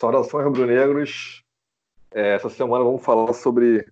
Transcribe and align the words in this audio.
Saudações 0.00 0.46
rubro-negros. 0.46 1.44
É, 2.10 2.34
essa 2.34 2.48
semana 2.48 2.82
vamos 2.82 3.04
falar 3.04 3.34
sobre 3.34 3.86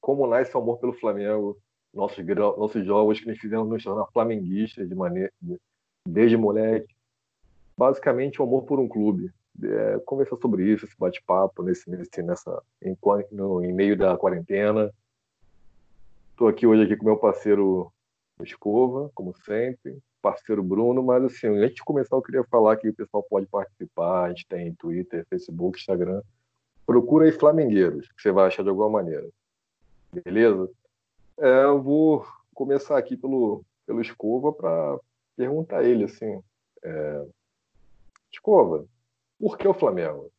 como 0.00 0.26
nasce 0.26 0.56
o 0.56 0.60
amor 0.60 0.78
pelo 0.78 0.94
Flamengo, 0.94 1.58
nossos, 1.92 2.24
nossos 2.26 2.86
jogos 2.86 3.20
que 3.20 3.26
nos 3.26 3.38
fizemos 3.38 3.68
nos 3.68 3.84
tornar 3.84 4.06
flamenguistas 4.14 4.88
de 4.88 4.94
maneira, 4.94 5.30
desde 6.08 6.38
moleque. 6.38 6.94
Basicamente, 7.76 8.40
o 8.40 8.44
amor 8.44 8.64
por 8.64 8.80
um 8.80 8.88
clube. 8.88 9.30
É, 9.62 9.98
conversar 10.06 10.38
sobre 10.38 10.64
isso, 10.64 10.86
esse 10.86 10.96
bate-papo 10.98 11.62
nesse, 11.62 11.90
nesse, 11.90 12.22
nessa, 12.22 12.62
em, 12.80 12.96
no, 13.30 13.62
em 13.62 13.74
meio 13.74 13.98
da 13.98 14.16
quarentena. 14.16 14.90
Estou 16.30 16.48
aqui 16.48 16.66
hoje 16.66 16.84
aqui 16.84 16.96
com 16.96 17.04
meu 17.04 17.18
parceiro 17.18 17.92
Escova, 18.42 19.10
como 19.14 19.34
sempre 19.34 20.00
parceiro 20.20 20.62
Bruno, 20.62 21.02
mas 21.02 21.24
assim, 21.24 21.48
antes 21.48 21.76
de 21.76 21.84
começar 21.84 22.16
eu 22.16 22.22
queria 22.22 22.44
falar 22.44 22.76
que 22.76 22.88
o 22.88 22.94
pessoal 22.94 23.22
pode 23.22 23.46
participar, 23.46 24.24
a 24.24 24.28
gente 24.28 24.46
tem 24.46 24.74
Twitter, 24.74 25.26
Facebook, 25.28 25.78
Instagram. 25.78 26.22
Procura 26.86 27.24
aí 27.24 27.32
Flamengueiros, 27.32 28.08
que 28.12 28.22
você 28.22 28.32
vai 28.32 28.46
achar 28.46 28.62
de 28.62 28.68
alguma 28.68 28.90
maneira. 28.90 29.28
Beleza? 30.12 30.70
É, 31.38 31.64
eu 31.64 31.80
vou 31.80 32.26
começar 32.54 32.98
aqui 32.98 33.16
pelo, 33.16 33.64
pelo 33.86 34.00
Escova 34.00 34.52
para 34.52 34.98
perguntar 35.36 35.78
a 35.78 35.84
ele 35.84 36.04
assim, 36.04 36.42
é... 36.82 37.26
Escova, 38.32 38.86
por 39.38 39.56
que 39.56 39.66
o 39.66 39.74
Flamengo? 39.74 40.30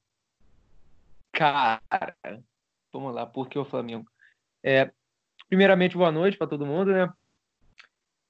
Cara, 1.33 1.81
vamos 2.93 3.13
lá, 3.13 3.25
por 3.25 3.49
que 3.49 3.57
o 3.57 3.65
Flamengo? 3.65 4.05
É, 4.63 4.91
primeiramente, 5.49 5.97
boa 5.97 6.11
noite 6.11 6.37
para 6.37 6.47
todo 6.47 6.65
mundo, 6.65 6.91
né? 6.91 7.11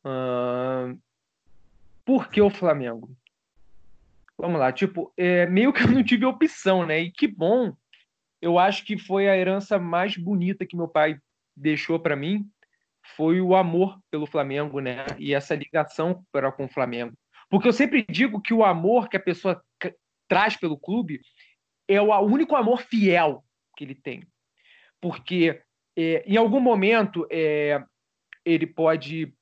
Uh, 0.03 0.97
por 2.05 2.29
que 2.29 2.41
o 2.41 2.49
Flamengo? 2.49 3.15
Vamos 4.37 4.59
lá, 4.59 4.71
tipo, 4.71 5.13
é, 5.15 5.45
meio 5.45 5.71
que 5.71 5.83
eu 5.83 5.87
não 5.87 6.03
tive 6.03 6.25
opção, 6.25 6.85
né? 6.85 6.99
E 6.99 7.11
que 7.11 7.27
bom. 7.27 7.73
Eu 8.41 8.57
acho 8.57 8.83
que 8.83 8.97
foi 8.97 9.29
a 9.29 9.37
herança 9.37 9.77
mais 9.77 10.17
bonita 10.17 10.65
que 10.65 10.75
meu 10.75 10.87
pai 10.87 11.19
deixou 11.55 11.99
para 11.99 12.15
mim, 12.15 12.49
foi 13.15 13.39
o 13.39 13.55
amor 13.55 13.99
pelo 14.09 14.25
Flamengo, 14.25 14.79
né? 14.79 15.05
E 15.19 15.33
essa 15.33 15.53
ligação 15.53 16.25
para 16.31 16.51
com 16.51 16.65
o 16.65 16.69
Flamengo. 16.69 17.13
Porque 17.49 17.67
eu 17.67 17.73
sempre 17.73 18.05
digo 18.09 18.41
que 18.41 18.53
o 18.53 18.63
amor 18.63 19.09
que 19.09 19.17
a 19.17 19.19
pessoa 19.19 19.61
traz 20.27 20.55
pelo 20.55 20.79
clube 20.79 21.19
é 21.87 22.01
o 22.01 22.17
único 22.21 22.55
amor 22.55 22.81
fiel 22.81 23.43
que 23.75 23.83
ele 23.83 23.95
tem. 23.95 24.23
Porque 25.01 25.61
é, 25.97 26.23
em 26.25 26.37
algum 26.37 26.59
momento 26.59 27.27
é, 27.29 27.83
ele 28.45 28.65
pode 28.65 29.33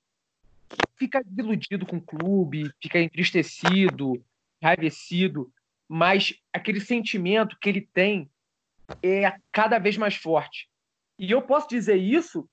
fica 0.98 1.24
desiludido 1.24 1.86
com 1.86 1.98
o 1.98 2.02
clube, 2.02 2.72
fica 2.82 3.00
entristecido, 3.00 4.24
enraivecido, 4.62 5.52
mas 5.88 6.34
aquele 6.54 6.80
sentimento 6.80 7.58
que 7.60 7.70
ele 7.70 7.82
tem 7.82 8.30
é 9.02 9.34
cada 9.52 9.80
vez 9.80 9.98
mais 9.98 10.16
forte. 10.16 10.70
E 11.18 11.32
eu 11.32 11.42
posso 11.42 11.68
dizer 11.68 11.96
isso 11.96 12.50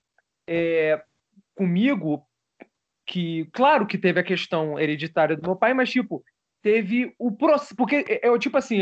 é, 0.47 1.03
comigo, 1.55 2.27
que, 3.07 3.49
claro 3.53 3.87
que 3.87 3.97
teve 3.97 4.21
a 4.21 4.25
questão 4.25 4.79
hereditária 4.79 5.37
do 5.37 5.47
meu 5.47 5.57
pai, 5.57 5.73
mas, 5.73 5.91
tipo, 5.91 6.25
teve 6.63 7.15
o 7.19 7.31
processo. 7.31 7.77
Porque, 7.77 8.05
é, 8.09 8.27
é, 8.27 8.39
tipo 8.39 8.57
assim, 8.57 8.81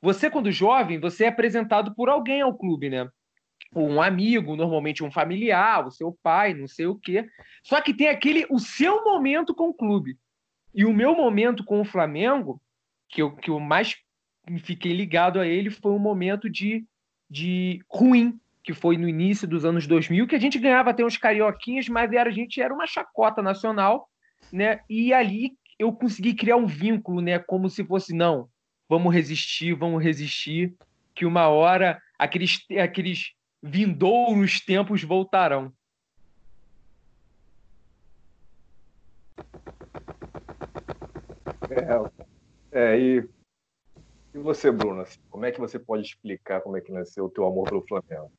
você, 0.00 0.30
quando 0.30 0.50
jovem, 0.50 0.98
você 0.98 1.24
é 1.24 1.28
apresentado 1.28 1.94
por 1.94 2.08
alguém 2.08 2.40
ao 2.40 2.56
clube, 2.56 2.88
né? 2.88 3.08
Um 3.74 4.02
amigo, 4.02 4.56
normalmente 4.56 5.04
um 5.04 5.10
familiar, 5.10 5.86
o 5.86 5.90
seu 5.90 6.16
pai, 6.22 6.54
não 6.54 6.66
sei 6.66 6.86
o 6.86 6.96
quê. 6.96 7.28
Só 7.62 7.80
que 7.80 7.94
tem 7.94 8.08
aquele 8.08 8.46
o 8.50 8.58
seu 8.58 9.04
momento 9.04 9.54
com 9.54 9.68
o 9.68 9.74
clube. 9.74 10.18
E 10.74 10.84
o 10.84 10.92
meu 10.92 11.14
momento 11.14 11.64
com 11.64 11.80
o 11.80 11.84
Flamengo, 11.84 12.60
que 13.08 13.22
eu, 13.22 13.34
que 13.34 13.50
eu 13.50 13.60
mais 13.60 13.96
fiquei 14.62 14.92
ligado 14.92 15.40
a 15.40 15.46
ele, 15.46 15.70
foi 15.70 15.92
um 15.92 15.98
momento 15.98 16.48
de, 16.48 16.84
de 17.28 17.80
ruim, 17.88 18.38
que 18.62 18.74
foi 18.74 18.96
no 18.96 19.08
início 19.08 19.46
dos 19.46 19.64
anos 19.64 19.86
2000, 19.86 20.26
que 20.26 20.36
a 20.36 20.40
gente 20.40 20.58
ganhava 20.58 20.90
até 20.90 21.04
uns 21.04 21.16
carioquinhas, 21.16 21.88
mas 21.88 22.12
era, 22.12 22.28
a 22.28 22.32
gente 22.32 22.60
era 22.60 22.74
uma 22.74 22.86
chacota 22.86 23.42
nacional, 23.42 24.08
né? 24.52 24.80
E 24.88 25.12
ali 25.12 25.52
eu 25.78 25.92
consegui 25.92 26.34
criar 26.34 26.56
um 26.56 26.66
vínculo, 26.66 27.20
né? 27.20 27.38
Como 27.38 27.68
se 27.68 27.84
fosse, 27.84 28.14
não, 28.14 28.48
vamos 28.88 29.14
resistir, 29.14 29.74
vamos 29.74 30.02
resistir, 30.02 30.74
que 31.14 31.24
uma 31.24 31.48
hora 31.48 32.00
aqueles, 32.18 32.64
aqueles 32.82 33.32
vindouros 33.62 34.60
tempos 34.60 35.02
voltarão. 35.02 35.72
É, 42.72 42.78
é 42.78 42.98
e, 42.98 43.28
e 44.34 44.38
você, 44.38 44.70
Bruno? 44.70 45.04
Como 45.28 45.44
é 45.44 45.52
que 45.52 45.60
você 45.60 45.78
pode 45.78 46.02
explicar 46.02 46.60
como 46.60 46.76
é 46.76 46.80
que 46.80 46.92
nasceu 46.92 47.26
o 47.26 47.30
teu 47.30 47.46
amor 47.46 47.68
pelo 47.68 47.86
Flamengo? 47.86 48.32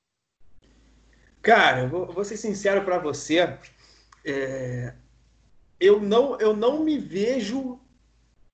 Cara, 1.42 1.88
vou, 1.88 2.06
vou 2.12 2.24
ser 2.24 2.38
sincero 2.38 2.84
para 2.84 3.00
você. 3.00 3.58
É, 4.26 4.96
eu, 5.80 6.00
não, 6.00 6.40
eu 6.40 6.56
não 6.56 6.84
me 6.84 6.98
vejo 6.98 7.80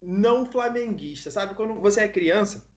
não 0.02 0.46
flamenguista, 0.46 1.30
sabe? 1.32 1.56
Quando 1.56 1.76
você 1.82 2.02
é 2.02 2.10
criança, 2.10 2.70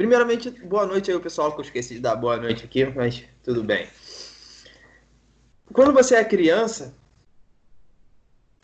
Primeiramente, 0.00 0.48
boa 0.50 0.86
noite 0.86 1.12
aí, 1.12 1.20
pessoal, 1.20 1.52
que 1.52 1.60
eu 1.60 1.64
esqueci 1.64 1.96
de 1.96 2.00
dar 2.00 2.16
boa 2.16 2.38
noite 2.38 2.64
aqui, 2.64 2.86
mas 2.86 3.22
tudo 3.42 3.62
bem. 3.62 3.86
Quando 5.74 5.92
você 5.92 6.14
é 6.14 6.24
criança, 6.24 6.94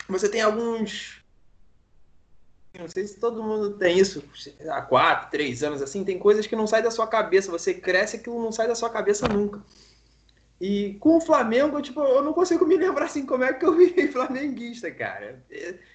você 0.09 0.27
tem 0.27 0.41
alguns. 0.41 1.21
Não 2.73 2.87
sei 2.87 3.05
se 3.05 3.19
todo 3.19 3.43
mundo 3.43 3.77
tem 3.77 3.99
isso, 3.99 4.23
há 4.67 4.81
quatro, 4.81 5.29
três 5.29 5.61
anos, 5.61 5.79
assim, 5.79 6.03
tem 6.03 6.17
coisas 6.17 6.47
que 6.47 6.55
não 6.55 6.65
saem 6.65 6.83
da 6.83 6.89
sua 6.89 7.05
cabeça. 7.05 7.51
Você 7.51 7.71
cresce 7.71 8.17
e 8.17 8.19
aquilo 8.19 8.41
não 8.41 8.51
sai 8.51 8.67
da 8.67 8.73
sua 8.73 8.89
cabeça 8.89 9.27
nunca. 9.27 9.63
E 10.59 10.95
com 10.95 11.17
o 11.17 11.21
Flamengo, 11.21 11.79
tipo, 11.83 12.01
eu 12.01 12.23
não 12.23 12.33
consigo 12.33 12.65
me 12.65 12.77
lembrar 12.77 13.05
assim 13.05 13.27
como 13.27 13.43
é 13.43 13.53
que 13.53 13.63
eu 13.63 13.77
virei 13.77 14.07
flamenguista, 14.11 14.89
cara. 14.89 15.45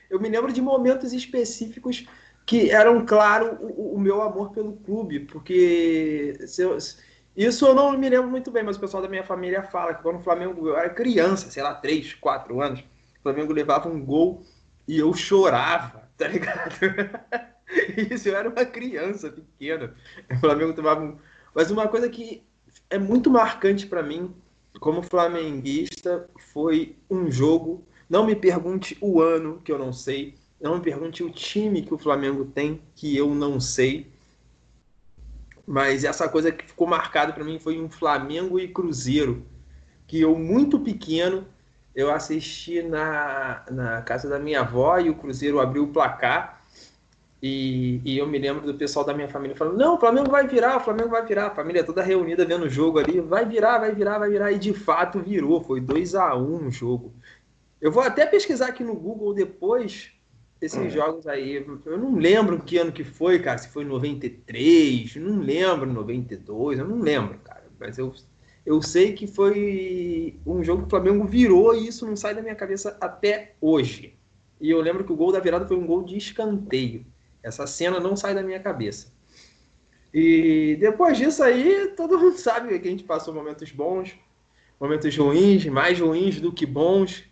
Eu 0.08 0.20
me 0.20 0.28
lembro 0.28 0.52
de 0.52 0.62
momentos 0.62 1.12
específicos 1.12 2.06
que 2.44 2.70
eram 2.70 3.04
claro 3.04 3.58
o, 3.60 3.96
o, 3.96 4.00
meu 4.00 4.20
amor 4.22 4.50
pelo 4.50 4.76
clube, 4.76 5.20
porque 5.20 6.36
eu, 6.58 6.76
isso 7.36 7.66
eu 7.66 7.74
não 7.74 7.96
me 7.96 8.08
lembro 8.08 8.30
muito 8.30 8.50
bem, 8.50 8.62
mas 8.62 8.76
o 8.76 8.80
pessoal 8.80 9.02
da 9.02 9.08
minha 9.08 9.24
família 9.24 9.62
fala 9.62 9.94
que 9.94 10.02
quando 10.02 10.16
o 10.16 10.22
Flamengo 10.22 10.68
eu 10.68 10.76
era 10.76 10.90
criança, 10.90 11.50
sei 11.50 11.62
lá, 11.62 11.74
3, 11.74 12.14
4 12.14 12.60
anos, 12.60 12.80
o 12.80 13.22
Flamengo 13.22 13.52
levava 13.52 13.88
um 13.88 14.04
gol 14.04 14.42
e 14.86 14.98
eu 14.98 15.12
chorava, 15.14 16.08
tá 16.18 16.28
ligado? 16.28 16.74
Isso 18.10 18.28
eu 18.28 18.36
era 18.36 18.48
uma 18.48 18.64
criança 18.64 19.30
pequena. 19.30 19.94
O 20.30 20.36
Flamengo 20.40 20.74
tomava 20.74 21.02
um... 21.02 21.16
Mas 21.54 21.70
uma 21.70 21.88
coisa 21.88 22.08
que 22.08 22.42
é 22.90 22.98
muito 22.98 23.30
marcante 23.30 23.86
para 23.86 24.02
mim, 24.02 24.34
como 24.80 25.02
flamenguista, 25.02 26.28
foi 26.52 26.96
um 27.08 27.30
jogo. 27.30 27.86
Não 28.10 28.26
me 28.26 28.34
pergunte 28.34 28.96
o 29.00 29.20
ano, 29.20 29.60
que 29.64 29.72
eu 29.72 29.78
não 29.78 29.92
sei 29.92 30.34
não 30.62 30.76
me 30.76 30.80
pergunte 30.80 31.24
o 31.24 31.30
time 31.30 31.82
que 31.82 31.92
o 31.92 31.98
Flamengo 31.98 32.44
tem, 32.44 32.80
que 32.94 33.16
eu 33.16 33.34
não 33.34 33.60
sei. 33.60 34.06
Mas 35.66 36.04
essa 36.04 36.28
coisa 36.28 36.52
que 36.52 36.64
ficou 36.64 36.86
marcada 36.86 37.32
para 37.32 37.44
mim 37.44 37.58
foi 37.58 37.80
um 37.80 37.90
Flamengo 37.90 38.58
e 38.58 38.68
Cruzeiro, 38.68 39.44
que 40.06 40.20
eu, 40.20 40.36
muito 40.36 40.78
pequeno, 40.78 41.46
eu 41.94 42.10
assisti 42.10 42.82
na, 42.82 43.64
na 43.70 44.02
casa 44.02 44.28
da 44.28 44.38
minha 44.38 44.60
avó 44.60 44.98
e 44.98 45.10
o 45.10 45.14
Cruzeiro 45.14 45.60
abriu 45.60 45.84
o 45.84 45.92
placar. 45.92 46.62
E, 47.42 48.00
e, 48.04 48.16
eu 48.16 48.26
me 48.28 48.38
lembro 48.38 48.64
do 48.64 48.74
pessoal 48.74 49.04
da 49.04 49.12
minha 49.12 49.28
família 49.28 49.56
falando: 49.56 49.76
não, 49.76 49.96
o 49.96 49.98
Flamengo 49.98 50.30
vai 50.30 50.46
virar, 50.46 50.76
o 50.76 50.80
Flamengo 50.80 51.10
vai 51.10 51.26
virar. 51.26 51.48
A 51.48 51.54
família 51.54 51.82
toda 51.82 52.00
reunida 52.00 52.44
vendo 52.44 52.66
o 52.66 52.70
jogo 52.70 53.00
ali, 53.00 53.20
vai 53.20 53.44
virar, 53.44 53.78
vai 53.78 53.92
virar, 53.92 54.18
vai 54.18 54.30
virar. 54.30 54.52
E 54.52 54.58
de 54.58 54.72
fato 54.72 55.18
virou, 55.18 55.60
foi 55.60 55.80
2 55.80 56.14
a 56.14 56.36
1 56.36 56.40
um 56.40 56.68
o 56.68 56.70
jogo. 56.70 57.12
Eu 57.80 57.90
vou 57.90 58.02
até 58.02 58.24
pesquisar 58.24 58.68
aqui 58.68 58.84
no 58.84 58.94
Google 58.94 59.34
depois 59.34 60.12
esses 60.66 60.78
é. 60.78 60.90
jogos 60.90 61.26
aí, 61.26 61.64
eu 61.84 61.98
não 61.98 62.16
lembro 62.16 62.60
que 62.60 62.78
ano 62.78 62.92
que 62.92 63.04
foi, 63.04 63.38
cara, 63.38 63.58
se 63.58 63.68
foi 63.68 63.84
93, 63.84 65.16
não 65.16 65.40
lembro, 65.40 65.92
92, 65.92 66.78
eu 66.78 66.88
não 66.88 67.00
lembro, 67.00 67.38
cara, 67.40 67.64
mas 67.78 67.98
eu, 67.98 68.12
eu 68.64 68.80
sei 68.80 69.12
que 69.12 69.26
foi 69.26 70.38
um 70.46 70.62
jogo 70.62 70.82
que 70.82 70.86
o 70.86 70.90
Flamengo 70.90 71.24
virou 71.24 71.74
e 71.74 71.88
isso 71.88 72.06
não 72.06 72.16
sai 72.16 72.34
da 72.34 72.42
minha 72.42 72.54
cabeça 72.54 72.96
até 73.00 73.54
hoje. 73.60 74.16
E 74.60 74.70
eu 74.70 74.80
lembro 74.80 75.04
que 75.04 75.12
o 75.12 75.16
gol 75.16 75.32
da 75.32 75.40
virada 75.40 75.66
foi 75.66 75.76
um 75.76 75.86
gol 75.86 76.04
de 76.04 76.16
escanteio. 76.16 77.04
Essa 77.42 77.66
cena 77.66 77.98
não 77.98 78.14
sai 78.16 78.34
da 78.34 78.42
minha 78.42 78.60
cabeça. 78.60 79.12
E 80.14 80.76
depois 80.78 81.18
disso 81.18 81.42
aí, 81.42 81.92
todo 81.96 82.18
mundo 82.18 82.36
sabe 82.38 82.78
que 82.78 82.86
a 82.86 82.90
gente 82.90 83.02
passou 83.02 83.34
momentos 83.34 83.72
bons, 83.72 84.14
momentos 84.78 85.16
ruins, 85.16 85.64
mais 85.66 85.98
ruins 85.98 86.40
do 86.40 86.52
que 86.52 86.66
bons 86.66 87.24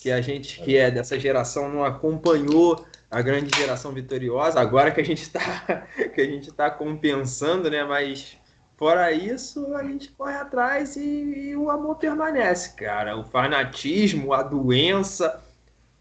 que 0.00 0.10
a 0.10 0.20
gente 0.20 0.60
que 0.62 0.76
é 0.76 0.90
dessa 0.90 1.18
geração 1.18 1.68
não 1.68 1.84
acompanhou 1.84 2.84
a 3.10 3.20
grande 3.22 3.54
geração 3.56 3.92
vitoriosa, 3.92 4.60
agora 4.60 4.90
que 4.92 5.00
a 5.00 5.04
gente 5.04 5.22
está 5.22 5.40
que 6.14 6.20
a 6.20 6.24
gente 6.26 6.48
está 6.50 6.70
compensando, 6.70 7.70
né? 7.70 7.84
Mas 7.84 8.36
fora 8.76 9.12
isso, 9.12 9.74
a 9.76 9.84
gente 9.84 10.10
corre 10.12 10.34
atrás 10.36 10.96
e, 10.96 11.50
e 11.50 11.56
o 11.56 11.70
amor 11.70 11.96
permanece, 11.96 12.74
cara. 12.76 13.16
O 13.16 13.24
fanatismo, 13.24 14.32
a 14.32 14.42
doença 14.42 15.42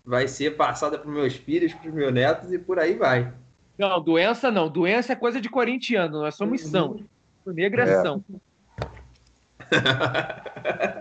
vai 0.05 0.27
ser 0.27 0.55
passada 0.55 0.97
para 0.97 1.09
meus 1.11 1.35
filhos, 1.35 1.73
para 1.73 1.89
os 1.89 1.93
meus 1.93 2.13
netos 2.13 2.51
e 2.53 2.59
por 2.59 2.79
aí 2.79 2.95
vai. 2.95 3.33
Não, 3.77 4.01
doença 4.01 4.51
não. 4.51 4.69
Doença 4.69 5.13
é 5.13 5.15
coisa 5.15 5.39
de 5.39 5.49
corintiano, 5.49 6.19
nós 6.19 6.35
somos 6.35 6.61
são. 6.61 6.99
O 7.45 7.51
negro 7.51 7.81
é, 7.81 7.85
É. 7.85 8.01
são. 8.01 8.23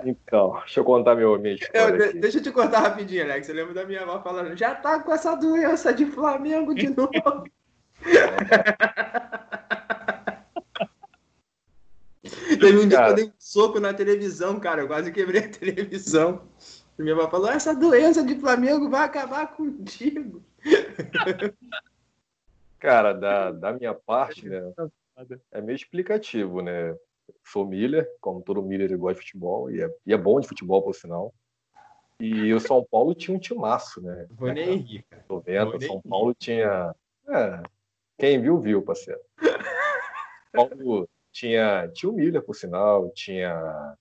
Então, 0.05 0.59
deixa 0.61 0.81
eu 0.81 0.85
contar 0.85 1.15
meu, 1.15 1.39
minha 1.39 1.57
Eu- 1.73 2.21
deixa 2.21 2.39
eu 2.39 2.43
te 2.43 2.51
cortar 2.51 2.81
rapidinho, 2.81 3.23
Alex. 3.25 3.49
Eu 3.49 3.55
lembro 3.55 3.75
da 3.75 3.85
minha 3.85 4.03
avó 4.03 4.21
falando, 4.21 4.57
já 4.57 4.75
tá 4.75 5.01
com 5.01 5.13
essa 5.13 5.35
doença 5.35 5.93
de 5.93 6.07
Flamengo 6.07 6.75
de 6.75 6.89
novo. 6.91 7.11
Teve 12.61 12.79
um 12.79 12.89
dia 12.89 13.03
que 13.03 13.11
eu 13.11 13.15
dei 13.15 13.25
um 13.27 13.33
soco 13.39 13.81
na 13.81 13.95
televisão, 13.95 14.59
cara. 14.59 14.83
Eu 14.83 14.87
quase 14.89 15.13
quebrei 15.13 15.45
a 15.45 15.49
televisão. 15.49 16.43
E 16.99 17.03
minha 17.03 17.15
avó 17.15 17.29
falou: 17.31 17.49
essa 17.49 17.75
doença 17.75 18.25
de 18.25 18.35
Flamengo 18.39 18.91
vai 18.91 19.05
acabar 19.05 19.47
contigo. 19.55 20.43
Cara, 22.79 23.13
da, 23.13 23.53
da 23.53 23.73
minha 23.73 23.95
parte, 23.95 24.49
né, 24.49 24.73
é 25.53 25.61
meio 25.61 25.77
explicativo, 25.77 26.61
né? 26.61 26.97
Sou 27.45 27.67
Miller, 27.67 28.09
como 28.21 28.43
todo 28.43 28.63
Miller 28.63 28.91
eu 28.93 28.99
gosto 28.99 29.17
de 29.17 29.27
futebol, 29.27 29.71
e 29.71 29.83
é, 29.83 29.95
e 30.07 30.13
é 30.13 30.17
bom 30.17 30.41
de 30.41 30.49
futebol, 30.49 30.83
por 30.83 30.95
sinal. 30.95 31.35
E 32.21 32.53
o 32.53 32.59
São 32.59 32.85
Paulo 32.91 33.15
tinha 33.15 33.37
um 33.37 33.41
timaço, 33.41 34.03
né? 34.03 34.27
Rir, 34.77 35.05
cara. 35.09 35.25
90, 35.29 35.65
Vou 35.65 35.79
nem 35.79 35.89
São. 35.89 36.03
Paulo 36.03 36.35
tinha. 36.35 36.95
É, 37.29 37.63
quem 38.19 38.41
viu, 38.41 38.59
viu, 38.59 38.83
parceiro. 38.83 39.21
São 40.55 40.69
Paulo 40.69 41.09
tinha, 41.33 41.89
tinha 41.95 42.11
o 42.11 42.15
Miller, 42.15 42.43
por 42.43 42.55
sinal, 42.55 43.09
tinha, 43.11 43.97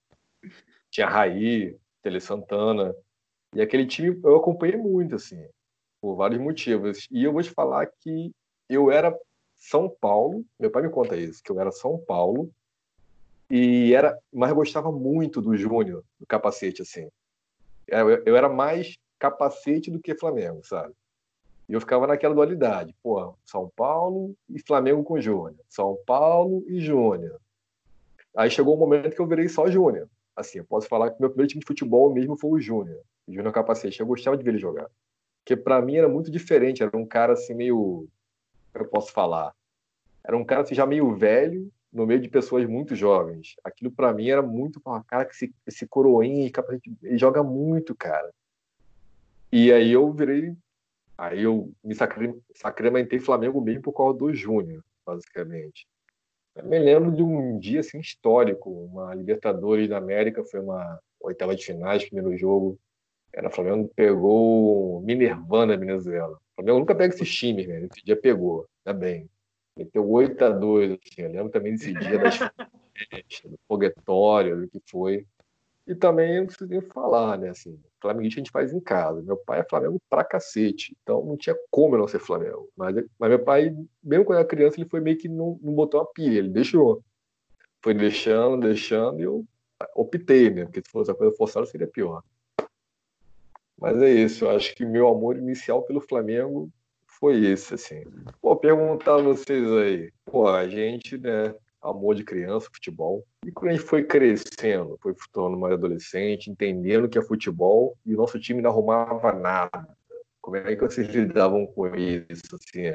tinha 0.90 1.08
Raí, 1.08 1.78
Tele 2.02 2.20
Santana. 2.20 2.96
E 3.54 3.62
aquele 3.62 3.86
time 3.86 4.20
eu 4.24 4.36
acompanhei 4.36 4.78
muito, 4.78 5.16
assim, 5.16 5.48
por 6.02 6.16
vários 6.16 6.42
motivos. 6.42 7.08
E 7.12 7.24
eu 7.24 7.32
vou 7.32 7.44
te 7.44 7.52
falar 7.52 7.86
que 7.86 8.32
eu 8.68 8.92
era 8.92 9.16
São 9.56 9.88
Paulo, 10.02 10.44
meu 10.60 10.72
pai 10.72 10.82
me 10.82 10.90
conta 10.90 11.16
isso, 11.16 11.42
que 11.44 11.52
eu 11.52 11.60
era 11.60 11.72
São 11.72 12.00
Paulo, 12.00 12.52
e 13.50 13.94
era, 13.94 14.18
mas 14.32 14.52
gostava 14.52 14.92
muito 14.92 15.42
do 15.42 15.56
Júnior, 15.56 16.04
do 16.20 16.26
capacete, 16.26 16.82
assim. 16.82 17.08
Eu, 17.88 18.10
eu 18.10 18.36
era 18.36 18.50
mais 18.50 18.98
capacete 19.18 19.90
do 19.90 20.00
que 20.00 20.16
Flamengo, 20.16 20.62
sabe? 20.66 20.94
E 21.70 21.74
eu 21.74 21.82
ficava 21.82 22.08
naquela 22.08 22.36
dualidade, 22.36 22.96
pô, 23.04 23.36
São 23.46 23.70
Paulo 23.76 24.36
e 24.50 24.60
Flamengo 24.60 25.04
com 25.04 25.20
Júnior, 25.20 25.60
São 25.68 25.98
Paulo 26.06 26.64
e 26.68 26.80
Júnior. 26.80 27.40
Aí 28.36 28.50
chegou 28.50 28.76
um 28.76 28.80
momento 28.80 29.16
que 29.16 29.22
eu 29.22 29.28
virei 29.28 29.50
só 29.50 29.70
Júnior. 29.70 30.08
Assim, 30.36 30.60
eu 30.60 30.66
posso 30.66 30.88
falar 30.88 31.12
que 31.12 31.20
meu 31.20 31.30
primeiro 31.30 31.50
time 31.50 31.62
de 31.62 31.68
futebol 31.68 32.14
mesmo 32.14 32.38
foi 32.38 32.52
o 32.52 32.60
Júnior, 32.60 33.02
Júnior 33.28 33.52
Capacete. 33.52 34.00
Eu 34.00 34.06
gostava 34.06 34.38
de 34.38 34.44
ver 34.44 34.52
ele 34.52 34.60
jogar. 34.60 34.90
Porque 35.40 35.56
pra 35.56 35.82
mim 35.82 35.96
era 35.96 36.08
muito 36.08 36.30
diferente, 36.30 36.84
era 36.84 36.96
um 36.96 37.06
cara 37.06 37.34
assim 37.34 37.54
meio, 37.54 38.08
eu 38.74 38.88
posso 38.88 39.12
falar? 39.12 39.54
Era 40.24 40.38
um 40.38 40.46
cara 40.46 40.62
assim, 40.62 40.76
já 40.76 40.86
meio 40.86 41.16
velho, 41.16 41.72
no 41.92 42.06
meio 42.06 42.20
de 42.20 42.30
pessoas 42.30 42.66
muito 42.68 42.96
jovens. 42.96 43.56
Aquilo 43.64 43.92
pra 43.92 44.14
mim 44.14 44.30
era 44.30 44.42
muito, 44.42 44.82
cara, 45.08 45.26
que 45.26 45.34
esse, 45.34 45.54
esse 45.66 45.88
coroinha, 45.88 46.52
ele 47.04 47.18
joga 47.18 47.44
muito, 47.44 47.96
cara. 47.96 48.32
E 49.52 49.72
aí 49.72 49.92
eu 49.92 50.12
virei 50.12 50.56
Aí 51.18 51.42
eu 51.42 51.74
me 51.84 51.96
sacramentei 52.54 53.20
Flamengo 53.20 53.60
mesmo 53.60 53.82
por 53.82 53.94
causa 53.94 54.20
do 54.20 54.32
Júnior, 54.34 54.84
basicamente. 55.04 55.88
Eu 56.56 56.66
me 56.66 56.78
lembro 56.78 57.12
de 57.12 57.24
um 57.24 57.58
dia 57.58 57.80
assim, 57.80 58.00
histórico, 58.00 58.70
uma 58.70 59.16
Libertadores 59.16 59.90
da 59.90 59.98
América, 59.98 60.44
foi 60.44 60.60
uma 60.60 61.00
oitava 61.20 61.56
de 61.56 61.66
finais, 61.66 62.06
primeiro 62.06 62.38
jogo. 62.38 62.78
Era 63.34 63.50
Flamengo 63.50 63.92
pegou 63.96 65.02
Minervana 65.02 65.76
Venezuela. 65.76 66.36
O 66.36 66.56
Flamengo 66.56 66.80
nunca 66.80 66.96
pega 66.96 67.14
esses 67.14 67.34
times, 67.34 67.68
né? 67.68 67.82
Esse 67.92 68.06
dia 68.06 68.16
pegou, 68.16 68.68
tá 68.84 68.94
bem. 68.94 69.28
Meteu 69.78 70.10
8 70.10 70.44
a 70.44 70.50
2 70.50 70.92
assim. 70.92 71.22
Eu 71.22 71.32
lembro 71.32 71.50
também 71.50 71.74
desse 71.74 71.94
dia 71.94 72.18
das 72.18 72.38
festas, 73.10 73.52
do 73.52 73.60
foguetório, 73.68 74.62
do 74.62 74.68
que 74.68 74.82
foi. 74.90 75.26
E 75.88 75.96
também 75.96 76.40
não 76.40 76.48
preciso 76.48 76.70
nem 76.70 76.82
falar, 76.82 77.38
né? 77.38 77.50
Assim, 77.50 77.80
Flamenguista 78.02 78.40
a 78.40 78.44
gente 78.44 78.52
faz 78.52 78.74
em 78.74 78.80
casa. 78.80 79.22
Meu 79.22 79.38
pai 79.38 79.62
é 79.62 79.70
Flamengo 79.70 80.02
pra 80.10 80.24
cacete, 80.24 80.96
então 81.02 81.24
não 81.24 81.38
tinha 81.38 81.56
como 81.72 81.96
eu 81.96 82.00
não 82.00 82.08
ser 82.08 82.20
Flamengo. 82.20 82.70
Mas, 82.76 82.96
mas 83.18 83.30
meu 83.30 83.40
pai, 83.40 83.74
mesmo 84.04 84.26
quando 84.26 84.38
eu 84.38 84.40
era 84.40 84.48
criança, 84.48 84.78
ele 84.78 84.90
foi 84.90 85.00
meio 85.00 85.18
que 85.18 85.30
não, 85.30 85.58
não 85.62 85.74
botou 85.74 86.02
uma 86.02 86.12
pilha, 86.12 86.40
ele 86.40 86.50
deixou. 86.50 87.02
Foi 87.82 87.94
deixando, 87.94 88.60
deixando, 88.60 89.22
e 89.22 89.24
eu 89.24 89.46
optei, 89.96 90.50
né? 90.50 90.66
Porque 90.66 90.82
se 90.82 90.92
fosse 90.92 91.10
a 91.10 91.16
coisa 91.16 91.34
forçada 91.38 91.66
seria 91.66 91.88
pior. 91.88 92.22
Mas 93.80 94.02
é 94.02 94.10
isso, 94.10 94.44
eu 94.44 94.50
acho 94.50 94.76
que 94.76 94.86
meu 94.86 95.08
amor 95.08 95.38
inicial 95.38 95.84
pelo 95.84 96.02
Flamengo 96.02 96.70
foi 97.20 97.44
esse, 97.46 97.74
assim. 97.74 98.04
Pô, 98.42 98.56
perguntar 98.56 99.16
a 99.16 99.22
vocês 99.22 99.72
aí, 99.74 100.12
pô, 100.26 100.48
a 100.48 100.68
gente, 100.68 101.18
né, 101.18 101.54
amor 101.82 102.16
de 102.16 102.24
criança, 102.24 102.70
futebol. 102.74 103.26
E 103.46 103.52
quando 103.52 103.72
a 103.72 103.74
gente 103.76 103.86
foi 103.86 104.04
crescendo, 104.04 104.98
foi 105.02 105.14
tornando 105.32 105.60
mais 105.60 105.74
adolescente, 105.74 106.50
entendendo 106.50 107.10
que 107.10 107.18
é 107.18 107.22
futebol, 107.22 107.98
e 108.06 108.14
o 108.14 108.18
nosso 108.18 108.40
time 108.40 108.62
não 108.62 108.72
arrumava 108.72 109.34
nada. 109.34 109.88
Como 110.42 110.56
é 110.58 110.76
que 110.76 110.82
vocês 110.82 111.08
lidavam 111.10 111.66
com 111.68 111.88
isso? 111.96 112.44
Assim, 112.54 112.94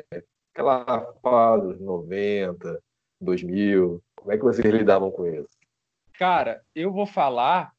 aquela 0.55 1.13
fase 1.23 1.69
dos 1.69 1.81
90, 1.81 2.81
2000, 3.21 4.03
como 4.17 4.33
é 4.33 4.37
que 4.37 4.45
vocês 4.45 4.73
lidavam 4.73 5.11
com 5.11 5.27
isso? 5.27 5.49
Cara, 6.15 6.63
eu 6.75 6.93
vou 6.93 7.07
falar 7.07 7.73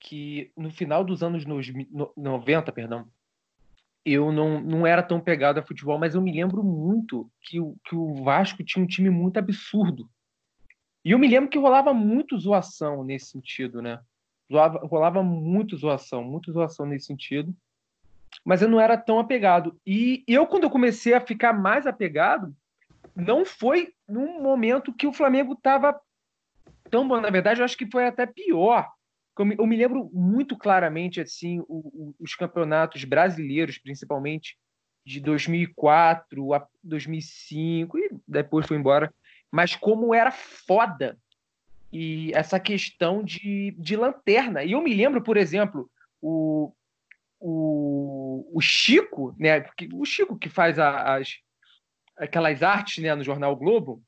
que 0.00 0.50
no 0.56 0.70
final 0.70 1.02
dos 1.04 1.22
anos 1.22 1.44
nos- 1.44 1.72
no- 1.90 2.12
90, 2.16 2.72
perdão, 2.72 3.06
eu 4.06 4.30
não, 4.30 4.60
não 4.60 4.86
era 4.86 5.02
tão 5.02 5.20
pegado 5.20 5.58
a 5.58 5.62
futebol, 5.64 5.98
mas 5.98 6.14
eu 6.14 6.22
me 6.22 6.32
lembro 6.32 6.62
muito 6.62 7.28
que 7.42 7.58
o, 7.58 7.76
que 7.84 7.96
o 7.96 8.22
Vasco 8.22 8.62
tinha 8.62 8.82
um 8.82 8.86
time 8.86 9.10
muito 9.10 9.36
absurdo. 9.36 10.08
E 11.04 11.10
eu 11.10 11.18
me 11.18 11.26
lembro 11.26 11.50
que 11.50 11.58
rolava 11.58 11.92
muito 11.92 12.38
zoação 12.38 13.02
nesse 13.02 13.26
sentido, 13.26 13.82
né? 13.82 14.00
Zoava, 14.50 14.78
rolava 14.86 15.22
muito 15.24 15.76
zoação, 15.76 16.22
muito 16.22 16.52
zoação 16.52 16.86
nesse 16.86 17.06
sentido. 17.06 17.52
Mas 18.44 18.62
eu 18.62 18.68
não 18.68 18.80
era 18.80 18.96
tão 18.96 19.18
apegado. 19.18 19.76
E 19.84 20.22
eu, 20.28 20.46
quando 20.46 20.64
eu 20.64 20.70
comecei 20.70 21.12
a 21.12 21.20
ficar 21.20 21.52
mais 21.52 21.84
apegado, 21.84 22.54
não 23.14 23.44
foi 23.44 23.92
num 24.08 24.40
momento 24.40 24.92
que 24.92 25.06
o 25.06 25.12
Flamengo 25.12 25.54
estava 25.54 25.98
tão 26.90 27.08
bom. 27.08 27.20
Na 27.20 27.30
verdade, 27.30 27.60
eu 27.60 27.64
acho 27.64 27.76
que 27.76 27.90
foi 27.90 28.06
até 28.06 28.24
pior. 28.24 28.88
Eu 29.38 29.66
me, 29.66 29.76
lembro 29.76 30.10
muito 30.12 30.56
claramente 30.56 31.20
assim 31.20 31.60
o- 31.60 31.64
o- 31.68 32.14
os 32.18 32.34
campeonatos 32.34 33.04
brasileiros, 33.04 33.78
principalmente 33.78 34.56
de 35.04 35.20
2004 35.20 36.54
a 36.54 36.66
2005 36.82 37.98
e 37.98 38.10
depois 38.26 38.66
foi 38.66 38.76
embora. 38.76 39.12
Mas 39.52 39.76
como 39.76 40.14
era 40.14 40.30
foda 40.30 41.18
e 41.92 42.32
essa 42.34 42.58
questão 42.58 43.22
de, 43.22 43.74
de 43.78 43.96
lanterna. 43.96 44.64
E 44.64 44.72
eu 44.72 44.80
me 44.82 44.92
lembro, 44.92 45.22
por 45.22 45.36
exemplo, 45.36 45.90
o, 46.20 46.72
o, 47.38 48.50
o 48.52 48.60
Chico, 48.60 49.34
né? 49.38 49.64
O 49.92 50.04
Chico 50.04 50.36
que 50.38 50.48
faz 50.48 50.78
as 50.78 51.38
aquelas 52.16 52.62
artes, 52.62 53.02
né, 53.02 53.14
no 53.14 53.22
jornal 53.22 53.54
Globo, 53.54 54.02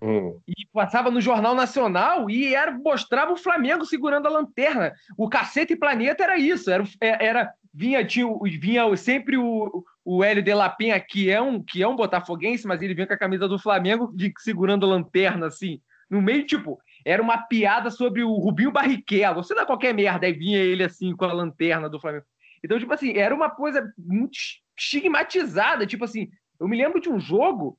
Hum, 0.00 0.38
e 0.46 0.66
passava 0.72 1.10
no 1.10 1.20
Jornal 1.20 1.54
Nacional 1.54 2.28
e 2.28 2.54
era, 2.54 2.70
mostrava 2.70 3.32
o 3.32 3.36
Flamengo 3.36 3.84
segurando 3.86 4.26
a 4.26 4.30
lanterna. 4.30 4.92
O 5.16 5.28
Cacete 5.28 5.74
Planeta 5.74 6.22
era 6.22 6.38
isso. 6.38 6.70
Era, 6.70 6.84
era 7.00 7.52
vinha, 7.72 8.04
tinha, 8.04 8.26
vinha 8.60 8.96
sempre 8.96 9.36
o, 9.36 9.84
o 10.04 10.22
Hélio 10.22 10.42
de 10.42 10.52
La 10.54 10.68
Penha, 10.68 11.00
que 11.00 11.30
é, 11.30 11.40
um, 11.40 11.62
que 11.62 11.82
é 11.82 11.88
um 11.88 11.96
botafoguense, 11.96 12.66
mas 12.66 12.82
ele 12.82 12.94
vinha 12.94 13.06
com 13.06 13.14
a 13.14 13.18
camisa 13.18 13.48
do 13.48 13.58
Flamengo 13.58 14.12
de, 14.14 14.32
segurando 14.38 14.84
a 14.86 14.88
lanterna, 14.88 15.46
assim. 15.46 15.80
No 16.08 16.22
meio, 16.22 16.46
tipo, 16.46 16.78
era 17.04 17.22
uma 17.22 17.38
piada 17.38 17.90
sobre 17.90 18.22
o 18.22 18.34
Rubinho 18.34 18.70
Barrichello. 18.70 19.42
Você 19.42 19.54
dá 19.54 19.66
qualquer 19.66 19.94
merda, 19.94 20.26
aí 20.26 20.32
vinha 20.32 20.58
ele 20.58 20.84
assim 20.84 21.14
com 21.16 21.24
a 21.24 21.32
lanterna 21.32 21.88
do 21.88 22.00
Flamengo. 22.00 22.24
Então, 22.62 22.78
tipo 22.78 22.92
assim, 22.92 23.16
era 23.16 23.34
uma 23.34 23.50
coisa 23.50 23.92
muito 23.98 24.36
estigmatizada. 24.76 25.86
Tipo 25.86 26.04
assim, 26.04 26.30
eu 26.58 26.68
me 26.68 26.76
lembro 26.76 27.00
de 27.00 27.08
um 27.08 27.18
jogo 27.18 27.78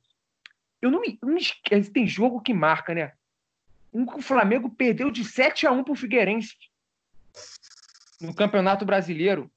eu 0.82 0.92
não 0.92 1.02
me, 1.02 1.18
eu 1.22 1.28
não 1.28 1.36
me 1.36 1.42
esqueço, 1.42 1.92
tem 1.92 2.08
jogo 2.08 2.42
que 2.42 2.54
marca, 2.54 2.94
né? 2.94 3.14
Um 3.94 4.06
que 4.06 4.18
o 4.18 4.22
Flamengo 4.22 4.70
perdeu 4.70 5.10
de 5.10 5.24
7 5.24 5.66
a 5.66 5.72
1 5.72 5.84
pro 5.84 5.96
Figueirense 5.96 6.56
no 8.22 8.34
Campeonato 8.34 8.86
Brasileiro. 8.86 9.50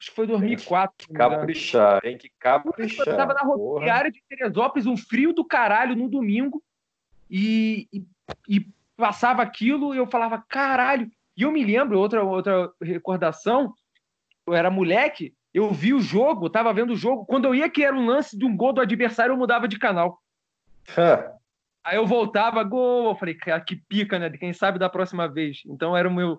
Acho 0.00 0.10
que 0.10 0.16
foi 0.16 0.26
2004. 0.26 1.06
se 1.06 1.12
não 1.12 1.18
me 1.18 1.24
engano. 1.24 1.40
caprichar, 1.40 2.00
tem 2.00 2.16
que 2.16 2.28
Eu 2.28 2.32
caprichar. 2.38 3.16
tava 3.16 3.34
na 3.34 3.42
rodoviária 3.42 4.10
de 4.10 4.22
Teresópolis, 4.28 4.86
um 4.86 4.96
frio 4.96 5.32
do 5.32 5.44
caralho 5.44 5.96
no 5.96 6.08
domingo, 6.08 6.62
e, 7.28 7.88
e, 7.92 8.06
e 8.48 8.66
passava 8.96 9.42
aquilo 9.42 9.94
e 9.94 9.98
eu 9.98 10.06
falava, 10.06 10.44
caralho. 10.48 11.10
E 11.36 11.42
eu 11.42 11.50
me 11.50 11.64
lembro, 11.64 11.98
outra, 11.98 12.22
outra 12.22 12.72
recordação, 12.80 13.74
eu 14.46 14.54
era 14.54 14.70
moleque, 14.70 15.34
eu 15.52 15.72
vi 15.72 15.92
o 15.92 16.00
jogo, 16.00 16.48
tava 16.48 16.72
vendo 16.72 16.92
o 16.92 16.96
jogo, 16.96 17.26
quando 17.26 17.46
eu 17.46 17.54
ia 17.54 17.68
que 17.68 17.84
era 17.84 17.96
um 17.96 18.06
lance 18.06 18.38
de 18.38 18.44
um 18.44 18.56
gol 18.56 18.72
do 18.72 18.80
adversário, 18.80 19.32
eu 19.32 19.36
mudava 19.36 19.66
de 19.66 19.78
canal. 19.78 20.20
Aí 21.84 21.96
eu 21.96 22.06
voltava, 22.06 22.62
gol. 22.62 23.10
Eu 23.10 23.16
falei, 23.16 23.34
cara, 23.34 23.60
que 23.60 23.76
pica, 23.76 24.18
né? 24.18 24.30
Quem 24.30 24.52
sabe 24.52 24.78
da 24.78 24.88
próxima 24.88 25.28
vez. 25.28 25.62
Então 25.66 25.96
era 25.96 26.08
o 26.08 26.12
meu. 26.12 26.38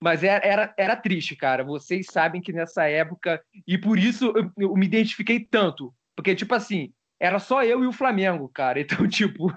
Mas 0.00 0.22
era, 0.22 0.46
era, 0.46 0.74
era 0.76 0.96
triste, 0.96 1.34
cara. 1.36 1.64
Vocês 1.64 2.06
sabem 2.10 2.40
que 2.40 2.52
nessa 2.52 2.88
época. 2.88 3.42
E 3.66 3.76
por 3.76 3.98
isso 3.98 4.32
eu, 4.34 4.50
eu 4.56 4.74
me 4.74 4.86
identifiquei 4.86 5.40
tanto. 5.40 5.92
Porque, 6.16 6.34
tipo 6.34 6.54
assim, 6.54 6.92
era 7.20 7.38
só 7.38 7.62
eu 7.64 7.82
e 7.84 7.86
o 7.86 7.92
Flamengo, 7.92 8.48
cara. 8.48 8.80
Então, 8.80 9.06
tipo, 9.08 9.52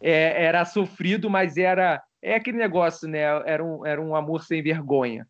é, 0.00 0.44
era 0.44 0.64
sofrido, 0.64 1.30
mas 1.30 1.56
era. 1.56 2.02
É 2.20 2.34
aquele 2.34 2.58
negócio, 2.58 3.08
né? 3.08 3.20
Era 3.20 3.64
um, 3.64 3.86
era 3.86 4.02
um 4.02 4.16
amor 4.16 4.42
sem 4.42 4.60
vergonha. 4.60 5.26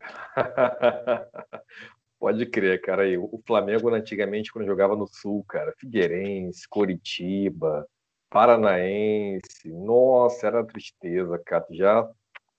Pode 2.26 2.44
crer, 2.46 2.80
cara. 2.80 3.02
Aí, 3.02 3.16
o 3.16 3.40
Flamengo, 3.46 3.88
antigamente, 3.88 4.52
quando 4.52 4.66
jogava 4.66 4.96
no 4.96 5.06
Sul, 5.06 5.44
cara, 5.48 5.72
Figueirense, 5.78 6.68
Coritiba, 6.68 7.86
Paranaense, 8.28 9.70
nossa, 9.70 10.48
era 10.48 10.66
tristeza, 10.66 11.40
cara. 11.46 11.64
Já, 11.70 12.10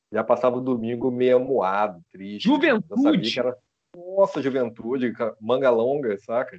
já 0.09 0.23
passava 0.23 0.55
o 0.55 0.61
domingo 0.61 1.11
meio 1.11 1.35
amuado, 1.35 2.01
triste. 2.09 2.45
Juventude! 2.45 3.37
Era... 3.37 3.57
Nossa, 3.93 4.41
juventude, 4.41 5.11
manga 5.41 5.69
longa, 5.69 6.17
saca? 6.19 6.57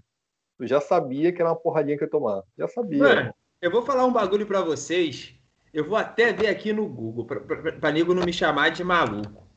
Tu 0.59 0.67
já 0.67 0.79
sabia 0.79 1.33
que 1.33 1.41
era 1.41 1.49
uma 1.49 1.57
porradinha 1.57 1.97
que 1.97 2.05
ia 2.05 2.11
tomar. 2.11 2.43
Já 2.59 2.69
sabia. 2.69 2.99
Mano, 2.99 3.35
eu 3.63 3.71
vou 3.71 3.81
falar 3.81 4.05
um 4.05 4.13
bagulho 4.13 4.47
para 4.47 4.61
vocês. 4.61 5.35
Eu 5.73 5.89
vou 5.89 5.97
até 5.97 6.31
ver 6.31 6.49
aqui 6.49 6.75
no 6.75 6.87
Google, 6.87 7.25
pra, 7.25 7.41
pra, 7.41 7.73
pra 7.73 7.91
nego 7.91 8.13
não 8.13 8.27
me 8.27 8.35
chamar 8.35 8.69
de 8.69 8.85
maluco. 8.85 9.49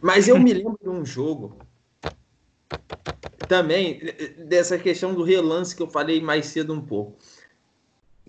Mas 0.00 0.28
eu 0.28 0.38
me 0.38 0.54
lembro 0.54 0.78
de 0.80 0.88
um 0.88 1.04
jogo 1.04 1.58
também 3.48 4.00
dessa 4.46 4.78
questão 4.78 5.14
do 5.14 5.22
relance 5.22 5.74
que 5.74 5.82
eu 5.82 5.88
falei 5.88 6.20
mais 6.20 6.46
cedo 6.46 6.72
um 6.72 6.80
pouco. 6.80 7.16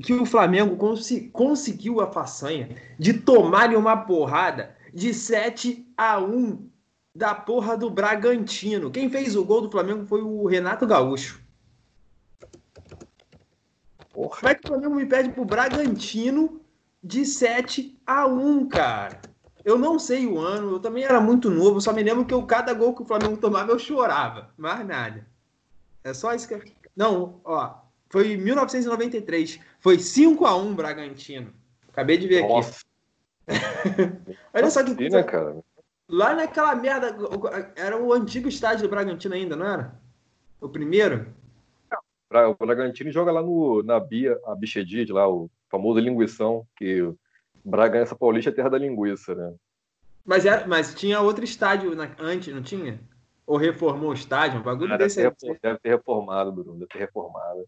Que 0.02 0.14
o 0.14 0.26
Flamengo 0.26 0.76
cons 0.78 1.10
conseguiu 1.32 2.00
a 2.02 2.12
façanha 2.12 2.70
de 3.00 3.14
tomar 3.14 3.76
uma 3.76 3.98
porrada 3.98 4.76
de 4.94 5.14
7 5.14 5.86
a 5.98 6.20
1 6.20 6.70
da 7.16 7.34
porra 7.34 7.76
do 7.76 7.90
Bragantino. 7.90 8.92
Quem 8.92 9.10
fez 9.10 9.36
o 9.36 9.44
gol 9.44 9.62
do 9.62 9.72
Flamengo 9.72 10.06
foi 10.06 10.22
o 10.22 10.46
Renato 10.46 10.86
Gaúcho. 10.86 11.42
Porra. 14.14 14.40
Como 14.40 14.50
é 14.50 14.56
que 14.56 14.66
o 14.66 14.68
Flamengo 14.68 14.96
me 14.96 15.06
pede 15.06 15.30
pro 15.30 15.44
Bragantino 15.44 16.62
de 17.04 17.26
7 17.26 18.00
a 18.06 18.28
1, 18.28 18.68
cara? 18.68 19.20
Eu 19.68 19.78
não 19.78 20.00
sei 20.00 20.26
o 20.26 20.40
ano, 20.40 20.72
eu 20.72 20.80
também 20.80 21.04
era 21.04 21.20
muito 21.20 21.50
novo, 21.50 21.82
só 21.82 21.92
me 21.92 22.02
lembro 22.02 22.24
que 22.24 22.34
eu, 22.34 22.42
cada 22.44 22.74
gol 22.74 22.96
que 22.96 23.02
o 23.02 23.06
Flamengo 23.06 23.36
tomava 23.36 23.74
eu 23.74 23.78
chorava. 23.78 24.50
Mais 24.56 24.88
nada. 24.88 25.28
É 26.06 26.14
só 26.14 26.34
isso 26.34 26.48
que 26.48 26.54
eu... 26.54 26.64
Não, 26.96 27.42
ó. 27.44 27.76
Foi 28.10 28.32
em 28.32 28.38
1993. 28.38 29.60
Foi 29.82 30.00
5 30.00 30.46
a 30.46 30.56
1 30.56 30.74
Bragantino. 30.74 31.54
Acabei 31.90 32.18
de 32.18 32.30
ver 32.30 32.48
Nossa. 32.48 32.80
aqui. 33.46 34.38
Olha 34.56 34.72
só 34.72 34.86
que 34.86 34.96
coisa. 34.96 35.18
Né, 35.18 35.24
cara? 35.24 35.58
Lá 36.08 36.34
naquela 36.34 36.74
merda. 36.74 37.14
Era 37.76 38.02
o 38.02 38.14
antigo 38.14 38.48
estádio 38.48 38.84
do 38.84 38.90
Bragantino 38.90 39.36
ainda, 39.36 39.58
não 39.58 39.66
era? 39.66 40.00
O 40.62 40.70
primeiro? 40.70 41.28
O 42.32 42.66
Bragantino 42.66 43.12
joga 43.12 43.34
lá 43.34 43.42
no, 43.42 43.84
na 43.84 44.00
Bia, 44.00 44.40
a 44.46 44.56
Bichedid, 44.56 45.12
lá, 45.12 45.28
o 45.28 45.52
famoso 45.70 46.00
linguição, 46.00 46.66
que 46.78 47.14
Bragança 47.68 48.16
Paulista 48.16 48.50
é 48.50 48.54
terra 48.54 48.70
da 48.70 48.78
linguiça, 48.78 49.36
né? 49.36 49.54
Mas, 50.26 50.46
era, 50.46 50.66
mas 50.66 50.96
tinha 50.96 51.20
outro 51.20 51.44
estádio 51.44 51.94
na, 51.96 52.10
antes, 52.18 52.54
não 52.54 52.64
tinha? 52.64 53.00
Ou 53.46 53.58
reformou 53.58 54.12
o 54.12 54.14
estádio? 54.14 54.60
Um 54.60 54.64
bagulho 54.64 54.94
ah, 54.94 54.98
desse 54.98 55.22
deve, 55.22 55.36
ter, 55.36 55.60
deve 55.62 55.80
ter 55.80 55.90
reformado, 55.90 56.52
Bruno, 56.52 56.74
deve 56.74 56.88
ter 56.88 57.00
reformado. 57.00 57.66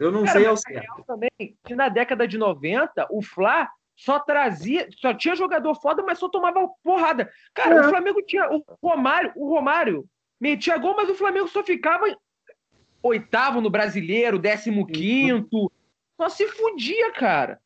Eu 0.00 0.10
não 0.10 0.24
Cara, 0.24 0.38
sei 0.38 0.46
ao 0.46 0.56
certo. 0.56 1.04
Também, 1.06 1.30
que 1.38 1.74
na 1.76 1.88
década 1.88 2.26
de 2.26 2.36
90, 2.36 3.06
o 3.10 3.22
Fla 3.22 3.68
só 3.96 4.18
trazia, 4.18 4.88
só 5.00 5.14
tinha 5.14 5.36
jogador 5.36 5.74
foda, 5.76 6.02
mas 6.02 6.18
só 6.18 6.28
tomava 6.28 6.68
porrada. 6.82 7.30
Cara, 7.54 7.76
é. 7.76 7.80
o 7.80 7.88
Flamengo 7.88 8.20
tinha 8.22 8.50
o 8.50 8.64
Romário, 8.82 9.32
o 9.36 9.48
Romário 9.48 10.04
metia 10.40 10.76
gol, 10.76 10.94
mas 10.96 11.08
o 11.08 11.14
Flamengo 11.14 11.48
só 11.48 11.62
ficava 11.62 12.04
oitavo 13.00 13.60
no 13.60 13.70
brasileiro, 13.70 14.40
décimo 14.40 14.86
quinto. 14.86 15.70
Só 16.20 16.28
se 16.28 16.48
fudia, 16.48 17.12
cara. 17.12 17.60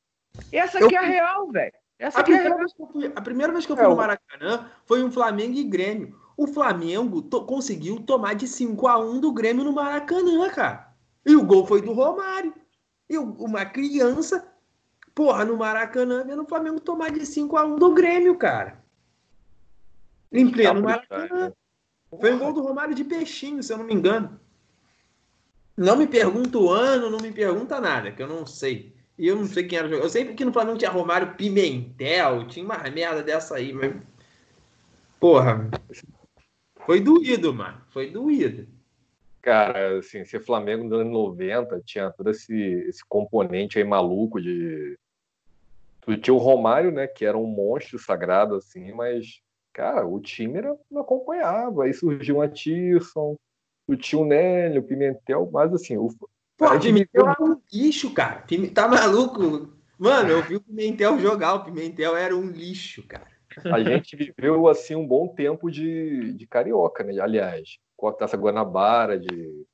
Essa 0.52 0.78
aqui 0.78 0.94
eu... 0.94 1.00
é 1.00 1.04
a 1.04 1.06
real, 1.06 1.50
velho. 1.50 1.72
Essa 1.98 2.20
a, 2.20 2.24
primeira 2.24 2.48
é 2.48 2.52
a... 2.52 2.56
Vez 2.56 2.72
que 2.72 2.82
eu 2.82 2.86
fui, 2.86 3.12
a 3.14 3.20
primeira 3.20 3.52
vez 3.52 3.66
que 3.66 3.72
eu 3.72 3.76
fui 3.76 3.84
é, 3.84 3.88
no 3.88 3.96
Maracanã 3.96 4.70
foi 4.86 5.04
um 5.04 5.12
Flamengo 5.12 5.58
e 5.58 5.64
Grêmio. 5.64 6.18
O 6.36 6.46
Flamengo 6.46 7.20
to 7.20 7.44
conseguiu 7.44 8.00
tomar 8.00 8.34
de 8.34 8.48
5 8.48 8.88
a 8.88 8.98
1 8.98 9.20
do 9.20 9.32
Grêmio 9.32 9.62
no 9.62 9.72
Maracanã, 9.72 10.48
cara. 10.48 10.94
E 11.26 11.36
o 11.36 11.44
gol 11.44 11.66
foi 11.66 11.82
do 11.82 11.92
Romário. 11.92 12.54
E 13.08 13.18
uma 13.18 13.66
criança, 13.66 14.50
porra, 15.14 15.44
no 15.44 15.58
Maracanã, 15.58 16.24
vendo 16.24 16.42
o 16.42 16.46
Flamengo 16.46 16.80
tomar 16.80 17.10
de 17.10 17.26
5 17.26 17.56
a 17.58 17.66
1 17.66 17.76
do 17.76 17.92
Grêmio, 17.92 18.34
cara. 18.38 18.82
Em 20.32 20.50
pleno 20.50 20.82
Maracanã. 20.82 21.52
Foi 22.18 22.32
um 22.32 22.38
gol 22.38 22.52
do 22.54 22.62
Romário 22.62 22.94
de 22.94 23.04
peixinho, 23.04 23.62
se 23.62 23.72
eu 23.72 23.76
não 23.76 23.84
me 23.84 23.94
engano. 23.94 24.40
Não 25.76 25.96
me 25.96 26.06
pergunta 26.06 26.58
o 26.58 26.70
ano, 26.70 27.10
não 27.10 27.18
me 27.18 27.30
pergunta 27.30 27.80
nada, 27.80 28.10
que 28.10 28.22
eu 28.22 28.26
não 28.26 28.46
sei. 28.46 28.94
E 29.20 29.28
eu 29.28 29.36
não 29.36 29.44
sei 29.44 29.64
quem 29.64 29.76
era 29.76 29.86
o 29.86 29.90
jogador. 29.90 30.06
Eu 30.06 30.10
sei 30.10 30.34
que 30.34 30.46
no 30.46 30.52
Flamengo 30.52 30.78
tinha 30.78 30.90
Romário 30.90 31.34
Pimentel, 31.34 32.46
tinha 32.46 32.64
uma 32.64 32.78
merda 32.90 33.22
dessa 33.22 33.56
aí, 33.56 33.70
mas. 33.70 33.94
Porra. 35.20 35.68
Foi 36.86 37.00
doído, 37.00 37.52
mano. 37.52 37.82
Foi 37.90 38.10
doído. 38.10 38.66
Cara, 39.42 39.98
assim, 39.98 40.24
ser 40.24 40.40
Flamengo 40.40 40.84
nos 40.84 41.00
anos 41.00 41.12
90 41.12 41.82
tinha 41.84 42.10
todo 42.10 42.30
esse, 42.30 42.54
esse 42.88 43.04
componente 43.06 43.76
aí 43.76 43.84
maluco 43.84 44.40
de. 44.40 44.98
Tu 46.00 46.16
tinha 46.16 46.32
o 46.32 46.38
Romário, 46.38 46.90
né, 46.90 47.06
que 47.06 47.26
era 47.26 47.36
um 47.36 47.46
monstro 47.46 47.98
sagrado, 47.98 48.54
assim, 48.54 48.90
mas, 48.94 49.42
cara, 49.70 50.06
o 50.06 50.18
time 50.18 50.56
era, 50.56 50.74
não 50.90 51.02
acompanhava. 51.02 51.84
Aí 51.84 51.92
surgiu 51.92 52.40
tu 53.86 53.94
tinha 53.98 54.18
o 54.18 54.24
Nélio, 54.24 54.80
o 54.80 54.84
Pimentel, 54.84 55.46
mas 55.52 55.74
assim, 55.74 55.98
o, 55.98 56.08
Pô, 56.60 56.66
o 56.66 56.78
Pimentel 56.78 57.26
era 57.26 57.42
um 57.42 57.58
lixo, 57.72 58.12
cara. 58.12 58.44
Tá 58.74 58.86
maluco? 58.86 59.72
Mano, 59.98 60.28
eu 60.28 60.42
vi 60.42 60.56
o 60.56 60.60
Pimentel 60.60 61.18
jogar. 61.18 61.54
O 61.54 61.64
Pimentel 61.64 62.14
era 62.14 62.36
um 62.36 62.50
lixo, 62.50 63.02
cara. 63.08 63.26
A 63.64 63.82
gente 63.82 64.14
viveu, 64.14 64.68
assim, 64.68 64.94
um 64.94 65.06
bom 65.06 65.26
tempo 65.26 65.70
de, 65.70 66.34
de 66.34 66.46
carioca, 66.46 67.02
né? 67.02 67.18
Aliás, 67.18 67.78
com 67.96 68.08
a 68.08 68.12
Taça 68.12 68.36
Guanabara, 68.36 69.18
de, 69.18 69.64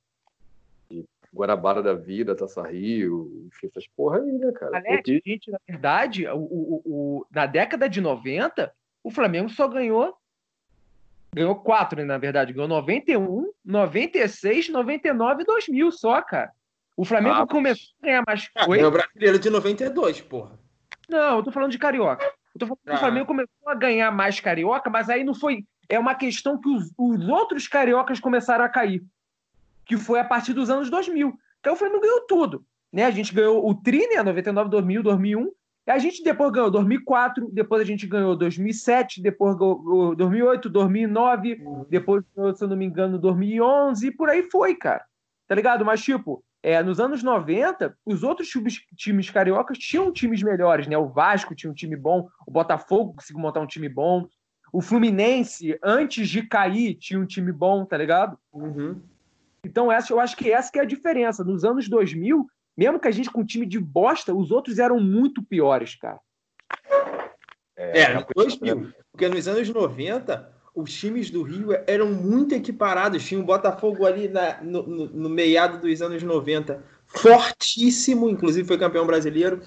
de 0.89 1.05
Guanabara 1.35 1.83
da 1.83 1.93
Vida, 1.93 2.37
Taça 2.37 2.63
Rio, 2.63 3.49
essas 3.65 3.89
porra 3.89 4.21
aí, 4.21 4.31
né, 4.31 4.53
cara? 4.53 4.77
Alex, 4.77 4.95
Porque... 4.95 5.23
gente, 5.27 5.51
na 5.51 5.59
verdade, 5.69 6.25
o, 6.29 6.39
o, 6.39 6.83
o, 6.85 7.27
na 7.33 7.47
década 7.47 7.89
de 7.89 8.01
90, 8.01 8.73
o 9.03 9.11
Flamengo 9.11 9.49
só 9.49 9.67
ganhou 9.67 10.17
ganhou 11.35 11.57
quatro, 11.57 11.99
né, 11.99 12.05
na 12.05 12.17
verdade. 12.17 12.53
Ganhou 12.53 12.69
91, 12.69 13.53
96, 13.65 14.69
99 14.69 15.43
e 15.43 15.45
2000 15.45 15.91
só, 15.91 16.23
cara. 16.23 16.53
O 16.97 17.05
Flamengo 17.05 17.43
ah, 17.43 17.47
começou 17.47 17.95
a 18.03 18.07
ganhar 18.07 18.25
mais 18.27 18.49
ah, 18.55 18.65
coisa. 18.65 18.85
É 18.85 18.87
o 18.87 18.91
brasileiro 18.91 19.39
de 19.39 19.51
92, 19.51 20.21
porra. 20.23 20.59
Não, 21.09 21.37
eu 21.37 21.43
tô 21.43 21.53
falando 21.53 21.71
de 21.71 21.79
carioca. 21.79 22.25
Eu 22.55 22.59
tô 22.59 22.67
falando 22.67 22.81
ah. 22.87 22.89
que 22.89 22.93
o 22.93 22.95
ah. 22.95 22.99
Flamengo 22.99 23.27
começou 23.27 23.69
a 23.69 23.75
ganhar 23.75 24.11
mais 24.11 24.41
carioca, 24.41 24.89
mas 24.89 25.11
aí 25.11 25.23
não 25.23 25.35
foi. 25.35 25.65
É 25.89 25.99
uma 25.99 26.15
questão 26.15 26.59
que 26.59 26.69
os, 26.69 26.91
os 26.97 27.29
outros 27.29 27.69
cariocas 27.69 28.19
começaram 28.19 28.65
a 28.65 28.69
cair. 28.69 29.05
Que 29.85 29.97
foi 29.97 30.19
a 30.19 30.25
partir 30.25 30.55
dos 30.55 30.71
anos 30.71 30.89
2000. 30.89 31.39
Então 31.61 31.75
o 31.75 31.77
Flamengo 31.77 32.01
ganhou 32.01 32.23
tudo. 32.23 32.65
Né? 32.93 33.05
A 33.05 33.11
gente 33.11 33.35
ganhou 33.35 33.69
o 33.69 33.75
Tri, 33.75 34.09
né? 34.09 34.23
99, 34.23 34.71
2000, 34.71 35.03
2001. 35.03 35.53
E 35.87 35.91
a 35.91 35.99
gente 35.99 36.25
depois 36.25 36.51
ganhou 36.51 36.71
2004, 36.71 37.49
depois 37.53 37.81
a 37.81 37.85
gente 37.85 38.09
ganhou 38.09 38.35
2007, 38.35 39.23
depois 39.23 39.57
ganhou 39.57 40.17
2008, 40.17 40.69
2009, 40.69 41.63
depois, 41.89 42.25
se 42.57 42.65
eu 42.65 42.69
não 42.69 42.77
me 42.77 42.85
engano, 42.85 43.21
2011, 43.21 44.09
e 44.09 44.11
por 44.11 44.29
aí 44.29 44.43
foi, 44.51 44.75
cara. 44.75 45.05
Tá 45.47 45.55
ligado? 45.55 45.85
Mas, 45.85 46.03
tipo, 46.03 46.43
é, 46.67 46.83
nos 46.83 46.99
anos 46.99 47.23
90, 47.23 47.97
os 48.05 48.25
outros 48.25 48.49
times, 48.49 48.81
times 48.97 49.31
cariocas 49.31 49.79
tinham 49.79 50.13
times 50.13 50.43
melhores, 50.43 50.89
né? 50.89 50.99
O 50.99 51.07
Vasco 51.07 51.55
tinha 51.55 51.71
um 51.71 51.75
time 51.75 51.95
bom, 51.95 52.29
o 52.45 52.51
Botafogo 52.51 53.15
conseguiu 53.15 53.41
montar 53.41 53.61
um 53.61 53.69
time 53.69 53.89
bom, 53.89 54.27
o 54.73 54.81
Fluminense, 54.81 55.79
antes 55.81 56.29
de 56.29 56.43
cair, 56.43 56.97
tinha 56.97 57.21
um 57.21 57.25
time 57.25 57.53
bom, 57.53 57.85
tá 57.85 57.97
ligado? 57.97 58.37
Uhum. 58.53 59.01
Então, 59.65 59.93
essa, 59.93 60.13
eu 60.13 60.19
acho 60.19 60.37
que 60.37 60.51
essa 60.51 60.73
que 60.73 60.81
é 60.81 60.83
a 60.83 60.85
diferença. 60.85 61.45
Nos 61.45 61.65
anos 61.65 61.89
2000, 61.89 62.45
mesmo 62.77 62.99
que 62.99 63.07
a 63.07 63.13
gente 63.13 63.31
com 63.31 63.43
um 63.43 63.47
time 63.47 63.65
de 63.65 63.79
bosta, 63.79 64.35
os 64.35 64.51
outros 64.51 64.81
eram 64.81 64.99
muito 64.99 65.45
piores, 65.45 65.95
cara. 65.95 66.19
É, 67.77 68.01
é 68.01 68.27
2000. 68.35 68.93
Porque 69.13 69.29
nos 69.29 69.47
anos 69.47 69.69
90, 69.69 70.53
os 70.77 70.93
times 70.93 71.31
do 71.31 71.43
Rio 71.43 71.71
eram 71.87 72.13
muito 72.13 72.55
equiparados. 72.55 73.25
Tinha 73.25 73.41
o 73.41 73.45
Botafogo 73.45 74.05
ali 74.05 74.29
na, 74.29 74.63
no, 74.63 74.83
no, 74.83 75.07
no, 75.07 75.29
meado 75.31 75.81
dos 75.81 76.03
anos 76.03 76.23
90, 76.23 76.85
fortíssimo, 77.07 78.29
inclusive 78.29 78.69
foi 78.69 78.77
campeão 78.77 79.07
brasileiro. 79.07 79.63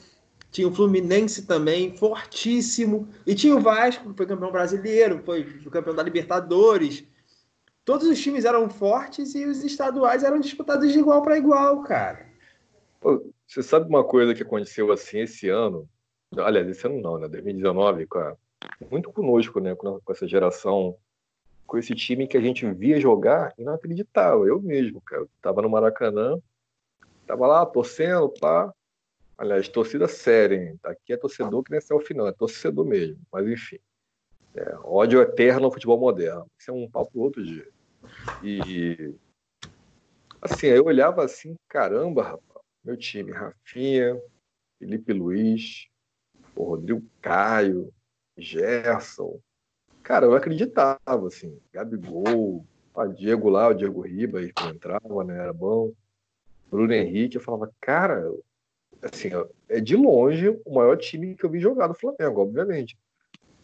Tinha 0.52 0.68
o 0.68 0.74
Fluminense 0.74 1.48
também, 1.48 1.98
fortíssimo. 1.98 3.10
E 3.26 3.34
tinha 3.34 3.56
o 3.56 3.60
Vasco, 3.60 4.12
que 4.12 4.18
foi 4.18 4.28
campeão 4.28 4.52
brasileiro, 4.52 5.22
foi, 5.26 5.44
foi 5.46 5.72
campeão 5.72 5.96
da 5.96 6.04
Libertadores. 6.04 7.04
Todos 7.84 8.08
os 8.08 8.22
times 8.22 8.46
eram 8.46 8.70
fortes 8.70 9.34
e 9.34 9.46
os 9.46 9.64
estaduais 9.64 10.24
eram 10.24 10.40
disputados 10.40 10.92
de 10.94 11.00
igual 11.00 11.24
para 11.24 11.40
igual, 11.40 11.82
cara. 11.82 12.28
Pô, 13.00 13.26
você 13.48 13.64
sabe 13.64 13.90
uma 13.90 14.04
coisa 14.04 14.36
que 14.36 14.44
aconteceu 14.44 14.92
assim 14.92 15.22
esse 15.22 15.50
ano? 15.50 15.90
Aliás, 16.38 16.68
esse 16.68 16.86
ano 16.86 17.02
não, 17.02 17.18
né? 17.18 17.28
2019, 17.28 18.06
com 18.06 18.20
a 18.20 18.36
muito 18.90 19.12
conosco, 19.12 19.60
né? 19.60 19.76
Com 19.76 20.02
essa 20.10 20.28
geração, 20.28 20.98
com 21.66 21.78
esse 21.78 21.94
time 21.94 22.28
que 22.28 22.38
a 22.38 22.42
gente 22.42 22.66
via 22.72 23.00
jogar 23.00 23.54
e 23.58 23.64
não 23.64 23.74
acreditava. 23.74 24.46
Eu 24.46 24.62
mesmo, 24.62 25.02
cara. 25.02 25.24
Eu 25.24 25.30
tava 25.42 25.62
no 25.62 25.70
Maracanã, 25.70 26.38
tava 27.26 27.48
lá 27.48 27.66
torcendo, 27.66 28.30
pá. 28.40 28.74
Aliás, 29.38 29.70
torcida 29.70 30.08
séria, 30.08 30.56
hein? 30.56 30.80
Aqui 30.84 31.14
é 31.14 31.18
torcedor 31.18 31.64
que 31.64 31.72
nem 31.72 31.80
é 31.80 31.94
o 31.94 32.00
final, 32.02 32.28
é 32.28 32.32
torcedor 32.34 32.86
mesmo. 32.86 33.22
Mas 33.32 33.48
enfim. 33.48 33.80
É, 34.54 34.76
ódio 34.84 35.22
eterno 35.22 35.66
ao 35.66 35.72
futebol 35.72 36.00
moderno. 36.00 36.46
Isso 36.60 36.72
é 36.72 36.74
um 36.74 36.90
papo 36.90 37.20
outro 37.20 37.44
dia. 37.44 37.68
E 38.42 39.14
assim, 40.42 40.68
eu 40.68 40.86
olhava 40.86 41.24
assim, 41.24 41.56
caramba, 41.68 42.24
rapaz, 42.24 42.66
meu 42.84 42.98
time, 42.98 43.32
Rafinha, 43.32 44.20
Felipe 44.80 45.14
Luiz, 45.14 45.88
o 46.56 46.64
Rodrigo 46.64 47.06
Caio, 47.22 47.94
Gerson. 48.42 49.40
Cara, 50.04 50.26
eu 50.26 50.36
acreditava, 50.36 51.28
assim, 51.28 51.60
Gabigol, 51.72 52.66
o 52.94 53.08
Diego 53.08 53.50
lá, 53.50 53.68
o 53.68 53.74
Diego 53.74 54.02
Ribas 54.02 54.52
que 54.52 54.68
entrava, 54.68 55.24
né? 55.24 55.38
Era 55.38 55.54
bom. 55.54 55.92
Bruno 56.70 56.94
Henrique, 56.94 57.38
eu 57.38 57.42
falava, 57.42 57.72
cara, 57.80 58.32
assim, 59.02 59.30
é 59.68 59.80
de 59.80 59.96
longe 59.96 60.50
o 60.66 60.74
maior 60.74 60.98
time 60.98 61.36
que 61.36 61.44
eu 61.44 61.50
vi 61.50 61.60
jogar 61.60 61.88
do 61.88 61.94
Flamengo, 61.94 62.42
obviamente. 62.42 62.98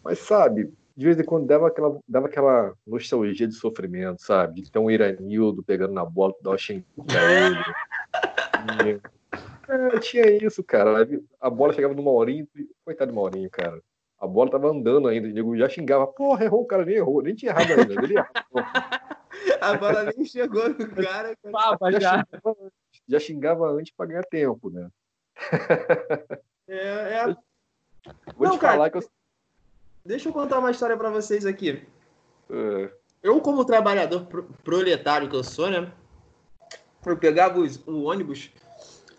Mas, 0.04 0.20
sabe, 0.20 0.72
de 0.96 1.06
vez 1.06 1.20
em 1.20 1.24
quando 1.24 1.46
dava 1.46 1.68
aquela, 1.68 2.00
dava 2.08 2.28
aquela 2.28 2.74
nostalgia 2.86 3.48
de 3.48 3.54
sofrimento, 3.54 4.22
sabe? 4.22 4.62
De 4.62 4.72
ter 4.72 4.80
um 4.80 4.90
Iranildo 4.90 5.64
pegando 5.64 5.94
na 5.94 6.06
bola, 6.06 6.34
dar 6.42 6.52
uma 6.52 6.58
ele. 8.82 9.02
É, 9.68 10.00
tinha 10.00 10.30
isso, 10.46 10.64
cara. 10.64 11.08
A 11.42 11.50
bola 11.50 11.74
chegava 11.74 11.94
no 11.96 12.04
Maurinho, 12.04 12.48
coitado 12.84 13.12
do 13.12 13.16
Maurinho, 13.16 13.50
cara. 13.50 13.82
A 14.26 14.28
bola 14.28 14.50
tava 14.50 14.70
andando 14.70 15.08
ainda, 15.08 15.28
o 15.28 15.32
Diego 15.34 15.56
já 15.56 15.70
xingava, 15.70 16.08
porra, 16.08 16.46
errou, 16.46 16.64
o 16.64 16.66
cara 16.66 16.84
nem 16.84 16.96
errou, 16.96 17.22
nem 17.22 17.36
tinha 17.36 17.52
errado 17.52 17.72
ainda. 17.72 17.94
Ele 17.94 18.16
a 19.62 19.78
bola 19.78 20.12
nem 20.12 20.26
chegou 20.26 20.68
no 20.70 20.90
cara. 20.90 21.38
Papa, 21.52 21.92
já, 21.94 22.00
já. 22.00 22.26
Xingava, 22.26 22.72
já 23.08 23.20
xingava 23.20 23.72
antes 23.72 23.94
para 23.96 24.08
ganhar 24.08 24.24
tempo, 24.24 24.70
né? 24.70 24.90
É, 26.68 26.78
é... 26.78 27.26
Vou 28.36 28.48
Não, 28.48 28.58
te 28.58 28.62
falar 28.62 28.90
que 28.90 28.98
eu. 28.98 29.04
Deixa 30.04 30.30
eu 30.30 30.34
contar 30.34 30.58
uma 30.58 30.72
história 30.72 30.98
para 30.98 31.12
vocês 31.12 31.46
aqui. 31.46 31.88
É. 32.50 32.92
Eu, 33.22 33.40
como 33.40 33.64
trabalhador 33.64 34.26
proletário 34.64 35.30
que 35.30 35.36
eu 35.36 35.44
sou, 35.44 35.70
né? 35.70 35.92
Eu 37.06 37.18
pegava 37.18 37.60
o 37.60 38.06
ônibus 38.06 38.52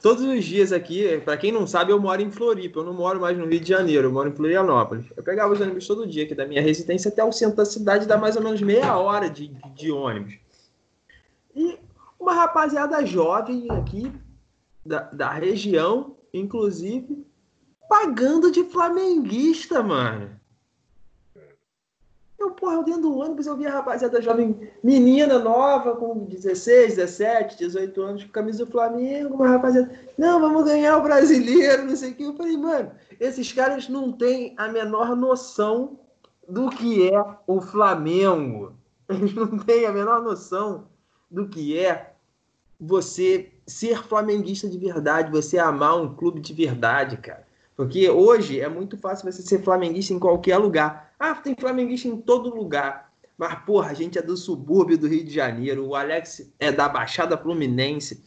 todos 0.02 0.22
os 0.24 0.44
dias 0.44 0.72
aqui. 0.72 1.20
Para 1.24 1.36
quem 1.36 1.52
não 1.52 1.66
sabe, 1.66 1.92
eu 1.92 2.00
moro 2.00 2.20
em 2.22 2.30
Floripa. 2.30 2.80
Eu 2.80 2.84
não 2.84 2.94
moro 2.94 3.20
mais 3.20 3.36
no 3.36 3.46
Rio 3.46 3.60
de 3.60 3.68
Janeiro. 3.68 4.08
Eu 4.08 4.12
moro 4.12 4.28
em 4.28 4.34
Florianópolis. 4.34 5.06
Eu 5.16 5.22
pegava 5.22 5.52
os 5.52 5.60
ônibus 5.60 5.86
todo 5.86 6.06
dia, 6.06 6.24
aqui 6.24 6.34
da 6.34 6.46
minha 6.46 6.62
residência 6.62 7.10
até 7.10 7.24
o 7.24 7.32
centro 7.32 7.56
da 7.56 7.64
cidade, 7.64 8.06
dá 8.06 8.16
mais 8.16 8.36
ou 8.36 8.42
menos 8.42 8.60
meia 8.60 8.96
hora 8.96 9.28
de, 9.28 9.48
de 9.74 9.90
ônibus. 9.90 10.34
E 11.54 11.78
uma 12.18 12.34
rapaziada 12.34 13.04
jovem 13.04 13.66
aqui 13.70 14.12
da, 14.84 15.02
da 15.12 15.30
região 15.30 16.16
inclusive, 16.38 17.26
pagando 17.88 18.50
de 18.50 18.64
flamenguista, 18.64 19.82
mano. 19.82 20.30
Eu, 22.46 22.52
porra, 22.52 22.74
eu 22.74 22.84
dentro 22.84 23.02
do 23.02 23.18
ônibus 23.18 23.46
eu 23.46 23.56
vi 23.56 23.66
a 23.66 23.72
rapaziada 23.72 24.22
jovem, 24.22 24.70
menina 24.82 25.38
nova, 25.38 25.96
com 25.96 26.24
16, 26.26 26.94
17, 26.94 27.58
18 27.58 28.02
anos, 28.02 28.24
com 28.24 28.30
camisa 28.30 28.64
do 28.64 28.70
Flamengo, 28.70 29.34
uma 29.34 29.48
rapaziada, 29.48 29.90
não, 30.16 30.40
vamos 30.40 30.64
ganhar 30.64 30.96
o 30.96 31.02
brasileiro, 31.02 31.84
não 31.84 31.96
sei 31.96 32.12
o 32.12 32.14
que. 32.14 32.22
Eu 32.22 32.36
falei, 32.36 32.56
mano, 32.56 32.92
esses 33.18 33.52
caras 33.52 33.88
não 33.88 34.12
têm 34.12 34.54
a 34.56 34.68
menor 34.68 35.16
noção 35.16 35.98
do 36.48 36.70
que 36.70 37.12
é 37.12 37.24
o 37.46 37.60
Flamengo. 37.60 38.74
Eles 39.08 39.34
não 39.34 39.58
têm 39.58 39.84
a 39.84 39.92
menor 39.92 40.22
noção 40.22 40.86
do 41.28 41.48
que 41.48 41.76
é 41.76 42.14
você 42.78 43.52
ser 43.66 44.04
flamenguista 44.04 44.68
de 44.68 44.78
verdade, 44.78 45.32
você 45.32 45.58
amar 45.58 46.00
um 46.00 46.14
clube 46.14 46.40
de 46.40 46.54
verdade, 46.54 47.16
cara. 47.16 47.45
Porque 47.76 48.09
hoje 48.09 48.61
é 48.61 48.68
muito 48.68 48.97
fácil 48.97 49.30
você 49.30 49.42
ser 49.42 49.62
flamenguista 49.62 50.14
em 50.14 50.18
qualquer 50.18 50.56
lugar. 50.56 51.12
Ah, 51.19 51.34
tem 51.34 51.54
flamenguista 51.54 52.08
em 52.08 52.17
todo 52.17 52.54
lugar. 52.54 53.12
Mas, 53.36 53.54
porra, 53.65 53.91
a 53.91 53.95
gente 53.95 54.19
é 54.19 54.23
do 54.23 54.36
subúrbio 54.36 54.97
do 54.97 55.06
Rio 55.06 55.23
de 55.23 55.30
Janeiro, 55.30 55.86
o 55.86 55.95
Alex 55.95 56.50
é 56.58 56.73
da 56.73 56.89
Baixada 56.89 57.36
Fluminense. 57.36 58.25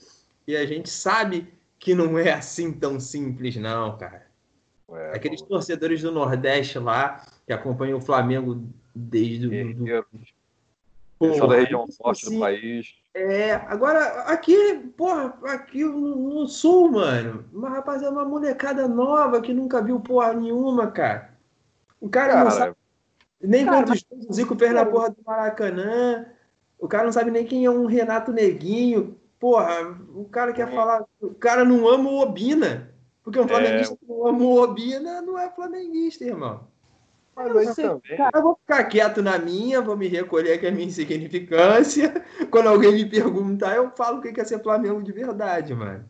E 0.48 0.56
a 0.56 0.66
gente 0.68 0.90
sabe 0.90 1.52
que 1.80 1.96
não 1.96 2.18
é 2.18 2.32
assim 2.32 2.72
tão 2.72 3.00
simples, 3.00 3.56
não, 3.56 3.98
cara. 3.98 4.28
É, 4.92 5.16
Aqueles 5.16 5.42
torcedores 5.42 6.02
do 6.02 6.12
Nordeste 6.12 6.78
lá, 6.78 7.26
que 7.46 7.54
acompanham 7.54 7.98
o 7.98 8.02
Flamengo 8.02 8.64
desde 8.94 9.48
o. 9.48 9.74
Do... 9.74 10.06
Porra, 11.20 11.48
da 11.48 11.56
região 11.56 11.86
forte 11.92 12.26
assim, 12.26 12.36
do 12.36 12.40
país. 12.40 12.88
É, 13.14 13.54
agora, 13.54 14.24
aqui, 14.24 14.76
porra, 14.96 15.38
aqui 15.44 15.84
no, 15.84 16.48
sul, 16.48 16.92
mano, 16.92 17.46
uma 17.52 17.70
rapaziada, 17.70 18.14
uma 18.14 18.24
molecada 18.24 18.88
nova 18.88 19.42
que 19.42 19.54
nunca 19.54 19.82
viu 19.82 20.00
porra 20.00 20.34
nenhuma, 20.34 20.88
cara. 20.88 21.38
O 22.00 22.08
cara, 22.08 22.34
cara 22.34 22.44
não 22.46 22.52
sabe 22.52 22.76
nem 23.42 23.66
cara, 23.66 23.78
quantos 23.78 24.06
mas... 24.12 24.26
o 24.28 24.34
Zico 24.34 24.56
fez 24.56 24.74
na 24.74 24.86
porra 24.86 25.10
do 25.10 25.18
Maracanã. 25.26 26.26
O 26.78 26.88
cara 26.88 27.06
não 27.06 27.12
sabe 27.12 27.32
nem 27.32 27.46
quem 27.46 27.66
é 27.66 27.72
um 27.72 27.86
Renato 27.86 28.32
Neguinho. 28.32 29.18
Porra, 29.40 29.98
o 30.14 30.26
cara 30.26 30.52
quer 30.52 30.68
é. 30.68 30.72
falar. 30.72 31.06
O 31.22 31.34
cara 31.34 31.64
não 31.64 31.88
ama 31.88 32.10
o 32.10 32.20
Obina. 32.22 32.94
Porque 33.24 33.40
um 33.40 33.46
é. 33.46 33.48
flamenguista 33.48 33.94
é... 33.94 33.98
que 33.98 34.06
não 34.06 34.28
ama 34.28 34.44
o 34.44 34.62
Obina 34.62 35.22
não 35.22 35.38
é 35.38 35.50
flamenguista, 35.50 36.26
irmão. 36.26 36.68
Mas 37.54 37.78
eu, 37.78 38.02
cara, 38.18 38.32
eu 38.36 38.42
vou 38.42 38.56
ficar 38.56 38.84
quieto 38.86 39.22
na 39.22 39.38
minha, 39.38 39.82
vou 39.82 39.96
me 39.96 40.08
recolher 40.08 40.60
que 40.60 40.66
é 40.66 40.70
a 40.70 40.72
minha 40.72 40.88
insignificância. 40.88 42.14
Quando 42.52 42.68
alguém 42.68 42.94
me 42.94 43.06
perguntar, 43.06 43.76
eu 43.76 43.90
falo 43.92 44.20
o 44.20 44.22
que 44.22 44.40
é 44.40 44.44
ser 44.44 44.62
Flamengo 44.62 45.02
de 45.02 45.12
verdade, 45.12 45.74
mano. 45.74 46.06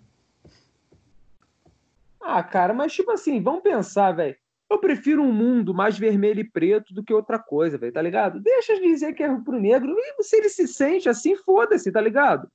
Ah, 2.19 2.43
cara, 2.43 2.73
mas 2.73 2.93
tipo 2.93 3.11
assim, 3.11 3.41
vamos 3.41 3.61
pensar, 3.61 4.11
velho. 4.11 4.35
Eu 4.69 4.77
prefiro 4.77 5.23
um 5.23 5.31
mundo 5.31 5.73
mais 5.73 5.97
vermelho 5.97 6.41
e 6.41 6.43
preto 6.43 6.93
do 6.93 7.03
que 7.03 7.13
outra 7.13 7.39
coisa, 7.39 7.77
velho, 7.77 7.91
tá 7.91 8.01
ligado? 8.01 8.39
Deixa 8.39 8.75
de 8.75 8.81
dizer 8.81 9.13
que 9.13 9.23
é 9.23 9.35
pro 9.35 9.59
negro. 9.59 9.95
E 9.97 10.23
se 10.23 10.35
ele 10.35 10.49
se 10.49 10.67
sente 10.67 11.09
assim, 11.09 11.35
foda-se, 11.35 11.91
tá 11.91 11.99
ligado? 11.99 12.47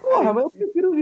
Porra, 0.00 0.32
mas 0.32 0.44
eu 0.44 0.50
prefiro. 0.50 0.92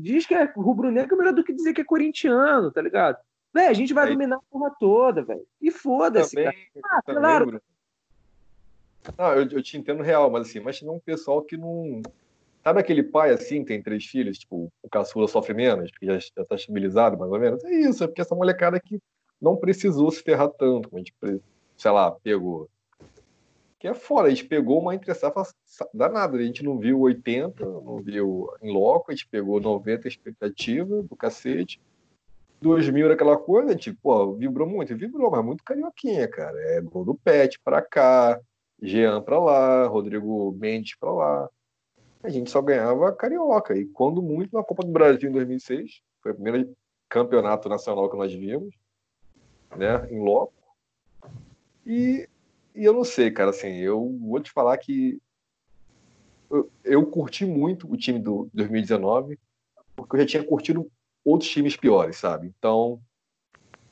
Diz 0.00 0.26
que 0.26 0.34
é 0.34 0.44
rubro-negro 0.54 1.16
melhor 1.16 1.32
do 1.32 1.42
que 1.42 1.52
dizer 1.52 1.72
que 1.72 1.80
é 1.80 1.84
corintiano, 1.84 2.70
tá 2.70 2.80
ligado? 2.80 3.18
Véi, 3.52 3.66
a 3.66 3.72
gente 3.72 3.92
vai 3.92 4.06
Aí... 4.06 4.12
dominar 4.12 4.36
a 4.36 4.42
porra 4.50 4.74
toda, 4.78 5.22
velho. 5.22 5.46
E 5.60 5.70
foda-se, 5.70 6.36
cara. 6.36 6.56
Ah, 6.84 7.02
também, 7.02 7.20
claro. 7.20 7.62
Não, 9.18 9.32
eu, 9.34 9.48
eu 9.48 9.62
te 9.62 9.76
entendo 9.76 10.02
real, 10.02 10.30
mas 10.30 10.48
assim, 10.48 10.60
mas 10.60 10.78
tem 10.78 10.88
um 10.88 11.00
pessoal 11.00 11.42
que 11.42 11.56
não. 11.56 12.00
Sabe 12.62 12.80
aquele 12.80 13.02
pai 13.02 13.30
assim, 13.30 13.64
tem 13.64 13.82
três 13.82 14.06
filhos, 14.06 14.38
tipo, 14.38 14.72
o 14.80 14.88
caçula 14.88 15.26
sofre 15.26 15.52
menos, 15.52 15.90
porque 15.90 16.06
já, 16.06 16.18
já 16.18 16.44
tá 16.44 16.54
estabilizado, 16.54 17.18
mais 17.18 17.32
ou 17.32 17.38
menos? 17.38 17.64
É 17.64 17.72
isso, 17.72 18.04
é 18.04 18.06
porque 18.06 18.20
essa 18.20 18.36
molecada 18.36 18.78
que 18.78 19.00
não 19.40 19.56
precisou 19.56 20.08
se 20.12 20.22
ferrar 20.22 20.48
tanto, 20.50 20.88
como 20.88 21.02
a 21.02 21.04
gente, 21.04 21.42
sei 21.76 21.90
lá, 21.90 22.12
pegou. 22.12 22.70
Que 23.80 23.88
é 23.88 23.94
fora, 23.94 24.28
a 24.28 24.30
gente 24.30 24.44
pegou 24.44 24.80
uma 24.80 24.94
entre 24.94 25.12
safra 25.12 25.42
danada, 25.92 26.36
a 26.36 26.42
gente 26.42 26.62
não 26.62 26.78
viu 26.78 27.00
80, 27.00 27.64
não 27.64 28.00
viu 28.00 28.48
em 28.62 28.72
loco, 28.72 29.10
a 29.10 29.14
gente 29.14 29.26
pegou 29.26 29.60
90 29.60 30.06
expectativa 30.06 31.02
do 31.02 31.16
cacete, 31.16 31.80
2000 32.62 33.06
era 33.06 33.14
aquela 33.14 33.36
coisa, 33.36 33.74
tipo, 33.74 33.98
pô, 34.02 34.34
vibrou 34.34 34.66
muito, 34.66 34.96
vibrou, 34.96 35.30
mas 35.30 35.44
muito 35.44 35.64
carioquinha, 35.64 36.28
cara. 36.28 36.56
É 36.58 36.80
gol 36.80 37.04
do 37.04 37.14
Pet 37.14 37.58
pra 37.62 37.82
cá, 37.82 38.40
Jean 38.80 39.20
pra 39.22 39.38
lá, 39.38 39.86
Rodrigo 39.86 40.52
Mendes 40.52 40.96
pra 40.96 41.12
lá. 41.12 41.48
A 42.22 42.28
gente 42.28 42.50
só 42.50 42.62
ganhava 42.62 43.12
carioca. 43.12 43.76
E 43.76 43.84
quando 43.86 44.22
muito 44.22 44.56
na 44.56 44.62
Copa 44.62 44.84
do 44.84 44.92
Brasil 44.92 45.28
em 45.28 45.32
2006, 45.32 46.00
foi 46.22 46.32
o 46.32 46.34
primeiro 46.34 46.74
campeonato 47.08 47.68
nacional 47.68 48.08
que 48.08 48.16
nós 48.16 48.32
vimos, 48.32 48.74
né, 49.76 50.08
em 50.10 50.20
loco. 50.22 50.54
E, 51.84 52.28
e 52.74 52.84
eu 52.84 52.92
não 52.92 53.04
sei, 53.04 53.30
cara, 53.30 53.50
assim, 53.50 53.76
eu 53.78 54.16
vou 54.20 54.40
te 54.40 54.50
falar 54.50 54.78
que 54.78 55.20
eu, 56.48 56.70
eu 56.84 57.06
curti 57.06 57.44
muito 57.44 57.90
o 57.90 57.96
time 57.96 58.18
do 58.18 58.48
2019, 58.54 59.38
porque 59.96 60.16
eu 60.16 60.20
já 60.20 60.26
tinha 60.26 60.44
curtido 60.44 60.90
outros 61.24 61.50
times 61.50 61.76
piores, 61.76 62.16
sabe? 62.16 62.52
Então, 62.58 63.00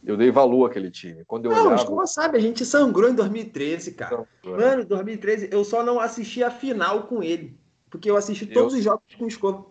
eu 0.05 0.17
dei 0.17 0.31
valor 0.31 0.67
àquele 0.67 0.91
time. 0.91 1.25
Quando 1.25 1.47
eu 1.47 1.53
não, 1.53 1.67
olhava... 1.67 1.77
Escova 1.77 2.07
sabe, 2.07 2.39
a 2.39 2.41
gente 2.41 2.65
sangrou 2.65 3.09
em 3.09 3.15
2013, 3.15 3.93
cara. 3.93 4.27
Não, 4.45 4.57
Mano, 4.57 4.85
2013, 4.85 5.51
eu 5.53 5.65
só 5.65 5.83
não 5.83 6.01
assisti 6.01 6.43
a 6.43 6.51
final 6.51 7.05
com 7.05 7.23
ele. 7.23 7.59
Porque 7.91 8.11
eu 8.11 8.17
assisti 8.17 8.47
todos 8.47 8.73
eu... 8.73 8.79
os 8.79 8.85
jogos 8.85 9.15
com 9.19 9.25
o 9.25 9.29
Escova. 9.29 9.67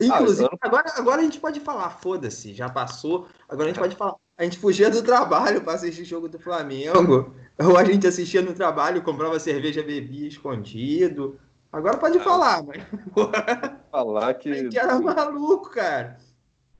Inclusive, 0.00 0.48
ah, 0.52 0.58
agora, 0.60 0.92
agora 0.94 1.20
a 1.20 1.24
gente 1.24 1.40
pode 1.40 1.58
falar, 1.58 1.90
foda-se, 1.90 2.54
já 2.54 2.68
passou. 2.68 3.26
Agora 3.48 3.64
a 3.64 3.72
gente 3.72 3.80
pode 3.80 3.96
falar. 3.96 4.14
A 4.36 4.44
gente 4.44 4.58
fugia 4.58 4.88
do 4.88 5.02
trabalho 5.02 5.60
para 5.62 5.72
assistir 5.72 6.04
jogo 6.04 6.28
do 6.28 6.38
Flamengo. 6.38 7.34
Ou 7.58 7.76
a 7.76 7.84
gente 7.84 8.06
assistia 8.06 8.40
no 8.40 8.54
trabalho, 8.54 9.02
comprava 9.02 9.40
cerveja, 9.40 9.82
bebia 9.82 10.28
escondido. 10.28 11.40
Agora 11.72 11.98
pode 11.98 12.18
ah, 12.18 12.22
falar, 12.22 12.62
mas. 12.62 12.80
Falar 13.90 14.34
que. 14.34 14.50
A 14.50 14.54
gente 14.54 14.78
era 14.78 14.98
maluco, 15.00 15.70
cara. 15.70 16.16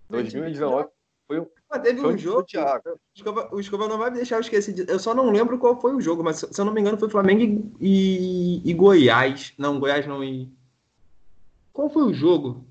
2019 0.08 0.88
foi 1.28 1.40
um. 1.40 1.46
teve 1.82 2.00
foi 2.00 2.14
um, 2.14 2.18
jogo. 2.18 2.40
O 2.40 2.98
Escova, 3.14 3.48
o 3.52 3.60
Escova 3.60 3.86
não 3.86 3.98
vai 3.98 4.10
me 4.10 4.16
deixar 4.16 4.36
eu 4.36 4.40
esquecer. 4.40 4.72
De, 4.72 4.90
eu 4.90 4.98
só 4.98 5.14
não 5.14 5.30
lembro 5.30 5.58
qual 5.58 5.78
foi 5.78 5.94
o 5.94 6.00
jogo, 6.00 6.24
mas 6.24 6.38
se 6.38 6.58
eu 6.60 6.64
não 6.64 6.72
me 6.72 6.80
engano 6.80 6.98
foi 6.98 7.10
Flamengo 7.10 7.42
e, 7.78 8.62
e, 8.64 8.70
e 8.70 8.74
Goiás. 8.74 9.52
Não, 9.58 9.78
Goiás 9.78 10.06
não. 10.06 10.24
E... 10.24 10.50
Qual 11.70 11.90
foi 11.90 12.04
o 12.04 12.14
jogo? 12.14 12.64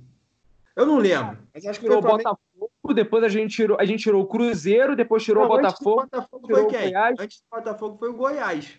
Eu 0.76 0.88
não 0.88 0.98
lembro. 0.98 1.38
Mas 1.54 1.66
acho 1.66 1.80
que 1.80 1.86
tirou 1.86 2.00
o 2.00 2.02
Flamengo... 2.02 2.24
Botafogo, 2.58 2.94
depois 2.96 3.24
a 3.24 3.30
gente 3.30 3.56
tirou, 3.56 3.78
a 3.80 3.86
gente 3.86 4.02
tirou 4.02 4.24
o 4.24 4.28
Cruzeiro, 4.28 4.96
depois 4.96 5.24
tirou 5.24 5.44
não, 5.44 5.52
o 5.52 5.56
Botafogo. 5.56 6.02
Antes 6.02 6.12
do 6.12 6.18
Botafogo 6.18 6.48
foi 6.48 6.66
quem? 6.68 6.96
Antes 6.96 7.40
do 7.40 7.58
Botafogo 7.58 7.98
foi 7.98 8.10
o 8.10 8.14
Goiás. 8.14 8.74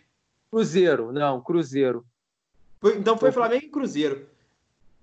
Cruzeiro, 0.50 1.12
não, 1.12 1.40
Cruzeiro. 1.40 2.04
Foi, 2.80 2.96
então 2.96 3.16
foi 3.16 3.30
Flamengo 3.30 3.66
e 3.66 3.70
Cruzeiro. 3.70 4.26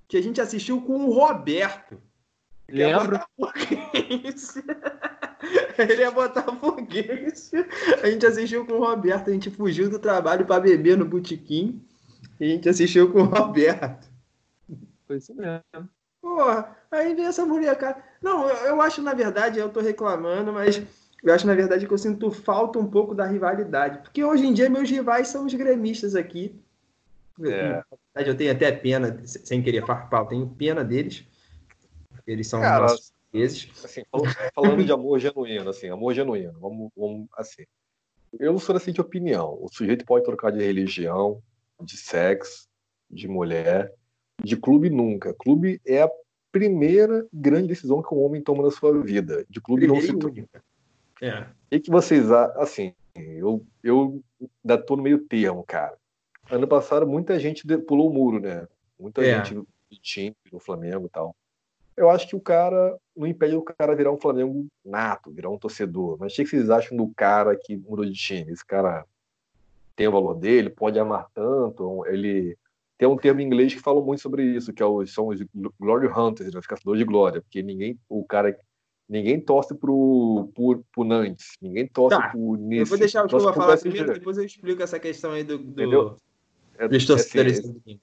Que 0.08 0.18
a 0.18 0.22
gente 0.22 0.42
assistiu 0.42 0.82
com 0.82 1.06
o 1.06 1.12
Roberto. 1.12 1.98
Lembro. 2.70 3.20
Ele 5.78 6.04
é 6.04 6.12
botafoguense. 6.12 7.52
A 8.02 8.10
gente 8.10 8.26
assistiu 8.26 8.66
com 8.66 8.74
o 8.74 8.80
Roberto. 8.80 9.30
A 9.30 9.34
gente 9.34 9.52
fugiu 9.52 9.90
do 9.90 10.00
trabalho 10.00 10.46
para 10.46 10.62
beber 10.62 10.98
no 10.98 11.06
botequim. 11.06 11.82
E 12.40 12.46
a 12.46 12.50
gente 12.50 12.70
assistiu 12.70 13.12
com 13.12 13.20
o 13.20 13.26
Roberto. 13.26 14.08
Foi 15.08 15.18
isso 15.18 15.34
mesmo. 15.36 15.90
Porra, 16.22 16.76
aí 16.90 17.14
vem 17.14 17.26
essa 17.26 17.46
mulher, 17.46 17.78
cara. 17.78 18.04
Não, 18.22 18.50
eu, 18.50 18.56
eu 18.68 18.82
acho, 18.82 19.02
na 19.02 19.14
verdade, 19.14 19.60
eu 19.60 19.70
tô 19.70 19.80
reclamando, 19.80 20.52
mas 20.52 20.82
eu 21.24 21.34
acho, 21.34 21.46
na 21.46 21.54
verdade, 21.54 21.86
que 21.86 21.94
eu 21.94 21.98
sinto 21.98 22.32
falta 22.32 22.80
um 22.80 22.88
pouco 22.88 23.14
da 23.14 23.26
rivalidade. 23.26 24.00
Porque 24.00 24.24
hoje 24.24 24.46
em 24.46 24.54
dia 24.54 24.70
meus 24.70 24.90
rivais 24.90 25.28
são 25.28 25.46
os 25.46 25.54
gremistas 25.54 26.16
aqui. 26.16 26.60
É. 27.44 27.84
Eu 28.16 28.36
tenho 28.36 28.52
até 28.52 28.72
pena, 28.72 29.20
sem 29.26 29.62
querer 29.62 29.86
farpar, 29.86 30.22
eu 30.22 30.28
tenho 30.28 30.48
pena 30.48 30.84
deles. 30.84 31.26
Eles 32.26 32.48
são 32.48 32.62
Cara, 32.62 32.84
nossos. 32.84 33.14
Assim, 33.84 34.04
falando 34.54 34.84
de 34.86 34.92
amor 34.94 35.20
genuíno, 35.20 35.70
assim, 35.70 35.90
amor 35.90 36.14
genuíno, 36.14 36.58
vamos, 36.60 36.90
vamos 36.96 37.28
assim. 37.34 37.64
Eu 38.40 38.58
sou 38.60 38.76
assim 38.76 38.94
de 38.94 39.02
opinião. 39.02 39.58
O 39.62 39.68
sujeito 39.68 40.06
pode 40.06 40.24
trocar 40.24 40.52
de 40.52 40.60
religião, 40.60 41.42
de 41.82 41.98
sexo, 41.98 42.68
de 43.10 43.28
mulher, 43.28 43.94
de 44.42 44.56
clube 44.56 44.90
nunca. 44.90 45.34
Clube 45.34 45.82
é 45.86 46.02
a 46.02 46.12
primeira 46.52 47.28
grande 47.34 47.68
decisão 47.68 48.02
que 48.02 48.14
um 48.14 48.24
homem 48.24 48.42
toma 48.42 48.64
na 48.64 48.72
sua 48.72 48.98
vida. 49.02 49.46
De 49.50 49.60
clube 49.60 49.82
Primeiro 49.82 50.14
não 50.14 50.22
se 50.22 50.28
única. 50.28 50.64
É. 51.22 51.48
E 51.72 51.80
que 51.80 51.90
vocês, 51.90 52.32
assim, 52.32 52.94
eu, 53.14 53.66
eu 53.84 54.22
ainda 54.64 54.82
tô 54.82 54.96
no 54.96 55.04
meio 55.04 55.20
termo, 55.26 55.64
cara. 55.64 55.98
Ano 56.50 56.68
passado 56.68 57.08
muita 57.08 57.40
gente 57.40 57.66
pulou 57.80 58.10
o 58.10 58.14
muro, 58.14 58.40
né? 58.40 58.68
Muita 59.00 59.26
é. 59.26 59.44
gente 59.44 59.56
do 59.56 59.68
time, 60.02 60.36
no 60.52 60.60
Flamengo 60.60 61.08
e 61.08 61.10
tal. 61.10 61.36
Eu 61.98 62.10
acho 62.10 62.28
que 62.28 62.36
o 62.36 62.42
cara 62.42 62.98
não 63.16 63.26
impede 63.26 63.56
o 63.56 63.62
cara 63.62 63.96
virar 63.96 64.12
um 64.12 64.20
Flamengo 64.20 64.68
nato, 64.84 65.32
virar 65.32 65.50
um 65.50 65.58
torcedor. 65.58 66.18
Mas 66.20 66.34
o 66.34 66.36
que 66.36 66.46
vocês 66.46 66.70
acham 66.70 66.98
do 66.98 67.08
cara 67.16 67.56
que 67.56 67.78
mudou 67.78 68.06
de 68.06 68.14
time? 68.14 68.52
Esse 68.52 68.66
cara 68.66 69.06
tem 69.96 70.08
o 70.08 70.12
valor 70.12 70.36
dele, 70.36 70.70
pode 70.70 71.00
amar 71.00 71.28
tanto, 71.34 72.06
ele 72.06 72.58
tem 72.98 73.08
um 73.08 73.18
termo 73.18 73.42
em 73.42 73.46
inglês 73.46 73.74
que 73.74 73.80
fala 73.80 74.02
muito 74.02 74.22
sobre 74.22 74.44
isso, 74.44 74.74
que 74.74 74.84
é 74.84 74.86
o, 74.86 75.06
são 75.06 75.28
os 75.28 75.40
glory 75.80 76.08
hunters, 76.08 76.54
né, 76.54 76.60
os 76.60 76.68
caçadores 76.68 77.00
de 77.00 77.06
glória, 77.06 77.42
porque 77.42 77.62
ninguém, 77.62 77.98
o 78.10 78.24
cara, 78.26 78.58
ninguém 79.08 79.40
torce 79.40 79.74
pro, 79.74 80.50
pro, 80.54 80.84
pro 80.92 81.04
Nantes, 81.04 81.58
ninguém 81.62 81.88
torce 81.88 82.18
tá. 82.18 82.30
pro 82.30 82.56
Nice. 82.56 82.82
Eu 82.82 82.86
vou 82.86 82.98
deixar 82.98 83.26
o 83.26 83.30
Chuva 83.30 83.54
falar 83.54 83.78
primeiro, 83.78 84.14
depois 84.14 84.38
eu 84.38 84.44
explico 84.44 84.84
essa 84.84 85.00
questão 85.00 85.32
aí 85.32 85.44
do, 85.44 85.58
do... 85.58 86.18
É, 86.78 86.88
dos 86.88 87.06
torcedores. 87.06 87.60
Assim, 87.60 88.00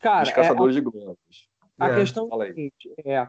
cara, 0.00 0.24
os 0.24 0.32
caçadores 0.32 0.76
é, 0.76 0.80
de 0.80 0.84
glórias. 0.84 1.49
A 1.80 1.90
é. 1.90 1.94
questão 1.96 2.28
é 2.30 2.34
a 2.34 2.46
seguinte, 2.46 2.94
é, 3.04 3.28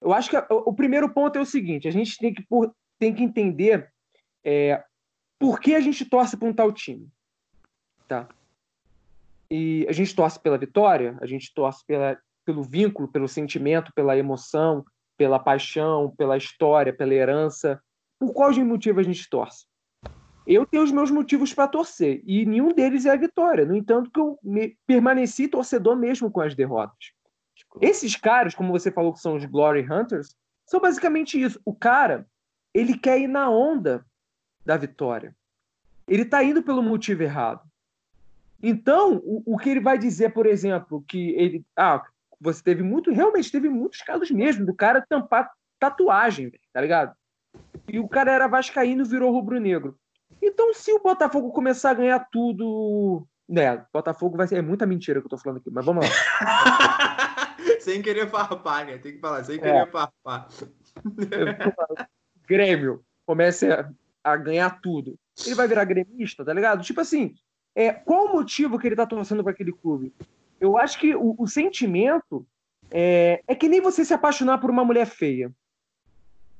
eu 0.00 0.12
acho 0.12 0.30
que 0.30 0.36
o 0.50 0.72
primeiro 0.72 1.08
ponto 1.12 1.38
é 1.38 1.40
o 1.40 1.46
seguinte, 1.46 1.86
a 1.88 1.90
gente 1.90 2.18
tem 2.18 2.32
que, 2.32 2.42
por, 2.42 2.74
tem 2.98 3.14
que 3.14 3.22
entender 3.22 3.90
é, 4.44 4.82
por 5.38 5.60
que 5.60 5.74
a 5.74 5.80
gente 5.80 6.04
torce 6.04 6.36
para 6.36 6.48
um 6.48 6.52
tal 6.52 6.72
time. 6.72 7.08
Tá? 8.06 8.28
E 9.50 9.86
a 9.88 9.92
gente 9.92 10.14
torce 10.14 10.38
pela 10.40 10.58
vitória, 10.58 11.16
a 11.20 11.26
gente 11.26 11.52
torce 11.54 11.84
pela, 11.86 12.18
pelo 12.44 12.62
vínculo, 12.62 13.08
pelo 13.08 13.28
sentimento, 13.28 13.92
pela 13.94 14.16
emoção, 14.16 14.84
pela 15.16 15.38
paixão, 15.38 16.14
pela 16.16 16.36
história, 16.36 16.92
pela 16.92 17.14
herança. 17.14 17.80
Por 18.18 18.32
qual 18.32 18.52
motivo 18.64 19.00
a 19.00 19.02
gente 19.02 19.28
torce? 19.28 19.66
Eu 20.46 20.66
tenho 20.66 20.82
os 20.82 20.92
meus 20.92 21.10
motivos 21.10 21.54
para 21.54 21.68
torcer 21.68 22.22
e 22.26 22.44
nenhum 22.44 22.68
deles 22.68 23.06
é 23.06 23.10
a 23.10 23.16
vitória. 23.16 23.64
No 23.64 23.74
entanto, 23.74 24.10
que 24.10 24.20
eu 24.20 24.38
permaneci 24.86 25.48
torcedor 25.48 25.96
mesmo 25.96 26.30
com 26.30 26.40
as 26.40 26.54
derrotas. 26.54 27.12
Esses 27.80 28.16
caras, 28.16 28.54
como 28.54 28.72
você 28.72 28.90
falou 28.90 29.12
que 29.12 29.20
são 29.20 29.36
os 29.36 29.44
Glory 29.44 29.82
Hunters, 29.82 30.36
são 30.66 30.80
basicamente 30.80 31.40
isso. 31.40 31.60
O 31.64 31.74
cara, 31.74 32.26
ele 32.72 32.96
quer 32.96 33.20
ir 33.20 33.28
na 33.28 33.50
onda 33.50 34.04
da 34.64 34.76
vitória. 34.76 35.34
Ele 36.06 36.22
está 36.22 36.42
indo 36.42 36.62
pelo 36.62 36.82
motivo 36.82 37.22
errado. 37.22 37.62
Então, 38.62 39.16
o, 39.24 39.54
o, 39.54 39.58
que 39.58 39.70
ele 39.70 39.80
vai 39.80 39.98
dizer, 39.98 40.32
por 40.32 40.46
exemplo, 40.46 41.04
que 41.06 41.30
ele. 41.30 41.64
Ah, 41.76 42.02
você 42.40 42.62
teve 42.62 42.82
muito. 42.82 43.12
Realmente 43.12 43.52
teve 43.52 43.68
muitos 43.68 44.00
casos 44.00 44.30
mesmo 44.30 44.64
do 44.64 44.74
cara 44.74 45.04
tampar 45.06 45.50
tatuagem, 45.78 46.50
tá 46.72 46.80
ligado? 46.80 47.14
E 47.88 47.98
o 47.98 48.08
cara 48.08 48.32
era 48.32 48.48
vascaíno 48.48 49.04
virou 49.04 49.32
rubro-negro. 49.32 49.98
Então, 50.40 50.72
se 50.74 50.92
o 50.92 51.02
Botafogo 51.02 51.52
começar 51.52 51.90
a 51.90 51.94
ganhar 51.94 52.26
tudo. 52.30 53.26
Né, 53.48 53.84
Botafogo 53.92 54.36
vai 54.36 54.46
ser. 54.46 54.56
É 54.56 54.62
muita 54.62 54.86
mentira 54.86 55.20
que 55.20 55.26
eu 55.26 55.30
tô 55.30 55.38
falando 55.38 55.58
aqui, 55.58 55.70
mas 55.70 55.84
vamos 55.84 56.06
lá. 56.06 56.10
sem 57.80 58.00
querer 58.00 58.28
farpar, 58.28 58.86
né? 58.86 58.98
Tem 58.98 59.12
que 59.12 59.20
falar, 59.20 59.44
sem 59.44 59.58
querer 59.58 59.86
é. 59.86 59.86
farpar. 59.86 60.48
Grêmio 62.46 63.04
comece 63.26 63.70
a, 63.70 63.90
a, 64.22 64.36
ganhar 64.36 64.80
tudo. 64.80 65.18
Ele 65.44 65.54
vai 65.54 65.68
virar 65.68 65.84
gremista, 65.84 66.44
tá 66.44 66.52
ligado? 66.52 66.82
Tipo 66.82 67.00
assim, 67.00 67.34
é, 67.74 67.92
qual 67.92 68.26
o 68.26 68.32
motivo 68.32 68.78
que 68.78 68.86
ele 68.86 68.96
tá 68.96 69.06
torcendo 69.06 69.42
para 69.42 69.52
aquele 69.52 69.72
clube? 69.72 70.14
Eu 70.60 70.78
acho 70.78 70.98
que 70.98 71.14
o, 71.14 71.34
o 71.38 71.46
sentimento 71.46 72.46
é, 72.90 73.42
é 73.46 73.54
que 73.54 73.68
nem 73.68 73.80
você 73.80 74.04
se 74.04 74.14
apaixonar 74.14 74.58
por 74.58 74.70
uma 74.70 74.84
mulher 74.84 75.06
feia. 75.06 75.52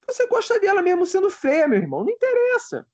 Você 0.07 0.27
gosta 0.27 0.61
dela 0.61 0.83
mesmo 0.83 1.07
sendo 1.07 1.31
feia, 1.31 1.69
meu 1.69 1.79
irmão. 1.79 2.05
Não 2.05 2.11
interessa. 2.11 2.87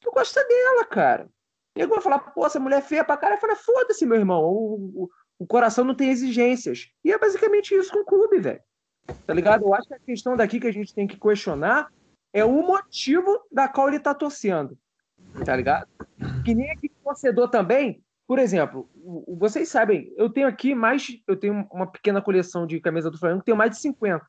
Tu 0.00 0.10
gosta 0.10 0.42
dela, 0.44 0.84
cara. 0.84 1.28
E 1.76 1.86
vai 1.86 2.00
falar, 2.00 2.18
pô, 2.18 2.46
essa 2.46 2.58
mulher 2.58 2.78
é 2.78 2.82
feia 2.82 3.04
pra 3.04 3.16
cara. 3.16 3.34
Eu 3.34 3.40
falo, 3.40 3.56
foda-se, 3.56 4.04
meu 4.04 4.18
irmão. 4.18 4.42
O, 4.42 5.04
o, 5.04 5.10
o 5.38 5.46
coração 5.46 5.84
não 5.84 5.94
tem 5.94 6.10
exigências. 6.10 6.88
E 7.04 7.12
é 7.12 7.18
basicamente 7.18 7.74
isso 7.74 7.92
com 7.92 8.00
o 8.00 8.04
clube, 8.04 8.38
velho. 8.38 8.60
Tá 9.26 9.34
ligado? 9.34 9.64
Eu 9.64 9.74
acho 9.74 9.88
que 9.88 9.94
a 9.94 9.98
questão 10.00 10.36
daqui 10.36 10.60
que 10.60 10.66
a 10.66 10.72
gente 10.72 10.94
tem 10.94 11.06
que 11.06 11.18
questionar 11.18 11.88
é 12.32 12.44
o 12.44 12.62
motivo 12.62 13.40
da 13.50 13.68
qual 13.68 13.88
ele 13.88 14.00
tá 14.00 14.14
torcendo. 14.14 14.76
Tá 15.44 15.54
ligado? 15.54 15.88
Que 16.44 16.54
nem 16.54 16.70
aqui 16.70 16.90
torcedor 17.02 17.48
também. 17.48 18.02
Por 18.26 18.38
exemplo, 18.38 18.88
vocês 19.26 19.68
sabem, 19.68 20.12
eu 20.16 20.30
tenho 20.30 20.46
aqui 20.46 20.74
mais. 20.74 21.08
Eu 21.26 21.36
tenho 21.36 21.66
uma 21.72 21.86
pequena 21.86 22.22
coleção 22.22 22.66
de 22.66 22.80
camisa 22.80 23.10
do 23.10 23.18
Flamengo, 23.18 23.42
tenho 23.42 23.56
mais 23.56 23.72
de 23.72 23.78
50. 23.78 24.24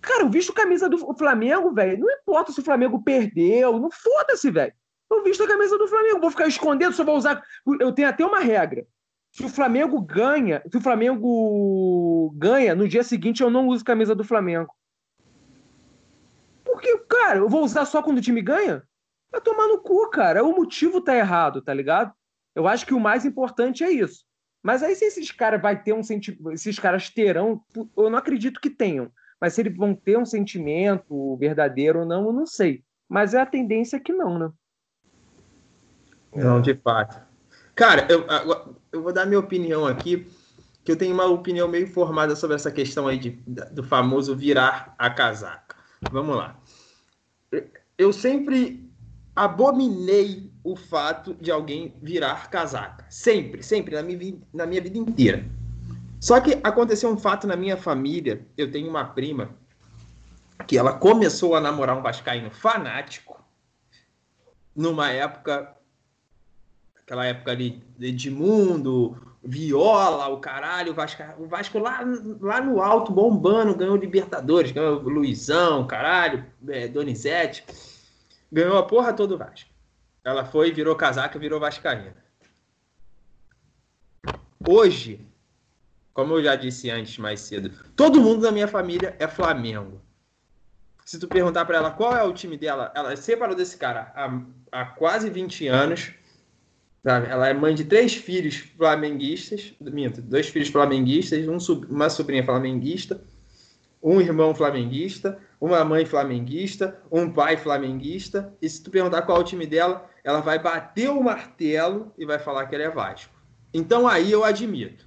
Cara, 0.00 0.22
eu 0.22 0.28
visto 0.28 0.52
camisa 0.52 0.88
do 0.88 0.98
Flamengo, 1.16 1.72
velho. 1.72 1.98
Não 1.98 2.10
importa 2.10 2.52
se 2.52 2.60
o 2.60 2.64
Flamengo 2.64 3.02
perdeu, 3.02 3.78
não 3.78 3.90
foda-se, 3.90 4.50
velho. 4.50 4.74
Eu 5.10 5.22
visto 5.22 5.42
a 5.42 5.48
camisa 5.48 5.78
do 5.78 5.88
Flamengo, 5.88 6.20
vou 6.20 6.30
ficar 6.30 6.46
escondendo, 6.46 6.92
só 6.92 7.04
vou 7.04 7.16
usar. 7.16 7.42
Eu 7.80 7.92
tenho 7.92 8.08
até 8.08 8.24
uma 8.24 8.40
regra. 8.40 8.86
Se 9.30 9.44
o 9.44 9.48
Flamengo 9.48 10.00
ganha, 10.00 10.62
se 10.70 10.76
o 10.76 10.80
Flamengo 10.80 12.32
ganha, 12.34 12.74
no 12.74 12.88
dia 12.88 13.02
seguinte 13.02 13.42
eu 13.42 13.50
não 13.50 13.68
uso 13.68 13.84
camisa 13.84 14.14
do 14.14 14.24
Flamengo. 14.24 14.72
Porque, 16.64 16.98
cara, 17.08 17.38
eu 17.38 17.48
vou 17.48 17.62
usar 17.62 17.84
só 17.84 18.02
quando 18.02 18.18
o 18.18 18.22
time 18.22 18.42
ganha? 18.42 18.82
Vai 19.30 19.40
tomar 19.40 19.68
no 19.68 19.78
cu, 19.78 20.08
cara. 20.10 20.44
O 20.44 20.56
motivo 20.56 21.00
tá 21.00 21.14
errado, 21.16 21.60
tá 21.60 21.72
ligado? 21.72 22.12
Eu 22.54 22.66
acho 22.66 22.86
que 22.86 22.94
o 22.94 23.00
mais 23.00 23.24
importante 23.24 23.84
é 23.84 23.90
isso. 23.90 24.24
Mas 24.62 24.82
aí 24.82 24.94
se 24.96 25.04
esses 25.04 25.30
caras 25.30 25.60
vai 25.60 25.80
ter 25.80 25.92
um 25.92 26.02
sentimento, 26.02 26.50
esses 26.50 26.78
caras 26.78 27.10
terão, 27.10 27.62
eu 27.96 28.10
não 28.10 28.18
acredito 28.18 28.60
que 28.60 28.70
tenham. 28.70 29.12
Mas 29.40 29.52
se 29.52 29.60
eles 29.60 29.76
vão 29.76 29.94
ter 29.94 30.18
um 30.18 30.24
sentimento 30.24 31.36
verdadeiro 31.36 32.00
ou 32.00 32.06
não, 32.06 32.26
eu 32.26 32.32
não 32.32 32.46
sei. 32.46 32.82
Mas 33.08 33.34
é 33.34 33.40
a 33.40 33.46
tendência 33.46 34.00
que 34.00 34.12
não, 34.12 34.38
né? 34.38 34.50
Não, 36.36 36.60
de 36.60 36.74
fato. 36.74 37.20
Cara, 37.74 38.06
eu, 38.08 38.24
eu 38.92 39.02
vou 39.02 39.12
dar 39.12 39.26
minha 39.26 39.38
opinião 39.38 39.86
aqui, 39.86 40.26
que 40.84 40.92
eu 40.92 40.96
tenho 40.96 41.12
uma 41.12 41.26
opinião 41.26 41.68
meio 41.68 41.86
formada 41.86 42.34
sobre 42.34 42.56
essa 42.56 42.70
questão 42.70 43.06
aí 43.06 43.18
de, 43.18 43.30
do 43.72 43.82
famoso 43.82 44.34
virar 44.34 44.94
a 44.98 45.10
casaca. 45.10 45.76
Vamos 46.10 46.36
lá. 46.36 46.58
Eu 47.98 48.12
sempre 48.12 48.90
abominei 49.34 50.50
o 50.64 50.74
fato 50.74 51.34
de 51.34 51.50
alguém 51.50 51.94
virar 52.02 52.48
casaca. 52.50 53.04
Sempre, 53.10 53.62
sempre, 53.62 53.94
na 53.94 54.02
minha, 54.02 54.38
na 54.52 54.66
minha 54.66 54.80
vida 54.80 54.96
inteira. 54.96 55.44
Só 56.18 56.40
que 56.40 56.58
aconteceu 56.62 57.10
um 57.10 57.18
fato 57.18 57.46
na 57.46 57.56
minha 57.56 57.76
família. 57.76 58.46
Eu 58.56 58.70
tenho 58.70 58.88
uma 58.88 59.04
prima 59.04 59.50
que 60.66 60.78
ela 60.78 60.94
começou 60.94 61.54
a 61.54 61.60
namorar 61.60 61.96
um 61.96 62.02
vascaíno 62.02 62.50
fanático 62.50 63.44
numa 64.74 65.10
época 65.10 65.75
aquela 67.06 67.24
época 67.24 67.52
ali 67.52 67.80
de 67.96 68.08
Edmundo, 68.08 69.16
Viola, 69.42 70.26
o 70.26 70.40
caralho, 70.40 70.90
o 70.90 70.94
Vasco, 70.94 71.22
o 71.38 71.46
Vasco 71.46 71.78
lá, 71.78 72.00
lá 72.40 72.60
no 72.60 72.82
alto, 72.82 73.12
bombando, 73.12 73.76
ganhou 73.76 73.96
Libertadores, 73.96 74.72
ganhou 74.72 75.00
Luizão, 75.02 75.86
caralho, 75.86 76.44
é, 76.68 76.88
Donizete, 76.88 77.64
ganhou 78.50 78.76
a 78.76 78.82
porra 78.82 79.12
toda 79.12 79.36
o 79.36 79.38
Vasco. 79.38 79.70
Ela 80.24 80.44
foi, 80.44 80.72
virou 80.72 80.96
casaca, 80.96 81.38
virou 81.38 81.60
vascaína. 81.60 82.16
Hoje, 84.68 85.24
como 86.12 86.34
eu 86.34 86.42
já 86.42 86.56
disse 86.56 86.90
antes, 86.90 87.18
mais 87.18 87.38
cedo, 87.38 87.70
todo 87.94 88.20
mundo 88.20 88.40
da 88.40 88.50
minha 88.50 88.66
família 88.66 89.14
é 89.20 89.28
Flamengo. 89.28 90.02
Se 91.04 91.20
tu 91.20 91.28
perguntar 91.28 91.64
para 91.66 91.76
ela 91.76 91.92
qual 91.92 92.16
é 92.16 92.24
o 92.24 92.32
time 92.32 92.56
dela, 92.56 92.92
ela 92.96 93.14
separou 93.14 93.54
desse 93.54 93.76
cara 93.76 94.12
há, 94.16 94.40
há 94.72 94.86
quase 94.86 95.30
20 95.30 95.68
anos. 95.68 96.12
Sabe? 97.06 97.28
Ela 97.28 97.46
é 97.46 97.54
mãe 97.54 97.72
de 97.72 97.84
três 97.84 98.16
filhos 98.16 98.56
flamenguistas, 98.56 99.72
minto, 99.80 100.20
dois 100.20 100.48
filhos 100.48 100.70
flamenguistas, 100.70 101.46
um, 101.46 101.56
uma 101.88 102.10
sobrinha 102.10 102.44
flamenguista, 102.44 103.22
um 104.02 104.20
irmão 104.20 104.52
flamenguista, 104.52 105.38
uma 105.60 105.84
mãe 105.84 106.04
flamenguista, 106.04 107.00
um 107.08 107.30
pai 107.30 107.58
flamenguista. 107.58 108.52
E 108.60 108.68
se 108.68 108.82
tu 108.82 108.90
perguntar 108.90 109.22
qual 109.22 109.38
é 109.38 109.40
o 109.40 109.44
time 109.44 109.68
dela, 109.68 110.10
ela 110.24 110.40
vai 110.40 110.58
bater 110.58 111.08
o 111.08 111.22
martelo 111.22 112.12
e 112.18 112.26
vai 112.26 112.40
falar 112.40 112.66
que 112.66 112.74
ele 112.74 112.82
é 112.82 112.90
Vasco. 112.90 113.32
Então 113.72 114.08
aí 114.08 114.32
eu 114.32 114.42
admito. 114.42 115.06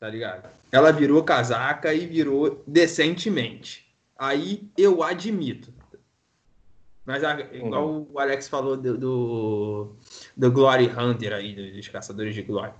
Tá 0.00 0.08
ligado? 0.08 0.48
Ela 0.72 0.92
virou 0.92 1.22
casaca 1.22 1.92
e 1.92 2.06
virou 2.06 2.64
decentemente. 2.66 3.94
Aí 4.18 4.66
eu 4.78 5.02
admito. 5.02 5.74
Mas 7.06 7.22
igual 7.52 7.88
uhum. 7.88 8.06
o 8.12 8.18
Alex 8.18 8.48
falou 8.48 8.76
do, 8.76 8.96
do, 8.96 9.96
do 10.36 10.52
Glory 10.52 10.86
Hunter 10.86 11.34
aí, 11.34 11.72
dos 11.72 11.88
caçadores 11.88 12.34
de 12.34 12.42
glória. 12.42 12.74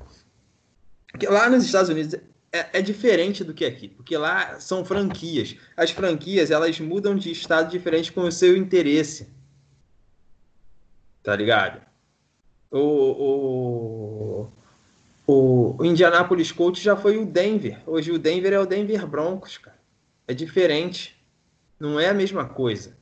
Porque 1.11 1.27
lá 1.27 1.49
nos 1.51 1.65
Estados 1.65 1.91
Unidos 1.91 2.15
é, 2.51 2.79
é, 2.79 2.83
diferente 2.83 3.45
do 3.45 3.53
que 3.53 3.65
aqui, 3.65 3.89
porque 3.89 4.17
lá 4.17 4.59
são 4.59 4.85
franquias. 4.85 5.57
As 5.77 5.91
franquias 5.91 6.51
elas 6.51 6.81
mudam 6.81 7.15
de 7.15 7.31
estado 7.31 7.71
diferente 7.71 8.13
com 8.13 8.23
o 8.23 8.33
seu 8.33 8.57
interesse. 8.57 9.29
Tá 11.23 11.37
ligado? 11.37 11.83
O, 12.71 14.49
o, 15.27 15.77
o 15.79 15.85
Indianapolis 15.85 16.51
Colts 16.51 16.83
já 16.83 16.97
foi 16.97 17.19
o 17.19 17.27
Denver. 17.27 17.79
Hoje 17.87 18.11
o 18.11 18.19
Denver 18.19 18.53
é 18.53 18.59
o 18.59 18.67
Denver 18.67 19.07
Broncos, 19.07 19.59
cara. 19.59 19.79
É 20.27 20.33
diferente. 20.33 21.23
Não 21.79 22.01
é 22.01 22.09
a 22.09 22.15
mesma 22.15 22.47
coisa. 22.49 22.97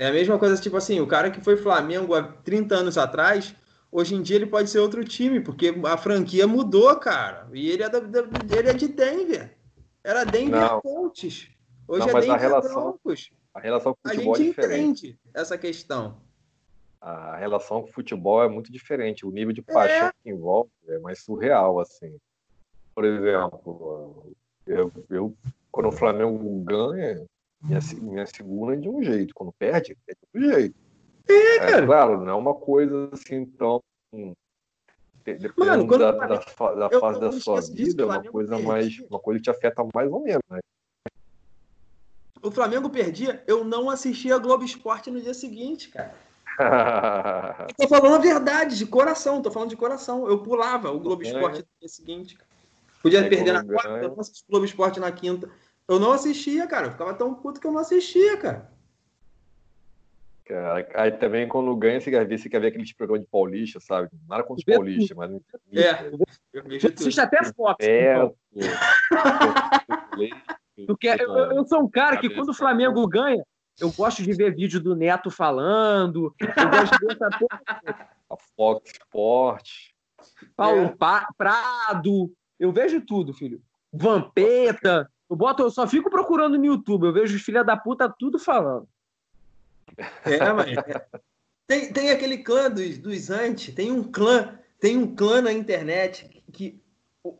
É 0.00 0.06
a 0.06 0.12
mesma 0.14 0.38
coisa, 0.38 0.58
tipo 0.58 0.78
assim, 0.78 0.98
o 0.98 1.06
cara 1.06 1.30
que 1.30 1.42
foi 1.42 1.58
Flamengo 1.58 2.14
há 2.14 2.22
30 2.22 2.74
anos 2.74 2.96
atrás, 2.96 3.54
hoje 3.92 4.14
em 4.14 4.22
dia 4.22 4.36
ele 4.36 4.46
pode 4.46 4.70
ser 4.70 4.78
outro 4.78 5.04
time, 5.04 5.40
porque 5.40 5.74
a 5.84 5.96
franquia 5.98 6.46
mudou, 6.46 6.96
cara. 6.96 7.46
E 7.52 7.68
ele 7.68 7.82
é, 7.82 7.88
da, 7.90 7.98
ele 7.98 8.70
é 8.70 8.72
de 8.72 8.88
Denver. 8.88 9.54
Era 10.02 10.24
Denver 10.24 10.58
não. 10.58 10.80
Colts. 10.80 11.50
Hoje 11.86 12.06
não, 12.06 12.16
é 12.16 12.20
Denver 12.22 12.30
a 12.30 12.36
relação, 12.38 12.82
Broncos. 12.82 13.30
A 13.52 13.60
relação 13.60 13.92
com 13.92 14.08
o 14.08 14.10
futebol 14.10 14.34
a 14.34 14.38
gente 14.38 14.46
é 14.46 14.50
diferente. 14.52 15.06
entende 15.06 15.18
essa 15.34 15.58
questão. 15.58 16.16
A 16.98 17.36
relação 17.36 17.82
com 17.82 17.90
o 17.90 17.92
futebol 17.92 18.42
é 18.42 18.48
muito 18.48 18.72
diferente. 18.72 19.26
O 19.26 19.30
nível 19.30 19.52
de 19.52 19.60
paixão 19.60 20.06
é. 20.06 20.12
que 20.22 20.30
envolve 20.30 20.70
é 20.88 20.98
mais 20.98 21.18
surreal, 21.18 21.78
assim. 21.78 22.16
Por 22.94 23.04
exemplo, 23.04 24.34
eu, 24.66 24.90
eu 25.10 25.36
quando 25.70 25.90
o 25.90 25.92
Flamengo 25.92 26.64
ganha, 26.64 27.26
minha, 27.62 27.80
minha 28.00 28.26
segunda 28.26 28.74
é 28.74 28.76
de 28.76 28.88
um 28.88 29.02
jeito. 29.02 29.34
Quando 29.34 29.52
perde, 29.52 29.96
é 30.08 30.12
de 30.12 30.18
outro 30.22 30.52
jeito. 30.52 30.74
É, 31.28 31.56
é 31.56 31.86
claro, 31.86 32.18
não 32.18 32.28
é 32.28 32.34
uma 32.34 32.54
coisa 32.54 33.10
assim 33.12 33.44
tão. 33.44 33.80
Mano, 35.56 35.86
da, 35.86 36.12
da, 36.12 36.26
da, 36.26 36.88
da 36.88 37.00
fase 37.00 37.20
da 37.20 37.32
sua 37.32 37.60
vida, 37.60 38.02
é 38.02 38.06
uma 38.06 38.24
coisa 38.24 38.58
mais. 38.58 38.98
Uma 39.08 39.20
coisa 39.20 39.38
que 39.38 39.44
te 39.44 39.50
afeta 39.50 39.86
mais 39.94 40.10
ou 40.10 40.22
menos, 40.22 40.42
né? 40.50 40.58
O 42.42 42.50
Flamengo 42.50 42.88
perdia, 42.88 43.44
eu 43.46 43.62
não 43.64 43.90
assistia 43.90 44.34
a 44.34 44.38
Globo 44.38 44.64
Esporte 44.64 45.10
no 45.10 45.20
dia 45.20 45.34
seguinte, 45.34 45.90
cara. 45.90 46.14
tô 47.76 47.86
falando 47.86 48.14
a 48.14 48.18
verdade, 48.18 48.76
de 48.78 48.86
coração, 48.86 49.42
tô 49.42 49.50
falando 49.50 49.70
de 49.70 49.76
coração. 49.76 50.26
Eu 50.26 50.42
pulava 50.42 50.90
o 50.90 50.98
Globo 50.98 51.22
Esporte 51.22 51.58
no 51.58 51.66
dia 51.80 51.88
seguinte. 51.88 52.36
Cara. 52.36 52.48
Podia 53.02 53.20
é, 53.20 53.28
perder 53.28 53.52
na 53.52 53.64
quarta, 53.64 53.88
eu 53.88 54.10
não 54.10 54.20
assisti 54.20 54.42
o 54.42 54.50
Globo 54.50 54.64
Esporte 54.64 55.00
na 55.00 55.12
quinta. 55.12 55.50
Eu 55.90 55.98
não 55.98 56.12
assistia, 56.12 56.68
cara. 56.68 56.86
Eu 56.86 56.92
ficava 56.92 57.12
tão 57.14 57.34
puto 57.34 57.60
que 57.60 57.66
eu 57.66 57.72
não 57.72 57.80
assistia, 57.80 58.36
cara. 58.36 58.70
Cara, 60.44 60.88
aí 60.94 61.10
também 61.10 61.48
quando 61.48 61.74
ganha, 61.74 62.00
você 62.00 62.12
quer 62.12 62.24
ver, 62.24 62.38
você 62.38 62.48
quer 62.48 62.60
ver 62.60 62.68
aqueles 62.68 62.92
programas 62.92 63.24
de 63.24 63.28
paulista, 63.28 63.80
sabe? 63.80 64.08
Nada 64.28 64.44
contra 64.44 64.60
os 64.60 64.76
paulistas, 64.76 65.16
mas. 65.16 65.32
É, 65.72 66.06
eu 66.52 66.62
vejo 66.62 66.86
Assiste 66.86 67.20
até 67.20 67.42
Fox. 67.52 67.84
É, 67.84 68.16
eu, 68.16 68.36
eu, 70.86 71.52
eu 71.56 71.66
sou 71.66 71.80
um 71.80 71.90
cara 71.90 72.18
que 72.18 72.30
quando 72.30 72.50
o 72.50 72.54
Flamengo 72.54 73.04
ganha, 73.08 73.44
eu 73.80 73.90
gosto 73.90 74.22
de 74.22 74.32
ver 74.32 74.54
vídeo 74.54 74.80
do 74.80 74.94
Neto 74.94 75.28
falando. 75.28 76.32
Eu 76.38 76.70
gosto 76.70 76.98
de 77.00 77.06
ver 77.06 77.12
essa 77.14 77.28
A 78.30 78.36
Fox 78.56 78.92
Sport. 78.92 79.70
Paulo 80.54 80.82
é. 80.82 80.96
Prado. 81.36 82.32
Eu 82.60 82.70
vejo 82.70 83.00
tudo, 83.00 83.34
filho. 83.34 83.60
Vampeta. 83.92 85.10
Eu 85.30 85.36
boto, 85.36 85.62
eu 85.62 85.70
só 85.70 85.86
fico 85.86 86.10
procurando 86.10 86.58
no 86.58 86.66
YouTube, 86.66 87.06
eu 87.06 87.12
vejo 87.12 87.36
os 87.36 87.42
filha 87.42 87.62
da 87.62 87.76
puta 87.76 88.08
tudo 88.08 88.36
falando. 88.36 88.88
É, 90.24 90.52
mas 90.52 90.76
é. 90.76 91.06
tem, 91.68 91.92
tem 91.92 92.10
aquele 92.10 92.38
clã 92.38 92.68
dos, 92.68 92.98
dos 92.98 93.30
antes, 93.30 93.72
tem 93.72 93.92
um 93.92 94.02
clã, 94.02 94.58
tem 94.80 94.96
um 94.96 95.14
clã 95.14 95.40
na 95.40 95.52
internet 95.52 96.42
que 96.52 96.82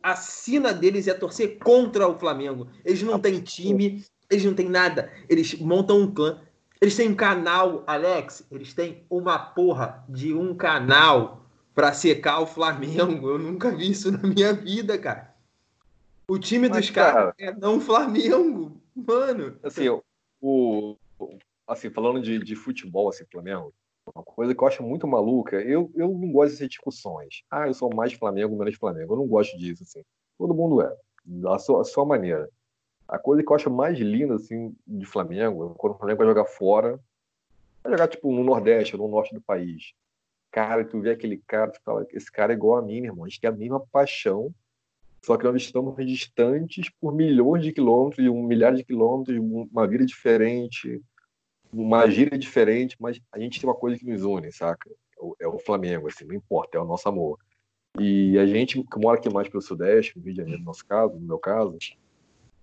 a 0.01 0.15
sina 0.15 0.73
deles 0.73 1.07
é 1.07 1.13
torcer 1.13 1.59
contra 1.59 2.07
o 2.07 2.17
Flamengo. 2.17 2.69
Eles 2.85 3.01
não 3.03 3.19
têm 3.19 3.41
time, 3.41 4.05
eles 4.29 4.45
não 4.45 4.53
têm 4.53 4.69
nada. 4.69 5.11
Eles 5.27 5.53
montam 5.59 5.99
um 5.99 6.13
clã. 6.13 6.39
Eles 6.79 6.95
têm 6.95 7.09
um 7.09 7.15
canal, 7.15 7.83
Alex. 7.85 8.45
Eles 8.51 8.73
têm 8.73 9.03
uma 9.09 9.37
porra 9.37 10.05
de 10.07 10.33
um 10.33 10.55
canal 10.55 11.45
para 11.73 11.91
secar 11.93 12.39
o 12.39 12.47
Flamengo. 12.47 13.29
Eu 13.29 13.39
nunca 13.39 13.75
vi 13.75 13.91
isso 13.91 14.11
na 14.11 14.21
minha 14.21 14.53
vida, 14.53 14.97
cara. 14.97 15.30
O 16.31 16.39
time 16.39 16.69
Mas, 16.69 16.77
dos 16.77 16.89
caras 16.91 17.33
é 17.37 17.53
não 17.53 17.81
Flamengo, 17.81 18.81
mano. 18.95 19.59
Assim, 19.61 19.89
o, 20.41 20.95
assim 21.67 21.89
falando 21.89 22.21
de, 22.21 22.39
de 22.39 22.55
futebol, 22.55 23.09
assim, 23.09 23.25
Flamengo, 23.29 23.73
uma 24.15 24.23
coisa 24.23 24.55
que 24.55 24.63
eu 24.63 24.67
acho 24.69 24.81
muito 24.81 25.05
maluca, 25.05 25.57
eu, 25.57 25.91
eu 25.93 26.07
não 26.07 26.31
gosto 26.31 26.53
dessas 26.53 26.69
discussões. 26.69 27.43
Ah, 27.51 27.67
eu 27.67 27.73
sou 27.73 27.93
mais 27.93 28.13
Flamengo, 28.13 28.55
menos 28.55 28.75
Flamengo. 28.75 29.11
Eu 29.11 29.17
não 29.17 29.27
gosto 29.27 29.57
disso, 29.57 29.83
assim. 29.83 30.03
Todo 30.37 30.53
mundo 30.53 30.81
é, 30.81 30.95
da 31.25 31.59
sua, 31.59 31.83
sua 31.83 32.05
maneira. 32.05 32.49
A 33.09 33.19
coisa 33.19 33.43
que 33.43 33.51
eu 33.51 33.55
acho 33.57 33.69
mais 33.69 33.99
linda, 33.99 34.35
assim, 34.35 34.73
de 34.87 35.05
Flamengo, 35.05 35.73
é 35.73 35.77
quando 35.77 35.95
o 35.95 35.97
Flamengo 35.97 36.19
vai 36.19 36.27
jogar 36.27 36.45
fora, 36.45 36.97
vai 37.83 37.91
jogar, 37.91 38.07
tipo, 38.07 38.31
no 38.31 38.41
Nordeste, 38.41 38.95
no 38.95 39.09
Norte 39.09 39.35
do 39.35 39.41
país. 39.41 39.91
Cara, 40.49 40.85
tu 40.85 41.01
vê 41.01 41.11
aquele 41.11 41.43
cara, 41.45 41.71
tu 41.71 41.81
fala, 41.83 42.07
esse 42.11 42.31
cara 42.31 42.53
é 42.53 42.55
igual 42.55 42.77
a 42.77 42.81
mim, 42.81 43.03
irmão. 43.03 43.25
A 43.25 43.27
gente 43.27 43.41
tem 43.41 43.49
a 43.49 43.53
mesma 43.53 43.81
paixão 43.91 44.55
só 45.23 45.37
que 45.37 45.43
nós 45.43 45.61
estamos 45.61 45.95
distantes 46.05 46.89
por 46.99 47.13
milhões 47.13 47.63
de 47.63 47.71
quilômetros, 47.71 48.27
um 48.27 48.43
milhar 48.43 48.73
de 48.73 48.83
quilômetros, 48.83 49.37
uma 49.39 49.87
vida 49.87 50.05
diferente, 50.05 51.01
uma 51.71 52.09
gíria 52.09 52.37
diferente, 52.37 52.97
mas 52.99 53.21
a 53.31 53.39
gente 53.39 53.59
tem 53.59 53.69
uma 53.69 53.75
coisa 53.75 53.97
que 53.97 54.05
nos 54.05 54.23
une, 54.23 54.51
saca? 54.51 54.89
É 55.39 55.47
o 55.47 55.59
Flamengo, 55.59 56.07
assim, 56.07 56.25
não 56.25 56.33
importa, 56.33 56.77
é 56.77 56.81
o 56.81 56.85
nosso 56.85 57.07
amor. 57.07 57.37
E 57.99 58.37
a 58.39 58.45
gente 58.45 58.83
que 58.83 58.99
mora 58.99 59.19
aqui 59.19 59.29
mais 59.29 59.47
pelo 59.47 59.61
Sudeste, 59.61 60.17
no 60.17 60.23
Rio 60.23 60.33
de 60.33 60.37
Janeiro, 60.37 60.59
no 60.59 60.65
nosso 60.65 60.85
caso, 60.85 61.13
no 61.13 61.27
meu 61.27 61.37
caso, 61.37 61.77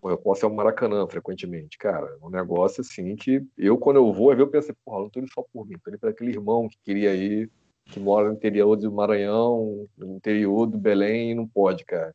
eu 0.03 0.19
posso 0.19 0.45
ir 0.45 0.47
ao 0.47 0.55
Maracanã 0.55 1.07
frequentemente. 1.07 1.79
Cara, 1.79 2.07
é 2.07 2.27
um 2.27 2.31
negócio 2.31 2.81
assim 2.81 3.15
que 3.15 3.45
eu, 3.57 3.79
quando 3.79 3.97
eu 3.97 4.13
vou, 4.13 4.33
eu 4.33 4.49
penso, 4.49 4.75
porra, 4.85 5.01
não 5.01 5.11
tô 5.11 5.21
indo 5.21 5.33
só 5.33 5.45
por 5.53 5.67
mim, 5.67 5.77
tô 5.83 5.91
indo 5.91 5.99
para 5.99 6.11
aquele 6.11 6.31
irmão 6.31 6.69
que 6.69 6.79
queria 6.83 7.15
ir, 7.15 7.51
que 7.85 8.01
mora 8.01 8.29
no 8.29 8.35
interior 8.35 8.77
do 8.77 8.93
Maranhão, 8.93 9.87
no 9.97 10.17
interior 10.17 10.67
do 10.67 10.79
Belém 10.79 11.31
e 11.31 11.35
não 11.35 11.47
pode, 11.47 11.85
cara. 11.85 12.15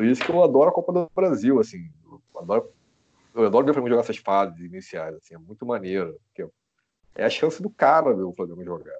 Por 0.00 0.06
isso 0.06 0.24
que 0.24 0.30
eu 0.30 0.42
adoro 0.42 0.70
a 0.70 0.72
Copa 0.72 0.94
do 0.94 1.10
Brasil, 1.14 1.60
assim. 1.60 1.90
Eu 2.06 2.22
adoro, 2.34 2.72
eu 3.34 3.44
adoro 3.44 3.66
ver 3.66 3.72
o 3.72 3.74
Flamengo 3.74 3.90
jogar 3.90 4.00
essas 4.00 4.16
fases 4.16 4.58
iniciais, 4.58 5.14
assim. 5.14 5.34
É 5.34 5.38
muito 5.38 5.66
maneiro. 5.66 6.18
É 7.14 7.22
a 7.22 7.28
chance 7.28 7.62
do 7.62 7.68
cara 7.68 8.14
ver 8.14 8.22
o 8.22 8.32
Flamengo 8.32 8.64
jogar. 8.64 8.96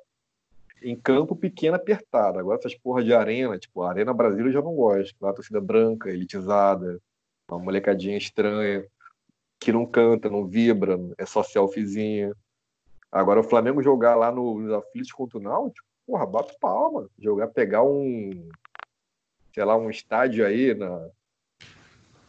Em 0.83 0.95
campo 0.95 1.35
pequeno, 1.35 1.77
apertado. 1.77 2.39
Agora 2.39 2.59
essas 2.59 2.75
porra 2.75 3.03
de 3.03 3.15
arena, 3.15 3.59
tipo, 3.59 3.81
a 3.81 3.89
Arena 3.89 4.13
Brasil 4.13 4.45
eu 4.45 4.53
já 4.53 4.61
não 4.61 4.75
gosto. 4.75 5.17
Lá 5.23 5.31
a 5.31 5.33
torcida 5.33 5.59
branca, 5.59 6.11
elitizada, 6.11 7.01
uma 7.51 7.59
molecadinha 7.59 8.19
estranha, 8.19 8.85
que 9.59 9.73
não 9.73 9.87
canta, 9.87 10.29
não 10.29 10.47
vibra, 10.47 10.99
é 11.17 11.25
só 11.25 11.43
selfiezinha. 11.43 12.37
Agora 13.11 13.41
o 13.41 13.45
Flamengo 13.45 13.83
jogar 13.83 14.17
lá 14.17 14.31
no, 14.31 14.61
nos 14.61 14.71
aflitos 14.75 15.13
contra 15.13 15.39
o 15.39 15.41
Náutico, 15.41 15.89
porra, 16.07 16.27
bate 16.27 16.55
palma. 16.61 17.09
Jogar, 17.19 17.49
pegar 17.49 17.83
um 17.83 18.51
sei 19.53 19.65
lá, 19.65 19.77
um 19.77 19.91
estádio 19.91 20.47
aí 20.47 20.75
na, 20.75 21.09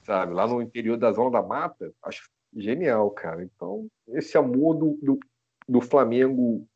sabe, 0.03 0.33
lá 0.33 0.47
no 0.47 0.61
interior 0.61 0.97
da 0.97 1.11
Zona 1.11 1.31
da 1.31 1.41
Mata, 1.41 1.91
acho 2.03 2.29
genial, 2.53 3.09
cara. 3.11 3.43
Então, 3.43 3.87
esse 4.09 4.37
amor 4.37 4.75
do, 4.75 4.99
do, 5.01 5.19
do 5.67 5.81
Flamengo. 5.81 6.67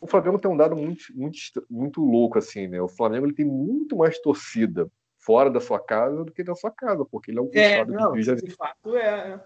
O 0.00 0.06
Flamengo 0.06 0.38
tem 0.38 0.50
um 0.50 0.56
dado 0.56 0.76
muito, 0.76 1.04
muito, 1.12 1.38
muito 1.68 2.00
louco, 2.00 2.38
assim, 2.38 2.68
né? 2.68 2.80
O 2.80 2.88
Flamengo 2.88 3.26
ele 3.26 3.34
tem 3.34 3.44
muito 3.44 3.96
mais 3.96 4.18
torcida 4.20 4.88
fora 5.18 5.50
da 5.50 5.60
sua 5.60 5.80
casa 5.80 6.24
do 6.24 6.32
que 6.32 6.44
da 6.44 6.54
sua 6.54 6.70
casa, 6.70 7.04
porque 7.04 7.32
ele 7.32 7.38
é 7.38 7.42
um 7.42 7.50
é, 7.52 7.84
não, 7.84 8.12
de 8.12 8.50
fato 8.54 8.96
é. 8.96 9.32
é. 9.32 9.40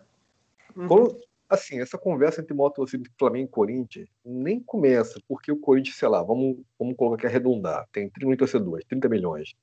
Uhum. 0.77 0.89
Quando, 0.89 1.21
assim, 1.55 1.81
essa 1.81 1.99
conversa 1.99 2.41
entre 2.41 2.55
maior 2.55 2.71
torcida 2.71 3.09
Flamengo 3.19 3.49
e 3.49 3.51
Corinthians 3.51 4.09
nem 4.25 4.61
começa, 4.61 5.21
porque 5.29 5.53
o 5.53 5.59
Corinthians, 5.59 5.97
sei 5.97 6.09
lá, 6.09 6.23
vamos, 6.23 6.59
vamos 6.79 6.97
colocar 6.97 7.17
aqui 7.17 7.27
arredondar, 7.27 7.89
tem 7.93 8.09
30 8.09 8.37
torcedores, 8.37 8.87
30 8.87 9.09
milhões. 9.09 9.55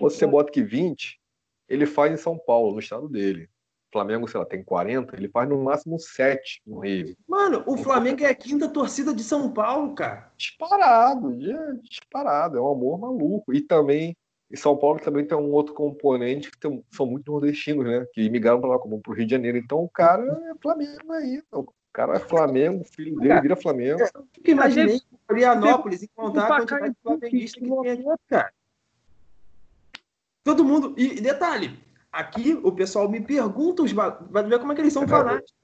você 0.00 0.26
bota 0.26 0.52
que 0.52 0.62
20, 0.62 1.20
ele 1.68 1.86
faz 1.86 2.12
em 2.12 2.16
São 2.16 2.38
Paulo, 2.38 2.72
no 2.72 2.80
estado 2.80 3.08
dele. 3.08 3.48
Flamengo, 3.92 4.26
sei 4.26 4.40
lá, 4.40 4.46
tem 4.46 4.64
40, 4.64 5.14
ele 5.14 5.28
faz 5.28 5.46
no 5.46 5.62
máximo 5.62 6.00
7 6.00 6.62
no 6.66 6.80
Rio. 6.80 7.14
Mano, 7.28 7.62
o 7.66 7.76
Flamengo 7.76 8.24
é 8.24 8.30
a 8.30 8.34
quinta 8.34 8.66
torcida 8.66 9.14
de 9.14 9.22
São 9.22 9.52
Paulo, 9.52 9.94
cara. 9.94 10.32
Disparado, 10.36 11.36
disparado, 11.82 12.56
é 12.56 12.60
um 12.60 12.72
amor 12.72 12.98
maluco. 12.98 13.52
E 13.52 13.60
também, 13.60 14.16
em 14.52 14.56
São 14.56 14.76
Paulo 14.76 15.00
também 15.00 15.24
tem 15.24 15.36
um 15.36 15.50
outro 15.50 15.72
componente 15.72 16.50
que 16.50 16.58
tem, 16.58 16.84
são 16.90 17.06
muito 17.06 17.32
nordestinos, 17.32 17.86
né? 17.86 18.06
Que 18.12 18.28
migraram 18.28 18.60
para 18.60 18.70
lá, 18.70 18.78
como 18.78 19.00
pro 19.00 19.14
Rio 19.14 19.24
de 19.24 19.30
Janeiro. 19.30 19.56
Então 19.56 19.82
o 19.82 19.88
cara 19.88 20.22
é 20.22 20.54
Flamengo 20.60 21.12
aí. 21.12 21.42
O 21.50 21.66
cara 21.90 22.16
é 22.16 22.18
Flamengo, 22.18 22.82
o 22.82 22.84
filho 22.84 23.18
dele 23.18 23.40
vira 23.40 23.56
Flamengo. 23.56 24.00
Eu 24.44 24.52
imaginei 24.52 25.00
Florianópolis 25.26 26.02
encontrar 26.02 26.44
a 26.44 26.56
quantidade 26.58 26.90
de 26.90 27.00
flamenguista 27.02 27.60
que 27.60 27.66
tem 27.66 28.04
cara. 28.28 28.52
Todo 30.44 30.64
mundo. 30.64 30.94
E 30.98 31.18
detalhe, 31.18 31.78
aqui 32.10 32.52
o 32.62 32.72
pessoal 32.72 33.08
me 33.08 33.22
pergunta, 33.22 33.82
os 33.82 33.92
vai 33.92 34.12
ver 34.44 34.58
como 34.58 34.72
é 34.72 34.74
que 34.74 34.82
eles 34.82 34.92
são 34.92 35.08
fanáticos. 35.08 35.54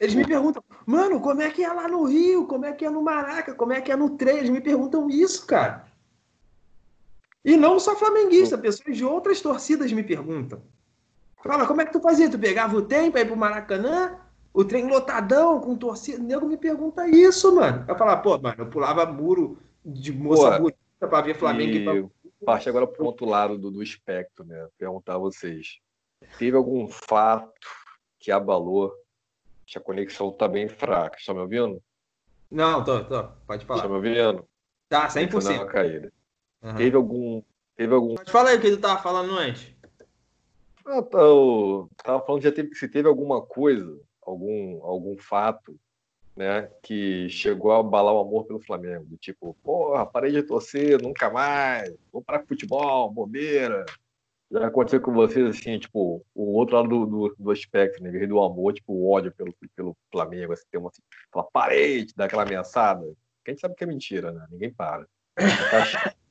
Eles 0.00 0.14
me 0.14 0.26
perguntam, 0.26 0.62
mano, 0.86 1.20
como 1.20 1.42
é 1.42 1.50
que 1.50 1.64
é 1.64 1.72
lá 1.72 1.88
no 1.88 2.04
Rio? 2.04 2.46
Como 2.46 2.64
é 2.64 2.72
que 2.72 2.84
é 2.84 2.90
no 2.90 3.02
Maraca? 3.02 3.54
Como 3.54 3.72
é 3.72 3.80
que 3.80 3.90
é 3.90 3.96
no 3.96 4.16
trem? 4.16 4.38
Eles 4.38 4.50
me 4.50 4.60
perguntam 4.60 5.10
isso, 5.10 5.44
cara. 5.46 5.87
E 7.44 7.56
não 7.56 7.78
só 7.78 7.96
flamenguista, 7.96 8.58
pessoas 8.58 8.96
de 8.96 9.04
outras 9.04 9.40
torcidas 9.40 9.92
me 9.92 10.02
perguntam. 10.02 10.62
Fala, 11.42 11.66
como 11.66 11.80
é 11.80 11.86
que 11.86 11.92
tu 11.92 12.00
fazia? 12.00 12.30
Tu 12.30 12.38
pegava 12.38 12.76
o 12.76 12.82
trem 12.82 13.10
pra 13.10 13.20
ir 13.20 13.26
pro 13.26 13.36
Maracanã? 13.36 14.18
O 14.52 14.64
trem 14.64 14.88
lotadão, 14.88 15.60
com 15.60 15.76
torcida? 15.76 16.20
O 16.20 16.22
nego 16.22 16.46
me 16.46 16.56
pergunta 16.56 17.06
isso, 17.06 17.54
mano. 17.54 17.84
Eu 17.86 17.96
falava, 17.96 18.20
pô, 18.20 18.38
mano, 18.38 18.56
eu 18.58 18.66
pulava 18.66 19.06
muro 19.06 19.58
de 19.84 20.12
moça 20.12 20.52
Pô, 20.52 20.58
bonita 20.58 20.78
pra 21.08 21.20
ver 21.20 21.36
Flamengo 21.36 22.10
e, 22.24 22.28
e 22.28 22.44
parte 22.44 22.68
agora 22.68 22.86
para 22.86 23.02
o 23.02 23.06
outro 23.06 23.24
lado 23.24 23.56
do, 23.56 23.70
do 23.70 23.82
espectro, 23.82 24.44
né? 24.44 24.68
Perguntar 24.76 25.14
a 25.14 25.18
vocês. 25.18 25.78
Teve 26.38 26.56
algum 26.56 26.88
fato 26.88 27.68
que 28.18 28.32
abalou 28.32 28.92
que 29.64 29.78
a 29.78 29.80
conexão 29.80 30.30
está 30.30 30.48
bem 30.48 30.68
fraca? 30.68 31.16
Estão 31.18 31.34
me 31.34 31.42
ouvindo? 31.42 31.80
Não, 32.50 32.82
tô, 32.82 33.04
tô. 33.04 33.24
Pode 33.46 33.64
falar. 33.64 33.78
Está 33.78 33.88
me 33.88 33.94
ouvindo? 33.94 34.48
Tá, 34.88 35.06
100%. 35.08 35.56
Uma 35.56 35.66
caída. 35.66 36.12
Uhum. 36.62 36.74
Teve 36.74 36.96
algum... 36.96 37.42
Teve 37.76 37.94
algum... 37.94 38.14
Pode 38.14 38.32
falar 38.32 38.50
aí 38.50 38.58
o 38.58 38.60
que 38.60 38.70
tu 38.70 38.78
tava 38.78 39.02
falando 39.02 39.36
antes. 39.38 39.72
Eu 40.86 41.02
tava, 41.02 41.88
tava 42.02 42.26
falando 42.26 42.42
já 42.42 42.50
teve, 42.50 42.74
se 42.74 42.88
teve 42.88 43.06
alguma 43.06 43.42
coisa, 43.42 44.00
algum, 44.22 44.82
algum 44.82 45.18
fato 45.18 45.78
né, 46.38 46.70
que 46.82 47.28
chegou 47.28 47.72
a 47.72 47.80
abalar 47.80 48.14
o 48.14 48.20
amor 48.20 48.46
pelo 48.46 48.60
Flamengo. 48.60 49.04
Do 49.04 49.16
tipo, 49.16 49.54
porra, 49.62 50.06
parei 50.06 50.30
de 50.30 50.42
torcer, 50.42 51.02
nunca 51.02 51.28
mais, 51.28 51.92
vou 52.12 52.22
para 52.22 52.46
futebol, 52.46 53.10
bobeira. 53.10 53.84
Já 54.50 54.68
aconteceu 54.68 55.00
com 55.00 55.12
vocês, 55.12 55.46
assim, 55.46 55.78
tipo, 55.78 56.24
o 56.34 56.54
outro 56.54 56.76
lado 56.76 56.88
do, 56.88 57.06
do, 57.06 57.36
do 57.38 57.50
aspecto, 57.50 58.02
né, 58.02 58.10
do 58.26 58.40
amor, 58.40 58.72
tipo, 58.72 58.94
o 58.94 59.10
ódio 59.10 59.32
pelo, 59.32 59.52
pelo 59.76 59.96
Flamengo, 60.10 60.52
assim, 60.52 60.64
tem 60.70 60.80
uma, 60.80 60.88
assim, 60.88 61.02
fala, 61.30 61.46
parei 61.52 62.06
de 62.06 62.14
dar 62.14 62.26
aquela 62.26 62.44
ameaçada. 62.44 63.04
Quem 63.44 63.56
sabe 63.56 63.74
que 63.74 63.84
é 63.84 63.86
mentira, 63.86 64.32
né? 64.32 64.46
Ninguém 64.50 64.72
para. 64.72 65.06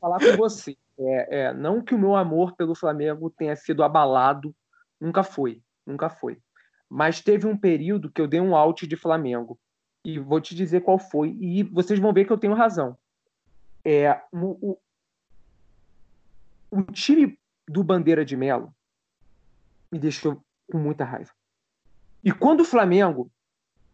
falar 0.00 0.18
com 0.18 0.36
você. 0.36 0.76
É, 0.98 1.40
é, 1.40 1.54
não 1.54 1.82
que 1.82 1.94
o 1.94 1.98
meu 1.98 2.16
amor 2.16 2.54
pelo 2.56 2.74
Flamengo 2.74 3.30
tenha 3.30 3.56
sido 3.56 3.82
abalado, 3.82 4.54
nunca 5.00 5.22
foi, 5.22 5.62
nunca 5.86 6.08
foi. 6.08 6.38
Mas 6.88 7.20
teve 7.20 7.46
um 7.46 7.56
período 7.56 8.10
que 8.10 8.20
eu 8.20 8.26
dei 8.26 8.40
um 8.40 8.54
out 8.54 8.86
de 8.86 8.96
Flamengo. 8.96 9.58
E 10.04 10.18
vou 10.18 10.40
te 10.40 10.54
dizer 10.54 10.80
qual 10.80 10.98
foi. 10.98 11.36
E 11.40 11.62
vocês 11.62 11.98
vão 11.98 12.12
ver 12.12 12.24
que 12.24 12.32
eu 12.32 12.38
tenho 12.38 12.54
razão. 12.54 12.98
É, 13.84 14.20
o, 14.32 14.78
o, 16.70 16.82
time 16.92 17.38
do 17.68 17.82
Bandeira 17.82 18.24
de 18.24 18.36
Melo 18.36 18.74
me 19.90 19.98
deixou 19.98 20.42
com 20.70 20.78
muita 20.78 21.04
raiva. 21.04 21.30
E 22.22 22.30
quando 22.30 22.60
o 22.60 22.64
Flamengo 22.64 23.30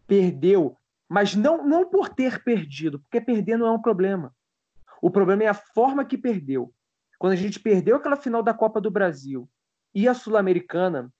perdeu, 0.05 0.77
mas 1.07 1.35
não, 1.35 1.65
não 1.65 1.89
por 1.89 2.09
ter 2.09 2.43
perdido, 2.43 2.99
porque 2.99 3.21
perder 3.21 3.57
não 3.57 3.67
é 3.67 3.71
um 3.71 3.81
problema. 3.81 4.35
O 5.01 5.09
problema 5.09 5.43
é 5.43 5.47
a 5.47 5.53
forma 5.53 6.05
que 6.05 6.17
perdeu. 6.17 6.73
Quando 7.17 7.33
a 7.33 7.37
gente 7.37 7.59
perdeu 7.59 7.97
aquela 7.97 8.15
final 8.15 8.41
da 8.41 8.53
Copa 8.53 8.79
do 8.79 8.91
Brasil 8.91 9.49
e 9.93 10.07
a 10.07 10.13
Sul-Americana, 10.13 11.11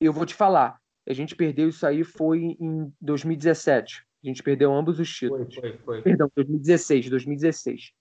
eu 0.00 0.12
vou 0.12 0.24
te 0.24 0.34
falar, 0.34 0.78
a 1.06 1.12
gente 1.12 1.34
perdeu 1.34 1.68
isso 1.68 1.86
aí 1.86 2.04
foi 2.04 2.56
em 2.60 2.92
2017. 3.00 4.04
A 4.22 4.26
gente 4.26 4.42
perdeu 4.42 4.72
ambos 4.72 5.00
os 5.00 5.12
títulos. 5.12 5.54
Foi, 5.54 5.70
foi, 5.70 5.78
foi. 5.78 6.02
Perdão, 6.02 6.30
2016, 6.34 7.08
2016. 7.08 7.92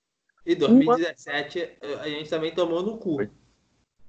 E 0.46 0.56
2017 0.56 1.78
Uma... 1.84 2.02
a 2.02 2.10
gente 2.10 2.30
também 2.30 2.54
tomou 2.54 2.84
no 2.84 2.98
cu. 2.98 3.18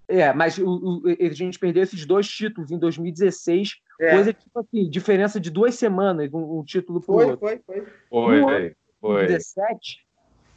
É, 0.07 0.33
mas 0.33 0.57
o, 0.57 0.67
o, 0.67 1.03
a 1.07 1.35
gente 1.35 1.59
perdeu 1.59 1.83
esses 1.83 2.07
dois 2.07 2.27
títulos 2.27 2.71
em 2.71 2.79
2016, 2.79 3.77
é. 4.01 4.11
coisa 4.11 4.33
tipo 4.33 4.59
assim, 4.59 4.89
diferença 4.89 5.39
de 5.39 5.51
duas 5.51 5.75
semanas, 5.75 6.33
um, 6.33 6.61
um 6.61 6.65
título 6.65 7.01
pro 7.01 7.15
foi, 7.15 7.25
outro. 7.27 7.41
Foi, 7.41 7.61
foi, 7.67 7.81
foi. 8.09 8.41
Foi, 8.41 8.77
foi. 9.01 9.17
2017, 9.27 10.08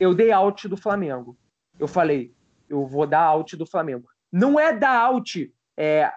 eu 0.01 0.15
dei 0.15 0.31
out 0.31 0.67
do 0.67 0.75
Flamengo. 0.75 1.37
Eu 1.77 1.87
falei, 1.87 2.33
eu 2.67 2.87
vou 2.87 3.05
dar 3.05 3.21
out 3.21 3.55
do 3.55 3.67
Flamengo. 3.67 4.09
Não 4.31 4.59
é 4.59 4.75
dar 4.75 4.99
out 4.99 5.53
é, 5.77 6.11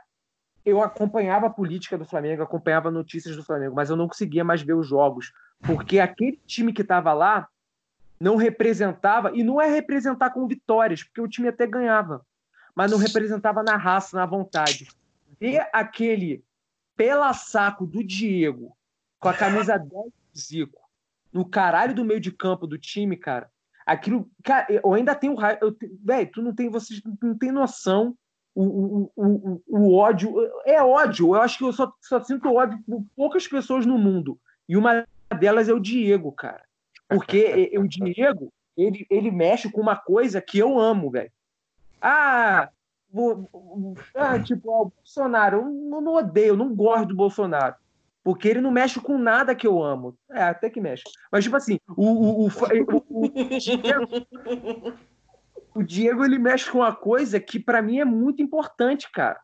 eu 0.64 0.83
acompanhava 0.83 1.49
a 1.49 1.51
política 1.51 1.99
do 1.99 2.07
Flamengo, 2.07 2.42
acompanhava 2.42 2.90
notícias 2.90 3.37
do 3.37 3.44
Flamengo, 3.44 3.75
mas 3.75 3.90
eu 3.90 3.97
não 3.97 4.09
conseguia 4.09 4.42
mais 4.42 4.62
ver 4.62 4.73
os 4.73 4.88
jogos, 4.88 5.35
porque 5.61 6.01
aquele 6.01 6.40
time 6.47 6.73
que 6.73 6.81
estava 6.81 7.12
lá 7.12 7.47
não 8.18 8.37
representava, 8.37 9.33
e 9.37 9.44
não 9.44 9.61
é 9.61 9.68
representar 9.68 10.31
com 10.31 10.49
vitórias, 10.49 11.03
porque 11.03 11.20
o 11.20 11.29
time 11.29 11.49
até 11.49 11.66
ganhava, 11.66 12.25
mas 12.75 12.90
não 12.90 12.97
representava 12.97 13.62
na 13.62 13.77
raça, 13.77 14.16
na 14.16 14.25
vontade. 14.25 14.88
Ver 15.38 15.68
aquele 15.75 16.42
pela 16.97 17.35
saco 17.35 17.87
do 17.87 18.03
Diego, 18.03 18.75
com 19.20 19.29
a 19.29 19.35
camisa 19.35 19.77
10 19.77 19.90
do 19.92 20.12
Zico, 20.35 20.81
no 21.31 21.44
caralho 21.44 21.94
do 21.94 22.05
meio 22.05 22.20
de 22.20 22.33
campo 22.33 22.66
do 22.66 22.79
time, 22.79 23.14
cara, 23.14 23.51
aquilo. 23.87 24.29
Cara, 24.42 24.66
eu 24.68 24.92
ainda 24.92 25.14
tenho 25.14 25.35
raiva. 25.35 25.75
Velho, 26.03 26.31
tu 26.33 26.42
não 26.42 26.55
tem, 26.55 26.68
vocês 26.68 27.01
não 27.23 27.37
tem 27.37 27.53
noção 27.53 28.16
o, 28.55 28.62
o, 28.64 29.12
o, 29.16 29.62
o, 29.68 29.94
ódio. 29.94 30.35
É 30.64 30.83
ódio. 30.83 31.35
Eu 31.35 31.42
acho 31.42 31.59
que 31.59 31.64
eu 31.64 31.73
só, 31.73 31.92
só 32.01 32.23
sinto 32.23 32.53
ódio 32.55 32.79
por 32.87 33.05
poucas 33.16 33.47
pessoas 33.49 33.85
no 33.85 33.99
mundo. 33.99 34.38
E 34.68 34.77
uma 34.77 35.07
delas 35.38 35.68
é 35.68 35.73
o 35.73 35.81
Diego, 35.81 36.31
cara. 36.33 36.62
Porque 37.09 37.73
o 37.77 37.87
Diego, 37.87 38.53
ele, 38.77 39.07
ele 39.11 39.31
mexe 39.31 39.70
com 39.70 39.81
uma 39.81 39.97
coisa 39.97 40.40
que 40.40 40.59
eu 40.59 40.79
amo, 40.79 41.11
velho. 41.11 41.31
Ah, 42.01 42.70
ah, 44.14 44.38
tipo, 44.40 44.70
o 44.70 44.92
Bolsonaro. 44.97 45.59
Eu 45.59 45.64
não, 45.64 46.01
não 46.01 46.14
odeio, 46.14 46.57
não 46.57 46.75
gosto 46.75 47.07
do 47.09 47.16
Bolsonaro. 47.16 47.77
Porque 48.24 48.48
ele 48.48 48.60
não 48.60 48.70
mexe 48.70 48.98
com 48.98 49.18
nada 49.18 49.54
que 49.54 49.66
eu 49.66 49.82
amo. 49.82 50.16
É, 50.30 50.42
até 50.42 50.70
que 50.70 50.80
mexe. 50.80 51.04
Mas, 51.30 51.44
tipo 51.44 51.54
assim, 51.54 51.78
o, 51.88 52.06
o, 52.06 52.46
o, 52.46 52.48
o, 52.90 52.96
o 54.88 54.94
o 55.74 55.82
Diego 55.82 56.24
ele 56.24 56.38
mexe 56.38 56.70
com 56.70 56.78
uma 56.78 56.94
coisa 56.94 57.40
que 57.40 57.58
para 57.58 57.82
mim 57.82 57.98
é 57.98 58.04
muito 58.04 58.40
importante, 58.40 59.10
cara. 59.10 59.40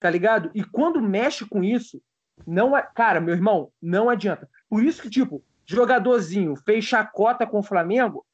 Tá 0.00 0.10
ligado? 0.10 0.50
E 0.54 0.64
quando 0.64 1.00
mexe 1.00 1.46
com 1.46 1.62
isso, 1.62 2.02
não 2.46 2.76
é, 2.76 2.82
cara, 2.82 3.20
meu 3.20 3.34
irmão, 3.34 3.70
não 3.80 4.10
adianta. 4.10 4.48
Por 4.68 4.82
isso 4.82 5.00
que 5.00 5.08
tipo, 5.08 5.42
jogadorzinho 5.64 6.56
fez 6.56 6.84
chacota 6.84 7.46
com 7.46 7.60
o 7.60 7.62
Flamengo, 7.62 8.26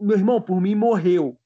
meu 0.00 0.16
irmão, 0.16 0.40
por 0.40 0.60
mim 0.60 0.74
morreu. 0.74 1.36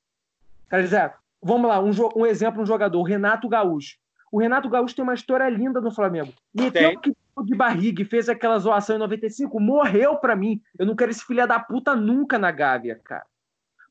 Quer 0.69 0.83
dizer, 0.83 1.15
vamos 1.43 1.69
lá, 1.69 1.81
um, 1.81 1.91
um 2.17 2.27
exemplo, 2.27 2.63
um 2.63 2.67
jogador, 2.67 2.99
o 3.01 3.05
Renato 3.05 3.49
Gaúcho. 3.49 3.97
O 4.31 4.39
Renato 4.39 4.69
Gaúcho 4.69 4.95
tem 4.95 5.03
uma 5.03 5.15
história 5.15 5.49
linda 5.49 5.81
no 5.81 5.91
Flamengo. 5.91 6.33
Meteu 6.55 7.01
que 7.01 7.17
de 7.45 7.55
barriga 7.55 8.03
e 8.03 8.05
fez 8.05 8.29
aquela 8.29 8.59
zoação 8.59 8.97
em 8.97 9.01
95, 9.01 9.61
morreu 9.61 10.17
para 10.17 10.37
mim. 10.37 10.61
Eu 10.79 10.87
não 10.87 10.97
quero 10.97 11.11
esse 11.11 11.25
filho 11.25 11.47
da 11.47 11.59
puta 11.59 11.95
nunca 11.95 12.39
na 12.39 12.51
Gávea, 12.51 13.01
cara. 13.03 13.27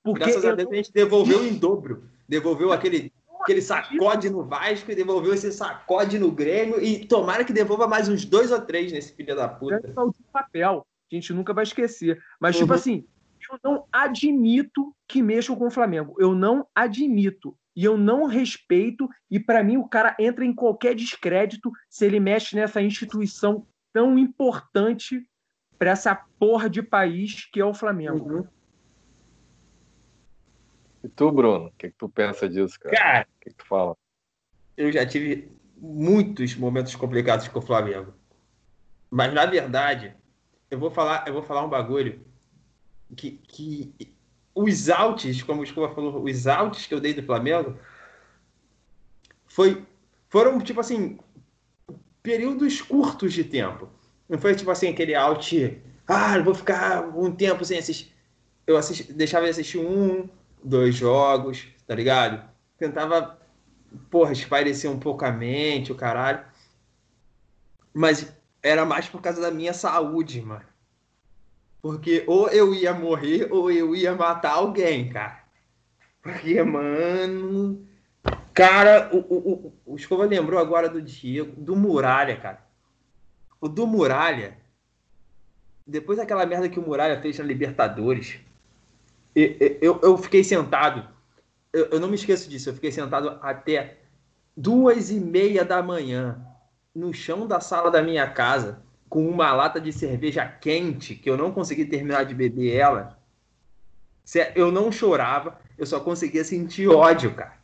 Porque 0.03 0.23
Graças 0.23 0.45
a 0.45 0.55
Deus 0.55 0.71
a 0.71 0.75
gente 0.75 0.93
devolveu 0.93 1.45
em 1.45 1.55
dobro. 1.55 2.04
Devolveu 2.27 2.71
aquele, 2.71 3.12
aquele 3.41 3.62
sacode 3.62 4.29
no 4.29 4.43
Vasco 4.43 4.91
e 4.91 4.96
devolveu 4.96 5.33
esse 5.33 5.52
sacode 5.52 6.19
no 6.19 6.31
Grêmio. 6.31 6.81
E 6.81 7.06
tomara 7.06 7.43
que 7.43 7.54
devolva 7.54 7.87
mais 7.87 8.08
uns 8.08 8.25
dois 8.25 8.52
ou 8.52 8.62
três 8.62 8.91
nesse 8.91 9.13
filho 9.13 9.35
da 9.35 9.48
puta. 9.48 9.81
É 9.83 10.00
o 10.00 10.13
papel. 10.31 10.85
A 11.12 11.15
gente 11.15 11.33
nunca 11.33 11.54
vai 11.54 11.63
esquecer. 11.63 12.21
Mas, 12.39 12.56
tipo 12.56 12.71
uhum. 12.71 12.77
tipo 12.77 12.89
assim, 12.91 13.08
eu 13.52 13.60
não 13.63 13.85
admito 13.91 14.96
que 15.08 15.21
mexam 15.21 15.56
com 15.56 15.67
o 15.67 15.71
Flamengo. 15.71 16.15
Eu 16.19 16.33
não 16.33 16.67
admito. 16.73 17.58
E 17.76 17.84
eu 17.84 17.98
não 17.98 18.26
respeito. 18.26 19.10
E 19.30 19.40
para 19.40 19.63
mim, 19.63 19.78
o 19.78 19.88
cara 19.88 20.15
entra 20.19 20.46
em 20.46 20.54
qualquer 20.54 20.96
descrédito 20.96 21.71
se 21.90 22.06
ele 22.06 22.19
mexe 22.19 22.56
nessa 22.56 22.82
instituição 22.82 23.67
tão 23.92 24.17
importante 24.17 25.28
para 25.78 25.92
essa 25.92 26.15
porra 26.40 26.69
de 26.69 26.82
país 26.82 27.50
que 27.52 27.60
é 27.60 27.65
o 27.65 27.73
Flamengo. 27.73 28.38
Uhum. 28.38 28.48
E 31.04 31.10
tu, 31.10 31.32
Bruno, 31.32 31.67
o 31.67 31.71
que, 31.71 31.90
que, 31.92 31.98
tu 31.98 32.10
pensa 32.10 32.50
disso, 32.50 32.80
cara? 32.80 32.96
Cara, 32.96 33.28
o 33.30 33.40
que, 33.42 33.50
que 33.50 33.56
tu 33.56 33.65
fala? 33.65 33.96
Eu 34.76 34.92
já 34.92 35.06
tive 35.06 35.52
muitos 35.78 36.56
momentos 36.56 36.96
complicados 36.96 37.48
com 37.48 37.60
o 37.60 37.62
Flamengo. 37.62 38.13
Mas 39.10 39.34
na 39.34 39.46
verdade, 39.46 40.15
eu 40.71 40.80
vou 40.80 40.90
falar, 40.90 41.28
eu 41.28 41.34
vou 41.34 41.44
falar 41.44 41.63
um 41.63 41.69
bagulho 41.69 42.26
que, 43.15 43.32
que 43.32 44.15
os 44.56 44.89
altos, 44.89 45.43
como 45.43 45.60
o 45.60 45.63
Escova 45.63 45.93
falou, 45.93 46.23
os 46.23 46.47
altos 46.47 46.87
que 46.87 46.93
eu 46.93 47.01
dei 47.01 47.13
do 47.13 47.21
Flamengo 47.21 47.77
foi, 49.45 49.85
foram, 50.29 50.60
tipo 50.60 50.79
assim, 50.79 51.19
períodos 52.23 52.81
curtos 52.81 53.33
de 53.33 53.43
tempo. 53.43 53.89
Não 54.29 54.39
foi, 54.39 54.56
tipo 54.56 54.71
assim, 54.71 54.87
aquele 54.87 55.13
out, 55.13 55.81
ah, 56.08 56.39
vou 56.39 56.56
ficar 56.56 57.10
um 57.15 57.31
tempo 57.31 57.65
sem 57.65 57.77
assistir. 57.77 58.15
Eu 58.65 58.77
assisti, 58.77 59.12
deixava 59.12 59.45
de 59.45 59.51
assistir 59.51 59.77
um, 59.77 60.27
dois 60.63 60.95
jogos, 60.95 61.67
tá 61.85 61.93
ligado? 61.93 62.49
Tentava, 62.77 63.37
porra, 64.10 64.31
espairecer 64.31 64.89
um 64.89 64.99
pouco 64.99 65.25
a 65.25 65.31
mente, 65.31 65.91
o 65.91 65.95
caralho. 65.95 66.43
Mas 67.93 68.33
era 68.63 68.85
mais 68.85 69.08
por 69.08 69.21
causa 69.21 69.41
da 69.41 69.51
minha 69.51 69.73
saúde, 69.73 70.41
mano. 70.41 70.65
Porque 71.86 72.23
ou 72.25 72.50
eu 72.50 72.73
ia 72.73 72.96
morrer 72.96 73.48
ou 73.52 73.69
eu 73.69 73.96
ia 73.96 74.15
matar 74.15 74.54
alguém, 74.54 75.08
cara. 75.08 75.44
Porque, 76.19 76.60
mano. 76.63 77.86
Cara, 78.56 79.12
o, 79.13 79.17
o, 79.19 79.54
o, 79.54 79.73
o 79.94 79.96
Escova 79.96 80.25
lembrou 80.25 80.60
agora 80.60 80.90
do 80.90 81.00
Diego, 81.00 81.62
do 81.62 81.75
Muralha, 81.75 82.38
cara. 82.38 82.65
O 83.62 83.69
do 83.69 83.86
Muralha, 83.86 84.58
depois 85.86 86.17
daquela 86.17 86.44
merda 86.44 86.67
que 86.67 86.79
o 86.79 86.81
Muralha 86.81 87.21
fez 87.21 87.38
na 87.38 87.46
Libertadores, 87.46 88.40
eu, 89.36 89.56
eu, 89.79 90.00
eu 90.02 90.17
fiquei 90.17 90.44
sentado. 90.44 91.08
Eu, 91.71 91.86
eu, 91.92 92.00
não 92.00 92.08
me 92.08 92.15
esqueço 92.15 92.50
disso. 92.50 92.67
Eu 92.67 92.73
fiquei 92.73 92.92
sentado 92.92 93.38
até 93.44 94.00
duas 94.58 95.12
e 95.12 95.19
meia 95.19 95.63
da 95.63 95.83
manhã 95.83 96.44
no 96.96 97.13
chão 97.13 97.46
da 97.46 97.60
sala 97.60 97.92
da 97.92 98.02
minha 98.02 98.27
casa 98.27 98.83
com 99.10 99.27
uma 99.27 99.53
lata 99.53 99.79
de 99.79 99.91
cerveja 99.93 100.45
quente 100.45 101.15
que 101.15 101.29
eu 101.29 101.37
não 101.37 101.51
consegui 101.51 101.85
terminar 101.85 102.23
de 102.23 102.33
beber 102.33 102.75
ela. 102.75 103.19
Eu 104.56 104.71
não 104.71 104.91
chorava, 104.91 105.60
eu 105.77 105.85
só 105.85 105.99
conseguia 105.99 106.43
sentir 106.43 106.87
ódio, 106.87 107.33
cara. 107.33 107.56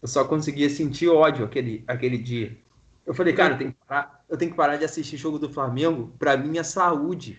Eu 0.00 0.08
só 0.08 0.24
conseguia 0.24 0.70
sentir 0.70 1.08
ódio 1.08 1.44
aquele, 1.44 1.82
aquele 1.86 2.18
dia. 2.18 2.56
Eu 3.06 3.14
falei, 3.14 3.32
cara, 3.32 3.54
eu 3.54 3.58
tenho, 3.58 3.72
que 3.72 3.78
parar, 3.86 4.24
eu 4.28 4.36
tenho 4.36 4.50
que 4.50 4.56
parar 4.56 4.76
de 4.76 4.84
assistir 4.84 5.16
jogo 5.16 5.38
do 5.38 5.50
Flamengo 5.50 6.12
para 6.18 6.36
minha 6.36 6.62
saúde. 6.64 7.38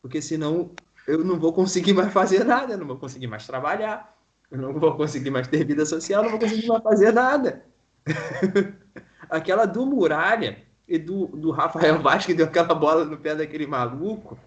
Porque 0.00 0.22
senão 0.22 0.70
eu 1.06 1.24
não 1.24 1.38
vou 1.38 1.52
conseguir 1.52 1.92
mais 1.92 2.12
fazer 2.12 2.44
nada, 2.44 2.74
eu 2.74 2.78
não 2.78 2.86
vou 2.86 2.96
conseguir 2.96 3.26
mais 3.26 3.46
trabalhar, 3.46 4.16
eu 4.50 4.58
não 4.58 4.72
vou 4.72 4.96
conseguir 4.96 5.30
mais 5.30 5.46
ter 5.46 5.64
vida 5.64 5.84
social, 5.84 6.24
eu 6.24 6.30
não 6.30 6.38
vou 6.38 6.40
conseguir 6.40 6.68
mais 6.68 6.82
fazer 6.82 7.12
nada. 7.12 7.64
Aquela 9.30 9.66
do 9.66 9.84
Muralha, 9.86 10.65
e 10.88 10.98
do, 10.98 11.26
do 11.26 11.50
Rafael 11.50 11.98
Vaz, 12.02 12.26
que 12.26 12.34
deu 12.34 12.46
aquela 12.46 12.74
bola 12.74 13.04
no 13.04 13.16
pé 13.16 13.34
daquele 13.34 13.66
maluco. 13.66 14.38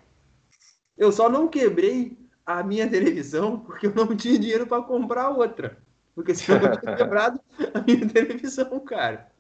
Eu 0.97 1.11
só 1.11 1.29
não 1.29 1.47
quebrei 1.47 2.17
a 2.45 2.63
minha 2.63 2.89
televisão 2.89 3.59
porque 3.59 3.87
eu 3.87 3.95
não 3.95 4.15
tinha 4.15 4.39
dinheiro 4.39 4.65
para 4.65 4.81
comprar 4.81 5.29
outra. 5.29 5.77
Porque 6.15 6.35
senão 6.35 6.61
eu 6.61 6.79
tinha 6.79 6.95
quebrado 6.97 7.39
a 7.73 7.81
minha 7.81 8.07
televisão, 8.07 8.79
cara. 8.81 9.31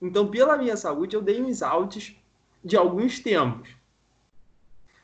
Então, 0.00 0.28
pela 0.28 0.56
minha 0.56 0.76
saúde, 0.76 1.14
eu 1.14 1.22
dei 1.22 1.40
uns 1.40 1.62
altos 1.62 2.16
de 2.64 2.76
alguns 2.76 3.20
tempos. 3.20 3.70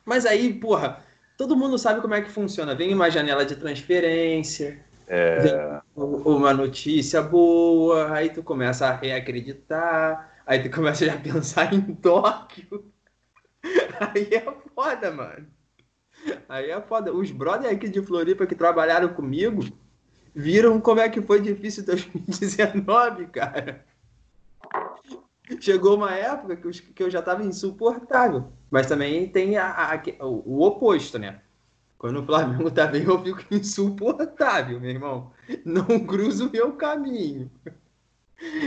Mas 0.05 0.25
aí, 0.25 0.53
porra, 0.53 1.05
todo 1.37 1.57
mundo 1.57 1.79
sabe 1.79 2.01
como 2.01 2.15
é 2.15 2.23
que 2.23 2.31
funciona. 2.31 2.75
Vem 2.75 2.95
uma 2.95 3.11
janela 3.11 3.45
de 3.45 3.57
transferência, 3.57 4.85
é... 5.07 5.41
vem 5.41 5.53
uma 5.95 6.53
notícia 6.55 7.23
boa, 7.23 8.13
aí 8.13 8.31
tu 8.31 8.43
começa 8.43 8.89
a 8.89 8.97
reacreditar, 8.97 10.38
Aí 10.49 10.63
tu 10.63 10.75
começa 10.75 11.05
já 11.05 11.13
a 11.13 11.19
pensar 11.19 11.75
em 11.75 11.95
Tóquio. 11.97 12.91
Aí 14.01 14.31
é 14.33 14.41
foda, 14.75 15.11
mano. 15.11 15.47
Aí 16.49 16.71
é 16.71 16.81
foda. 16.81 17.13
Os 17.13 17.31
brothers 17.31 17.71
aqui 17.71 17.87
de 17.87 18.01
Floripa 18.01 18.47
que 18.47 18.55
trabalharam 18.55 19.13
comigo 19.13 19.63
viram 20.35 20.81
como 20.81 21.01
é 21.01 21.09
que 21.11 21.21
foi 21.21 21.43
difícil 21.43 21.85
2019, 21.85 23.27
cara. 23.27 23.85
Chegou 25.61 25.97
uma 25.97 26.15
época 26.15 26.57
que, 26.57 26.67
eu, 26.67 26.71
que 26.71 27.03
eu 27.03 27.11
já 27.11 27.21
tava 27.21 27.45
insuportável. 27.45 28.51
Mas 28.71 28.87
também 28.87 29.29
tem 29.29 29.59
a, 29.59 29.71
a, 29.71 30.25
o, 30.25 30.61
o, 30.61 30.63
oposto, 30.63 31.19
né? 31.19 31.43
Quando 31.99 32.21
o 32.21 32.25
Flamengo 32.25 32.71
tá 32.71 32.87
bem, 32.87 33.03
eu 33.05 33.23
fico 33.23 33.43
insuportável, 33.55 34.81
meu 34.81 34.89
irmão. 34.89 35.31
Não 35.63 36.07
cruzo 36.07 36.49
o 36.49 36.51
meu 36.51 36.73
caminho. 36.73 37.51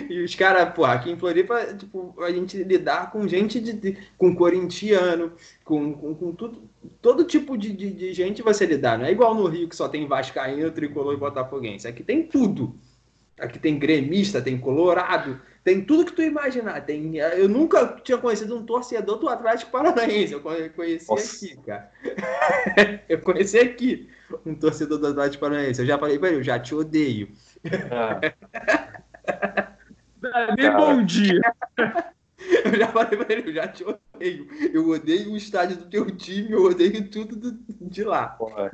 E 0.10 0.22
os 0.22 0.36
caras, 0.36 0.74
pô, 0.74 0.84
aqui 0.84 1.10
em 1.10 1.18
Floripa, 1.18 1.74
tipo, 1.74 2.14
a 2.22 2.30
gente 2.30 2.62
lidar 2.62 3.10
com 3.10 3.26
gente 3.28 3.60
de, 3.60 3.72
de 3.72 3.98
com 4.18 4.36
corintiano, 4.36 5.32
com, 5.64 5.94
com, 5.94 6.14
com, 6.14 6.34
tudo, 6.34 6.70
todo 7.02 7.24
tipo 7.24 7.58
de, 7.58 7.72
de, 7.72 7.90
de, 7.90 8.14
gente 8.14 8.42
você 8.42 8.66
lidar. 8.66 8.98
Não 8.98 9.06
é 9.06 9.12
igual 9.12 9.34
no 9.34 9.48
Rio 9.48 9.70
que 9.70 9.76
só 9.76 9.88
tem 9.88 10.08
Vascaíno, 10.08 10.72
Tricolor 10.72 11.14
e 11.14 11.18
Botafoguense. 11.18 11.88
Aqui 11.88 12.04
tem 12.04 12.24
tudo. 12.24 12.76
Aqui 13.40 13.58
tem 13.58 13.80
gremista, 13.80 14.42
tem 14.42 14.60
colorado, 14.60 15.42
tem 15.64 15.84
tudo 15.84 16.06
que 16.06 16.12
tu 16.12 16.22
imaginar. 16.22 16.82
Tem, 16.82 17.16
eu 17.16 17.48
nunca 17.48 17.98
tinha 18.04 18.18
conhecido 18.18 18.56
um 18.56 18.66
torcedor 18.66 19.18
do 19.18 19.30
Atlético 19.30 19.72
Paranaense. 19.72 20.34
Eu 20.34 20.42
conheci 20.42 21.10
Nossa. 21.10 21.46
aqui, 21.46 21.58
cara. 21.66 21.92
eu 23.08 23.20
conheci 23.22 23.58
aqui 23.58 24.10
um 24.46 24.54
torcedor 24.54 25.00
do 25.00 25.08
Atlético 25.08 25.42
Paranaense. 25.42 25.80
Eu 25.80 25.88
já 25.88 25.98
falei 25.98 26.20
pra 26.20 26.28
ele, 26.28 26.38
eu 26.40 26.44
já 26.44 26.60
te 26.60 26.76
odeio. 26.76 27.30
Ah. 27.90 29.02
Nem 30.58 30.72
bom 30.72 31.04
dia. 31.04 31.42
Eu 32.66 32.76
já 32.76 32.88
falei 32.88 33.18
pra 33.18 33.34
ele, 33.36 33.50
eu 33.50 33.54
já 33.54 33.68
te 33.68 33.84
odeio. 33.84 34.48
Eu 34.74 34.90
odeio 34.90 35.32
o 35.32 35.38
estádio 35.38 35.78
do 35.78 35.90
teu 35.90 36.10
time, 36.16 36.52
eu 36.52 36.64
odeio 36.64 37.08
tudo 37.10 37.36
do, 37.36 37.52
de 37.88 38.04
lá. 38.04 38.30
Porra. 38.30 38.72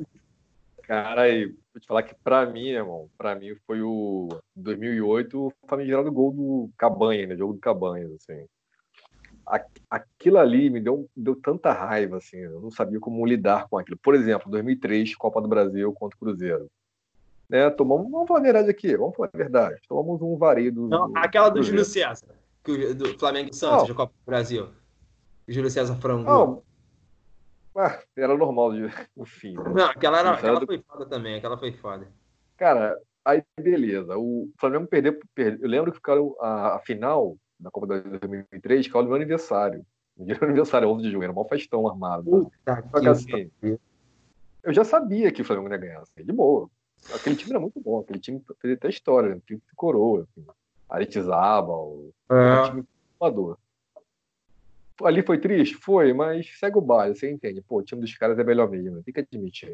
Cara, 0.84 1.24
aí, 1.24 1.48
vou 1.48 1.82
te 1.82 1.86
falar 1.86 2.04
que 2.04 2.16
pra 2.24 2.46
mim, 2.46 2.70
irmão, 2.70 3.10
pra 3.18 3.36
mim 3.36 3.54
foi 3.68 3.82
o 3.82 4.30
2008 4.56 5.48
o 5.48 5.54
famigerado 5.68 6.10
gol 6.12 6.32
do 6.32 6.70
Cabanha, 6.78 7.28
né? 7.28 7.36
Jogo 7.36 7.54
do 7.54 7.60
Cabanhas, 7.60 8.10
assim. 8.12 8.46
Aquilo 9.90 10.38
ali 10.38 10.70
me 10.70 10.80
deu, 10.80 11.10
deu 11.16 11.36
tanta 11.36 11.74
raiva, 11.74 12.18
assim, 12.18 12.38
eu 12.38 12.62
não 12.62 12.72
sabia 12.72 13.00
como 13.00 13.26
lidar 13.26 13.68
com 13.68 13.78
aquilo. 13.78 13.98
Por 13.98 14.16
exemplo, 14.16 14.50
2003, 14.50 15.14
Copa 15.16 15.42
do 15.42 15.48
Brasil 15.48 15.92
contra 15.94 16.16
o 16.16 16.20
Cruzeiro 16.20 16.70
né? 17.50 17.70
Tomamos, 17.72 18.12
vamos 18.12 18.28
falar 18.28 18.40
a 18.40 18.44
verdade 18.44 18.70
aqui, 18.70 18.96
vamos 18.96 19.16
falar 19.16 19.30
a 19.34 19.38
verdade. 19.38 19.82
Tomamos 19.88 20.22
um 20.22 20.38
vareio 20.38 20.72
do. 20.72 20.88
Não, 20.88 21.12
aquela 21.16 21.50
do, 21.50 21.60
do 21.60 21.64
Júlio 21.64 21.86
César, 21.86 22.28
que, 22.64 22.94
do 22.94 23.18
Flamengo 23.18 23.50
e 23.52 23.56
Santos, 23.56 23.88
de 23.88 23.94
Copa 23.94 24.14
do 24.14 24.26
Brasil. 24.26 24.70
Júlio 25.48 25.70
César 25.70 25.96
frango. 25.96 26.24
Não. 26.24 26.64
Ah, 27.76 28.02
era 28.16 28.36
normal, 28.36 28.74
de... 28.74 28.90
enfim. 29.16 29.56
Né? 29.58 29.74
Não, 29.76 29.86
aquela, 29.86 30.20
era, 30.20 30.32
aquela 30.32 30.66
foi 30.66 30.80
foda 30.80 31.06
também, 31.06 31.36
aquela 31.36 31.58
foi 31.58 31.72
foda. 31.72 32.08
Cara, 32.58 33.00
aí 33.24 33.44
beleza. 33.60 34.18
O 34.18 34.50
Flamengo 34.60 34.88
perdeu. 34.88 35.20
perdeu. 35.34 35.66
Eu 35.66 35.70
lembro 35.70 35.92
que 35.92 35.98
ficaram 35.98 36.36
a, 36.40 36.76
a 36.76 36.80
final 36.80 37.38
da 37.60 37.72
Copa 37.72 38.02
de 38.02 38.18
2003, 38.18 38.88
que 38.88 38.98
é 38.98 39.00
o 39.00 39.04
meu 39.04 39.16
aniversário. 39.16 39.86
No 40.18 40.26
dia 40.26 40.36
do 40.36 40.44
aniversário, 40.46 40.90
11 40.90 41.04
de 41.04 41.12
junho, 41.12 41.24
era 41.24 41.32
um 41.32 41.46
festão 41.46 41.88
armado. 41.88 42.24
Puta 42.24 42.84
Só 42.92 43.00
que 43.00 43.08
assim, 43.08 43.52
eu 44.64 44.74
já 44.74 44.84
sabia 44.84 45.32
que 45.32 45.42
o 45.42 45.46
Flamengo 45.46 45.70
ia 45.70 45.78
ganhar, 45.78 46.02
assim, 46.02 46.26
de 46.26 46.34
boa. 46.34 46.70
Aquele 47.14 47.36
time 47.36 47.52
era 47.52 47.60
muito 47.60 47.80
bom, 47.80 48.00
aquele 48.00 48.20
time 48.20 48.42
fez 48.60 48.74
até 48.76 48.90
história, 48.90 49.36
né? 49.36 49.42
time 49.46 49.60
de 49.60 49.76
coroa, 49.76 50.24
assim. 50.24 50.46
Aritizabal, 50.90 52.10
é. 52.30 52.62
um 52.62 52.70
time 52.70 52.84
formador. 53.18 53.58
Ali 55.04 55.22
foi 55.22 55.38
triste? 55.38 55.76
Foi, 55.76 56.12
mas 56.14 56.58
segue 56.60 56.78
o 56.78 56.82
baile, 56.82 57.16
você 57.16 57.30
entende. 57.30 57.62
Pô, 57.62 57.78
o 57.78 57.84
time 57.84 58.02
dos 58.02 58.16
caras 58.18 58.40
é 58.40 58.44
melhor 58.44 58.70
mesmo, 58.70 59.04
tem 59.04 59.14
que 59.14 59.20
admitir. 59.20 59.74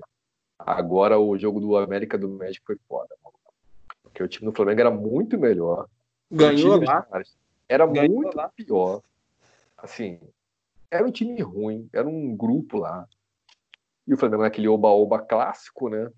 Agora 0.60 1.18
o 1.18 1.38
jogo 1.38 1.60
do 1.60 1.78
América 1.78 2.18
do 2.18 2.30
México 2.30 2.66
foi 2.66 2.78
foda, 2.88 3.16
mano. 3.24 3.36
Porque 4.04 4.22
o 4.22 4.28
time 4.28 4.46
do 4.46 4.56
Flamengo 4.56 4.82
era 4.82 4.92
muito 4.92 5.38
melhor. 5.40 5.88
Ganhou 6.32 6.82
lá. 6.84 7.08
Era 7.68 7.86
Ganhou 7.88 8.16
muito 8.16 8.36
lá. 8.36 8.50
pior. 8.50 9.02
Assim, 9.78 10.20
era 10.92 11.06
um 11.06 11.12
time 11.12 11.42
ruim, 11.42 11.90
era 11.92 12.08
um 12.08 12.36
grupo 12.36 12.78
lá. 12.78 13.08
E 14.08 14.14
o 14.14 14.18
Flamengo 14.18 14.44
é 14.44 14.48
aquele 14.48 14.68
oba-oba 14.68 15.20
clássico, 15.20 15.90
né? 15.90 16.12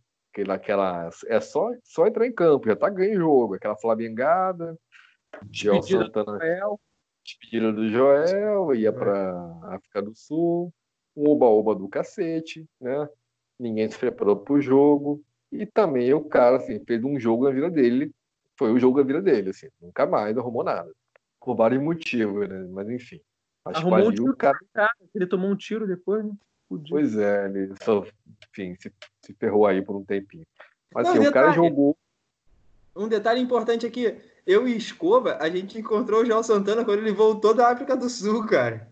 Naquela 0.43 1.09
é 1.27 1.39
só 1.39 1.71
só 1.83 2.07
entrar 2.07 2.27
em 2.27 2.33
campo, 2.33 2.67
já 2.67 2.75
tá 2.75 2.89
ganho 2.89 3.13
o 3.13 3.21
jogo, 3.21 3.53
aquela 3.55 3.75
flamengada, 3.75 4.77
Joel 5.51 5.81
Santana, 5.81 6.39
despedida 7.23 7.71
do 7.71 7.89
Joel, 7.89 8.75
ia 8.75 8.91
para 8.91 9.33
África 9.63 10.01
do 10.01 10.13
Sul, 10.15 10.73
um 11.15 11.29
oba-oba 11.29 11.75
do 11.75 11.87
cacete, 11.87 12.67
né? 12.79 13.07
Ninguém 13.57 13.89
se 13.89 13.97
preparou 13.97 14.37
pro 14.37 14.61
jogo 14.61 15.23
e 15.51 15.65
também 15.65 16.13
o 16.13 16.23
cara 16.23 16.57
assim, 16.57 16.83
fez 16.85 17.03
um 17.03 17.19
jogo 17.19 17.45
na 17.45 17.51
vida 17.51 17.69
dele, 17.69 18.11
foi 18.57 18.71
o 18.71 18.79
jogo 18.79 18.97
da 18.97 19.03
vida 19.03 19.21
dele, 19.21 19.51
assim, 19.51 19.69
nunca 19.81 20.05
mais 20.05 20.37
arrumou 20.37 20.63
nada. 20.63 20.91
Por 21.39 21.55
vários 21.55 21.81
motivos, 21.81 22.49
né? 22.49 22.67
Mas 22.71 22.89
enfim. 22.89 23.21
Arrumou 23.63 24.09
um 24.09 24.11
tiro, 24.11 24.31
o 24.31 24.35
cara... 24.35 24.57
Ele 25.13 25.27
tomou 25.27 25.49
um 25.49 25.55
tiro 25.55 25.87
depois, 25.87 26.25
né? 26.25 26.31
Podia. 26.67 26.89
Pois 26.89 27.17
é, 27.17 27.45
ele 27.45 27.73
só, 27.81 28.05
enfim, 28.49 28.75
se, 28.79 28.91
se 29.21 29.33
ferrou 29.33 29.65
aí 29.65 29.81
por 29.81 29.95
um 29.95 30.03
tempinho. 30.03 30.45
Mas 30.93 31.07
assim, 31.07 31.19
Não, 31.19 31.29
o 31.29 31.33
cara 31.33 31.51
jogou. 31.51 31.97
Um 32.95 33.07
detalhe 33.07 33.41
importante 33.41 33.85
aqui, 33.85 34.15
eu 34.47 34.67
e 34.67 34.77
Escova, 34.77 35.37
a 35.39 35.49
gente 35.49 35.77
encontrou 35.77 36.21
o 36.21 36.25
João 36.25 36.41
Santana 36.41 36.85
quando 36.85 36.99
ele 36.99 37.11
voltou 37.11 37.53
da 37.53 37.69
África 37.69 37.95
do 37.95 38.09
Sul, 38.09 38.45
cara. 38.45 38.87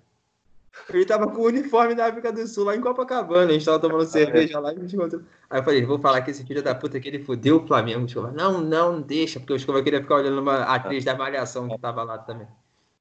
Ele 0.89 1.05
tava 1.05 1.27
com 1.29 1.41
o 1.41 1.45
uniforme 1.45 1.93
da 1.93 2.07
África 2.07 2.31
do 2.31 2.47
Sul 2.47 2.65
lá 2.65 2.75
em 2.75 2.81
Copacabana. 2.81 3.51
A 3.51 3.53
gente 3.53 3.65
tava 3.65 3.79
tomando 3.79 4.05
cerveja 4.05 4.59
lá 4.59 4.73
e 4.73 4.77
a 4.77 4.79
gente 4.79 4.95
encontrou. 4.95 5.21
Aí 5.49 5.59
eu 5.59 5.63
falei, 5.63 5.85
vou 5.85 5.99
falar 5.99 6.21
que 6.21 6.31
esse 6.31 6.43
filho 6.43 6.63
da 6.63 6.73
puta 6.73 6.99
que 6.99 7.07
ele 7.07 7.23
fudeu 7.23 7.57
o 7.57 7.67
Flamengo. 7.67 8.05
Escova. 8.05 8.31
Não, 8.31 8.59
não, 8.59 8.99
deixa, 8.99 9.39
porque 9.39 9.53
o 9.53 9.55
Escova 9.55 9.83
queria 9.83 10.01
ficar 10.01 10.15
olhando 10.15 10.41
uma 10.41 10.63
atriz 10.63 11.05
da 11.05 11.15
Malhação 11.15 11.69
que 11.69 11.77
tava 11.77 12.03
lá 12.03 12.17
também. 12.17 12.47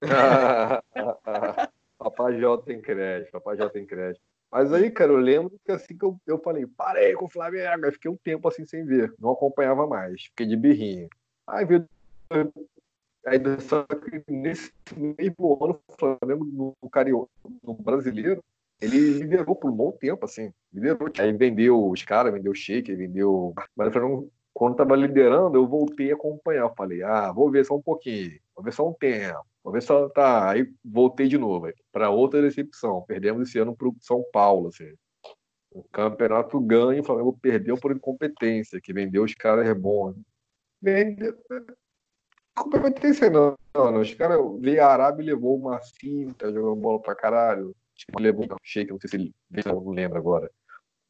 Papai 1.99 2.39
J 2.39 2.62
tem 2.64 2.81
crédito, 2.81 3.33
Papai 3.33 3.57
J 3.57 3.70
tem 3.70 3.87
crédito. 3.87 4.20
Mas 4.53 4.71
aí, 4.71 4.91
cara, 4.91 5.11
eu 5.11 5.17
lembro 5.17 5.59
que 5.65 5.73
assim 5.73 5.97
que 5.97 6.05
eu, 6.05 6.21
eu 6.27 6.39
falei, 6.39 6.67
parei 6.67 7.15
com 7.15 7.25
o 7.25 7.31
Flamengo, 7.31 7.87
aí 7.87 7.93
fiquei 7.93 8.11
um 8.11 8.17
tempo 8.17 8.47
assim 8.47 8.67
sem 8.67 8.85
ver, 8.85 9.13
não 9.19 9.31
acompanhava 9.31 9.87
mais, 9.87 10.25
fiquei 10.25 10.47
de 10.47 10.57
birrinha. 10.57 11.09
Aí 11.47 11.65
veio 11.65 11.89
Aí, 13.25 13.39
só 13.61 13.85
que 13.85 14.23
nesse 14.29 14.73
mesmo 14.97 15.65
ano, 15.65 15.81
o 15.87 15.93
Flamengo 15.97 16.45
no, 16.45 16.91
Carioca, 16.91 17.31
no 17.63 17.75
brasileiro, 17.75 18.43
ele 18.81 18.99
liderou 18.99 19.55
por 19.55 19.71
um 19.71 19.75
bom 19.75 19.93
tempo, 19.93 20.25
assim. 20.25 20.53
Liderou. 20.73 21.09
Aí 21.19 21.33
vendeu 21.33 21.89
os 21.89 22.03
caras, 22.03 22.33
vendeu 22.33 22.51
o 22.51 22.55
vendeu. 22.97 23.55
Mas 23.77 23.95
quando 24.53 24.73
estava 24.73 24.97
liderando, 24.97 25.57
eu 25.57 25.69
voltei 25.69 26.11
a 26.11 26.15
acompanhar. 26.15 26.63
Eu 26.63 26.75
falei, 26.75 27.03
ah, 27.03 27.31
vou 27.31 27.49
ver 27.49 27.65
só 27.65 27.77
um 27.77 27.83
pouquinho, 27.83 28.41
vou 28.57 28.65
ver 28.65 28.73
só 28.73 28.89
um 28.89 28.93
tempo, 28.93 29.39
vou 29.63 29.73
ver 29.73 29.83
só. 29.83 30.09
Tá. 30.09 30.51
Aí 30.51 30.71
voltei 30.85 31.29
de 31.29 31.39
novo, 31.39 31.73
para 31.91 32.11
outra 32.11 32.43
decepção. 32.43 33.03
Perdemos 33.03 33.49
esse 33.49 33.59
ano 33.59 33.77
para 33.77 33.89
o 33.89 33.97
São 34.01 34.25
Paulo, 34.33 34.69
assim. 34.69 34.93
O 35.71 35.83
campeonato 35.85 36.61
ganho, 36.61 37.01
o 37.01 37.05
Flamengo 37.05 37.39
perdeu 37.41 37.79
por 37.79 37.93
incompetência, 37.93 38.81
que 38.81 38.93
vendeu 38.93 39.25
os 39.25 39.35
caras 39.35 39.67
é 39.67 39.75
bons. 39.75 40.15
Vendeu, 40.81 41.35
competência 42.55 43.31
não, 43.31 43.57
não. 43.75 44.01
Os 44.01 44.13
caras 44.15 44.39
veio 44.61 44.83
a 44.83 44.89
Arábia 44.89 45.23
e 45.23 45.27
levou 45.27 45.57
uma 45.57 45.81
cinta, 45.81 46.53
jogando 46.53 46.77
bola 46.77 47.01
pra 47.01 47.15
caralho. 47.15 47.75
Tipo, 47.95 48.21
levou 48.21 48.45
um 48.45 48.57
shake, 48.63 48.91
não 48.91 49.01
sei 49.01 49.11
se 49.11 49.17
ele 49.17 49.35
não 49.65 49.91
lembro 49.91 50.19
agora. 50.19 50.51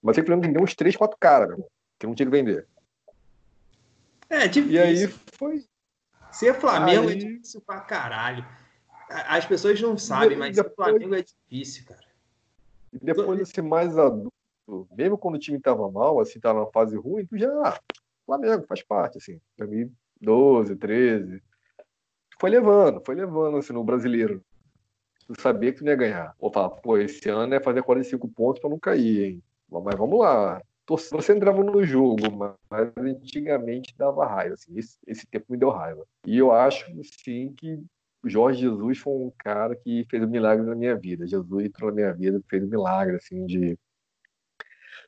Mas 0.00 0.18
ele 0.18 0.36
vendeu 0.36 0.62
uns 0.62 0.74
3, 0.74 0.96
4 0.96 1.16
caras, 1.18 1.48
meu, 1.56 1.68
que 1.98 2.06
não 2.06 2.14
tinha 2.14 2.26
que 2.26 2.36
vender. 2.36 2.66
É, 4.28 4.48
difícil. 4.48 4.72
E 4.72 4.78
aí 4.78 5.08
foi. 5.08 5.64
Ser 6.32 6.54
Flamengo 6.54 7.08
aí... 7.08 7.14
é 7.14 7.16
difícil 7.16 7.60
pra 7.60 7.80
caralho. 7.80 8.44
As 9.08 9.44
pessoas 9.44 9.80
não 9.80 9.98
sabem, 9.98 10.36
mas 10.36 10.56
depois... 10.56 10.72
ser 10.72 10.76
Flamengo 10.76 11.14
é 11.14 11.22
difícil, 11.22 11.84
cara. 11.86 12.06
E 12.92 12.98
depois 12.98 13.38
de 13.38 13.46
ser 13.46 13.62
mais 13.62 13.96
adulto, 13.96 14.32
mesmo 14.96 15.18
quando 15.18 15.36
o 15.36 15.38
time 15.38 15.60
tava 15.60 15.90
mal, 15.90 16.20
assim, 16.20 16.40
tava 16.40 16.60
numa 16.60 16.72
fase 16.72 16.96
ruim, 16.96 17.26
tu 17.26 17.38
já. 17.38 17.48
Ah, 17.64 17.78
Flamengo 18.26 18.66
faz 18.66 18.82
parte, 18.82 19.18
assim. 19.18 19.40
Pra 19.56 19.66
mim, 19.66 19.92
12, 20.20 20.76
13. 20.76 21.42
Foi 22.40 22.50
levando, 22.50 23.02
foi 23.04 23.14
levando 23.14 23.58
assim, 23.58 23.72
no 23.72 23.84
brasileiro. 23.84 24.42
Tu 25.26 25.40
sabia 25.40 25.72
que 25.72 25.78
tu 25.78 25.84
não 25.84 25.92
ia 25.92 25.96
ganhar. 25.96 26.34
Ou 26.38 26.52
falar, 26.52 26.70
pô, 26.70 26.98
esse 26.98 27.28
ano 27.28 27.54
é 27.54 27.60
fazer 27.60 27.82
45 27.82 28.28
pontos 28.28 28.60
para 28.60 28.70
não 28.70 28.78
cair, 28.78 29.24
hein? 29.24 29.42
Mas 29.70 29.96
vamos 29.96 30.18
lá. 30.18 30.60
Você 30.88 31.32
entrava 31.32 31.62
no 31.62 31.84
jogo, 31.84 32.22
mas 32.30 32.92
antigamente 32.96 33.94
dava 33.96 34.26
raiva. 34.26 34.54
Assim, 34.54 34.76
esse, 34.76 34.98
esse 35.06 35.26
tempo 35.26 35.46
me 35.48 35.56
deu 35.56 35.70
raiva. 35.70 36.04
E 36.26 36.36
eu 36.36 36.50
acho, 36.50 36.86
sim, 37.24 37.54
que 37.56 37.82
Jorge 38.24 38.62
Jesus 38.62 38.98
foi 38.98 39.12
um 39.12 39.32
cara 39.38 39.76
que 39.76 40.04
fez 40.10 40.22
um 40.22 40.28
milagre 40.28 40.66
na 40.66 40.74
minha 40.74 40.96
vida. 40.96 41.26
Jesus 41.26 41.64
entrou 41.64 41.90
na 41.90 41.96
minha 41.96 42.12
vida, 42.12 42.42
fez 42.48 42.62
um 42.62 42.68
milagre, 42.68 43.16
assim, 43.16 43.46
de 43.46 43.78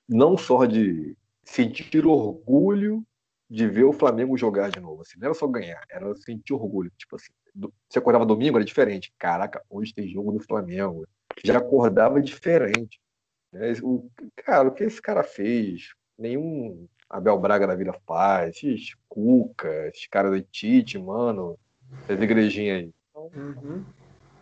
não 0.08 0.36
só 0.36 0.64
de 0.64 1.16
sentir 1.42 2.06
orgulho 2.06 3.04
de 3.48 3.68
ver 3.68 3.84
o 3.84 3.92
Flamengo 3.92 4.36
jogar 4.36 4.70
de 4.70 4.80
novo. 4.80 5.02
Assim, 5.02 5.18
não 5.18 5.26
era 5.26 5.34
só 5.34 5.46
ganhar, 5.46 5.82
era 5.90 6.14
sentir 6.16 6.54
orgulho. 6.54 6.90
Tipo 6.96 7.16
assim, 7.16 7.32
você 7.88 7.98
acordava 7.98 8.26
domingo, 8.26 8.56
era 8.56 8.64
diferente. 8.64 9.12
Caraca, 9.18 9.62
hoje 9.68 9.94
tem 9.94 10.08
jogo 10.08 10.32
do 10.32 10.40
Flamengo. 10.40 11.06
Já 11.44 11.58
acordava 11.58 12.20
diferente. 12.20 13.00
Né? 13.54 13.72
O, 13.82 14.10
cara, 14.36 14.68
o 14.68 14.72
que 14.72 14.84
esse 14.84 15.00
cara 15.00 15.22
fez? 15.22 15.94
Nenhum 16.18 16.86
Abel 17.08 17.38
Braga 17.38 17.66
da 17.66 17.76
vida 17.76 17.94
faz. 18.06 18.56
Esses 18.56 18.96
Cuca, 19.08 19.86
esses 19.88 20.06
caras 20.08 20.32
da 20.32 20.44
Tite, 20.50 20.98
mano. 20.98 21.56
Essa 22.08 22.22
igrejinha 22.22 22.76
aí. 22.76 22.90
Então, 23.10 23.30
uhum. 23.34 23.84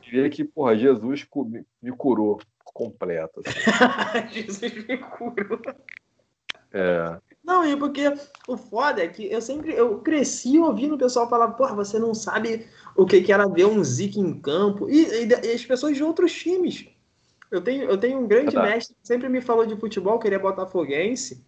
Diria 0.01 0.29
que, 0.31 0.43
porra, 0.43 0.77
Jesus 0.77 1.27
me 1.83 1.93
curou 1.93 2.41
completo. 2.65 3.43
Assim. 3.45 4.33
Jesus 4.33 4.87
me 4.87 4.99
curou. 4.99 5.61
É. 6.73 7.19
Não, 7.45 7.63
é 7.65 7.77
porque 7.77 8.15
o 8.49 8.57
foda 8.57 9.03
é 9.03 9.09
que 9.09 9.31
eu 9.31 9.43
sempre 9.43 9.75
eu 9.75 9.99
cresci 9.99 10.59
ouvindo 10.59 10.95
o 10.95 10.99
pessoal 10.99 11.29
falar, 11.29 11.49
porra, 11.53 11.75
você 11.75 11.99
não 11.99 12.15
sabe 12.15 12.67
o 12.97 13.05
que, 13.05 13.21
que 13.21 13.33
era 13.33 13.49
ver 13.49 13.67
um 13.67 13.83
Zico 13.83 14.19
em 14.19 14.41
campo. 14.41 14.89
E, 14.89 15.05
e, 15.05 15.27
e, 15.27 15.53
as 15.53 15.65
pessoas 15.65 15.97
de 15.97 16.05
outros 16.05 16.33
times. 16.33 16.87
Eu 17.53 17.61
tenho, 17.61 17.85
eu 17.85 17.99
tenho 17.99 18.19
um 18.19 18.27
grande 18.27 18.55
tá. 18.55 18.63
mestre 18.63 18.97
que 18.99 19.07
sempre 19.07 19.29
me 19.29 19.43
falou 19.43 19.67
de 19.67 19.77
futebol, 19.77 20.19
que 20.19 20.27
ele 20.27 20.37
é 20.37 20.39
botafoguense, 20.39 21.45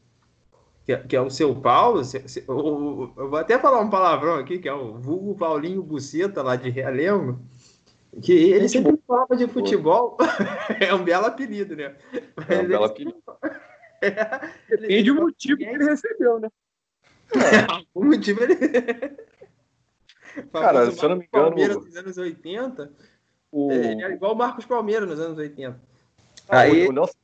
que, 0.84 0.92
é, 0.92 0.98
que 0.98 1.16
é 1.16 1.20
o 1.20 1.30
seu 1.30 1.54
Paulo. 1.56 2.04
Se, 2.04 2.28
se, 2.28 2.44
eu, 2.46 3.10
eu, 3.16 3.30
vou 3.30 3.38
até 3.38 3.58
falar 3.58 3.80
um 3.80 3.88
palavrão 3.88 4.34
aqui, 4.34 4.58
que 4.58 4.68
é 4.68 4.74
o 4.74 4.98
vulgo 4.98 5.34
Paulinho 5.34 5.82
Buceta, 5.82 6.42
lá 6.42 6.56
de 6.56 6.68
Realengo. 6.68 7.40
Que 8.22 8.32
ele 8.32 8.68
sempre 8.68 8.92
me 8.92 9.00
falava 9.08 9.34
de 9.34 9.48
futebol. 9.48 10.18
é 10.78 10.94
um 10.94 11.02
belo 11.02 11.24
apelido, 11.24 11.74
né? 11.74 11.96
É 12.48 12.58
um 12.58 12.68
belo 12.68 12.84
apelido. 12.84 13.16
Depende 14.68 15.10
do 15.10 15.22
motivo 15.22 15.56
que 15.56 15.64
ele 15.64 15.84
recebeu, 15.84 16.38
né? 16.38 16.50
É. 17.32 17.82
o 17.94 18.04
motivo 18.04 18.42
ele. 18.42 18.56
Cara, 20.52 20.90
se 20.90 21.02
eu 21.02 21.08
não 21.08 21.16
me 21.16 21.24
engano. 21.24 21.46
Palmeiras 21.46 21.76
nos 21.76 21.96
anos 21.96 22.18
80. 22.18 22.92
O... 23.50 23.72
É, 23.72 24.02
é 24.02 24.12
igual 24.12 24.34
o 24.34 24.36
Marcos 24.36 24.66
Palmeiras 24.66 25.08
nos 25.08 25.18
anos 25.18 25.38
80. 25.38 25.93
Aí... 26.48 26.86
o, 26.86 26.92
Nelson, 26.92 27.14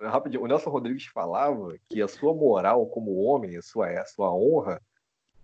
rapidinho, 0.00 0.42
o 0.42 0.46
Nelson 0.46 0.70
Rodrigues 0.70 1.06
falava 1.06 1.74
que 1.88 2.02
a 2.02 2.08
sua 2.08 2.34
moral 2.34 2.86
como 2.86 3.22
homem, 3.22 3.56
a 3.56 3.62
sua, 3.62 3.88
a 3.88 4.04
sua 4.04 4.34
honra, 4.34 4.80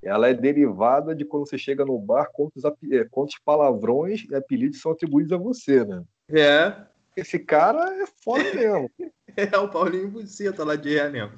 ela 0.03 0.29
é 0.29 0.35
derivada 0.35 1.15
de 1.15 1.25
quando 1.25 1.49
você 1.49 1.59
chega 1.59 1.85
no 1.85 1.99
bar, 1.99 2.29
quantos, 2.33 2.63
é, 2.65 3.05
quantos 3.11 3.39
palavrões 3.45 4.25
e 4.31 4.35
apelidos 4.35 4.81
são 4.81 4.93
atribuídos 4.93 5.33
a 5.33 5.37
você, 5.37 5.85
né? 5.85 6.05
É. 6.31 6.75
Esse 7.17 7.39
cara 7.39 7.93
é 8.01 8.07
foda 8.23 8.45
mesmo. 8.55 8.91
é 9.37 9.59
o 9.59 9.69
Paulinho 9.69 10.09
Buceta 10.09 10.65
lá 10.65 10.77
de 10.77 10.95
Realengo. 10.95 11.35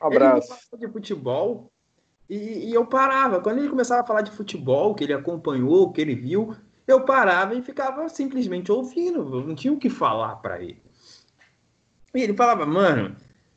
Um 0.00 0.06
abraço. 0.06 0.56
Ele 0.72 0.86
de 0.86 0.92
futebol 0.92 1.72
e, 2.28 2.68
e, 2.68 2.74
eu 2.74 2.86
parava. 2.86 3.40
Quando 3.40 3.58
ele 3.58 3.70
começava 3.70 4.02
a 4.02 4.06
falar 4.06 4.20
de 4.20 4.30
futebol, 4.30 4.94
que 4.94 5.02
ele 5.02 5.14
acompanhou, 5.14 5.90
que 5.90 6.00
ele 6.00 6.14
viu, 6.14 6.54
eu 6.86 7.04
parava 7.04 7.54
e 7.54 7.62
ficava 7.62 8.08
simplesmente 8.08 8.70
ouvindo. 8.70 9.18
Eu 9.18 9.46
não 9.46 9.54
tinha 9.54 9.72
o 9.72 9.78
que 9.78 9.88
falar 9.88 10.36
para 10.36 10.62
ele. 10.62 10.82
E 12.14 12.22
ele 12.22 12.34
falava, 12.34 12.64
mano, 12.64 13.16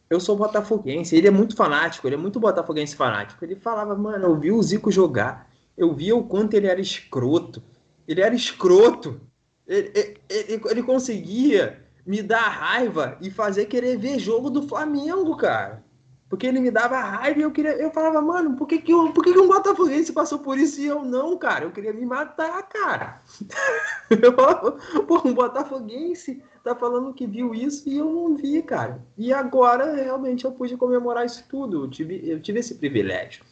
eu 0.10 0.20
sou 0.20 0.36
botafoguense. 0.36 1.16
Ele 1.16 1.28
é 1.28 1.32
muito 1.32 1.56
fanático, 1.56 2.08
ele 2.08 2.16
é 2.16 2.18
muito 2.18 2.40
botafoguense 2.40 2.96
fanático. 2.96 3.44
Ele 3.44 3.56
falava, 3.56 3.96
mano, 3.96 4.26
eu 4.26 4.40
vi 4.40 4.52
o 4.52 4.62
Zico 4.62 4.92
jogar. 4.92 5.50
Eu 5.78 5.94
via 5.94 6.16
o 6.16 6.24
quanto 6.24 6.54
ele 6.54 6.68
era 6.68 6.82
escroto. 6.82 7.64
Ele 8.08 8.22
era 8.22 8.36
escroto. 8.36 9.22
Ele, 9.66 10.20
ele, 10.30 10.62
ele 10.70 10.84
conseguia 10.84 11.82
me 12.06 12.22
dar 12.22 12.50
raiva 12.50 13.18
e 13.22 13.32
fazer 13.32 13.66
querer 13.66 13.98
ver 13.98 14.20
jogo 14.20 14.50
do 14.50 14.68
Flamengo, 14.68 15.36
cara. 15.38 15.84
Porque 16.32 16.48
ele 16.48 16.60
me 16.62 16.72
dava 16.72 16.98
raiva 16.98 17.40
e 17.40 17.44
eu 17.44 17.52
queria. 17.52 17.74
Eu 17.74 17.92
falava, 17.92 18.22
mano, 18.22 18.56
por 18.56 18.66
que, 18.66 18.80
que, 18.80 18.94
eu, 18.94 19.12
por 19.12 19.22
que, 19.22 19.34
que 19.34 19.40
um 19.40 19.50
Botafoguense 19.50 20.14
passou 20.14 20.40
por 20.40 20.58
isso 20.58 20.80
e 20.80 20.86
eu 20.86 21.04
não, 21.04 21.38
cara? 21.38 21.66
Eu 21.66 21.72
queria 21.72 21.92
me 21.92 22.06
matar, 22.06 22.64
cara. 22.70 23.22
Pô, 25.08 25.28
um 25.28 25.34
Botafoguense 25.34 26.42
tá 26.64 26.76
falando 26.76 27.14
que 27.14 27.26
viu 27.26 27.54
isso 27.54 27.88
e 27.90 27.98
eu 27.98 28.06
não 28.06 28.36
vi, 28.36 28.62
cara. 28.62 29.04
E 29.18 29.34
agora, 29.34 29.96
realmente, 29.96 30.46
eu 30.46 30.52
pude 30.52 30.78
comemorar 30.78 31.26
isso 31.26 31.44
tudo. 31.50 31.86
Eu 31.86 31.90
tive, 31.90 32.22
eu 32.24 32.40
tive 32.40 32.60
esse 32.60 32.76
privilégio. 32.76 33.44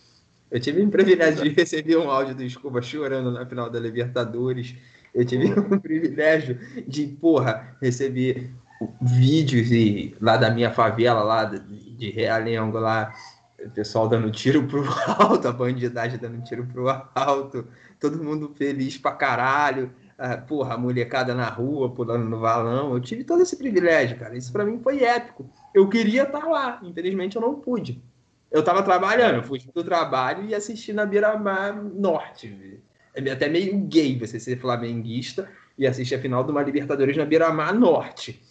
Eu 0.51 0.59
tive 0.59 0.81
o 0.81 0.89
privilégio 0.89 1.43
de 1.43 1.49
receber 1.49 1.97
um 1.97 2.09
áudio 2.09 2.35
do 2.35 2.43
Escoba 2.43 2.81
chorando 2.81 3.31
na 3.31 3.45
final 3.45 3.69
da 3.69 3.79
Libertadores 3.79 4.75
eu 5.13 5.25
tive 5.25 5.51
o 5.59 5.79
privilégio 5.79 6.59
de, 6.87 7.07
porra, 7.07 7.75
receber 7.81 8.51
vídeos 9.01 9.71
e, 9.71 10.15
lá 10.21 10.37
da 10.37 10.49
minha 10.49 10.71
favela, 10.71 11.23
lá 11.23 11.45
de 11.45 12.11
Realengo, 12.11 12.79
lá, 12.79 13.13
o 13.59 13.69
pessoal 13.71 14.07
dando 14.07 14.31
tiro 14.31 14.63
pro 14.67 14.83
alto, 15.19 15.47
a 15.47 15.51
bandidagem 15.51 16.17
dando 16.17 16.41
tiro 16.43 16.65
pro 16.65 16.87
alto, 17.13 17.67
todo 17.99 18.23
mundo 18.23 18.53
feliz 18.57 18.97
pra 18.97 19.11
caralho, 19.11 19.91
a, 20.19 20.37
porra, 20.37 20.73
a 20.73 20.77
molecada 20.77 21.33
na 21.33 21.47
rua, 21.47 21.89
pulando 21.89 22.25
no 22.25 22.39
valão. 22.39 22.93
Eu 22.93 22.99
tive 22.99 23.23
todo 23.23 23.41
esse 23.41 23.55
privilégio, 23.55 24.19
cara. 24.19 24.35
Isso 24.35 24.51
para 24.51 24.65
mim 24.65 24.79
foi 24.79 25.01
épico. 25.01 25.49
Eu 25.73 25.87
queria 25.87 26.23
estar 26.23 26.41
tá 26.41 26.47
lá, 26.47 26.79
infelizmente 26.83 27.37
eu 27.37 27.41
não 27.41 27.55
pude. 27.55 28.03
Eu 28.51 28.63
tava 28.63 28.83
trabalhando, 28.83 29.35
eu 29.35 29.43
fui 29.43 29.59
do 29.73 29.83
trabalho 29.83 30.45
e 30.45 30.53
assisti 30.53 30.91
na 30.91 31.05
Beira-Mar 31.05 31.73
Norte. 31.75 32.81
É 33.15 33.31
até 33.31 33.47
meio 33.47 33.77
gay 33.85 34.17
você 34.17 34.39
ser 34.39 34.59
flamenguista 34.59 35.49
e 35.77 35.87
assistir 35.87 36.15
a 36.15 36.19
final 36.19 36.43
de 36.43 36.51
uma 36.51 36.63
Libertadores 36.63 37.15
na 37.15 37.25
Beira-Mar 37.25 37.73
Norte. 37.73 38.41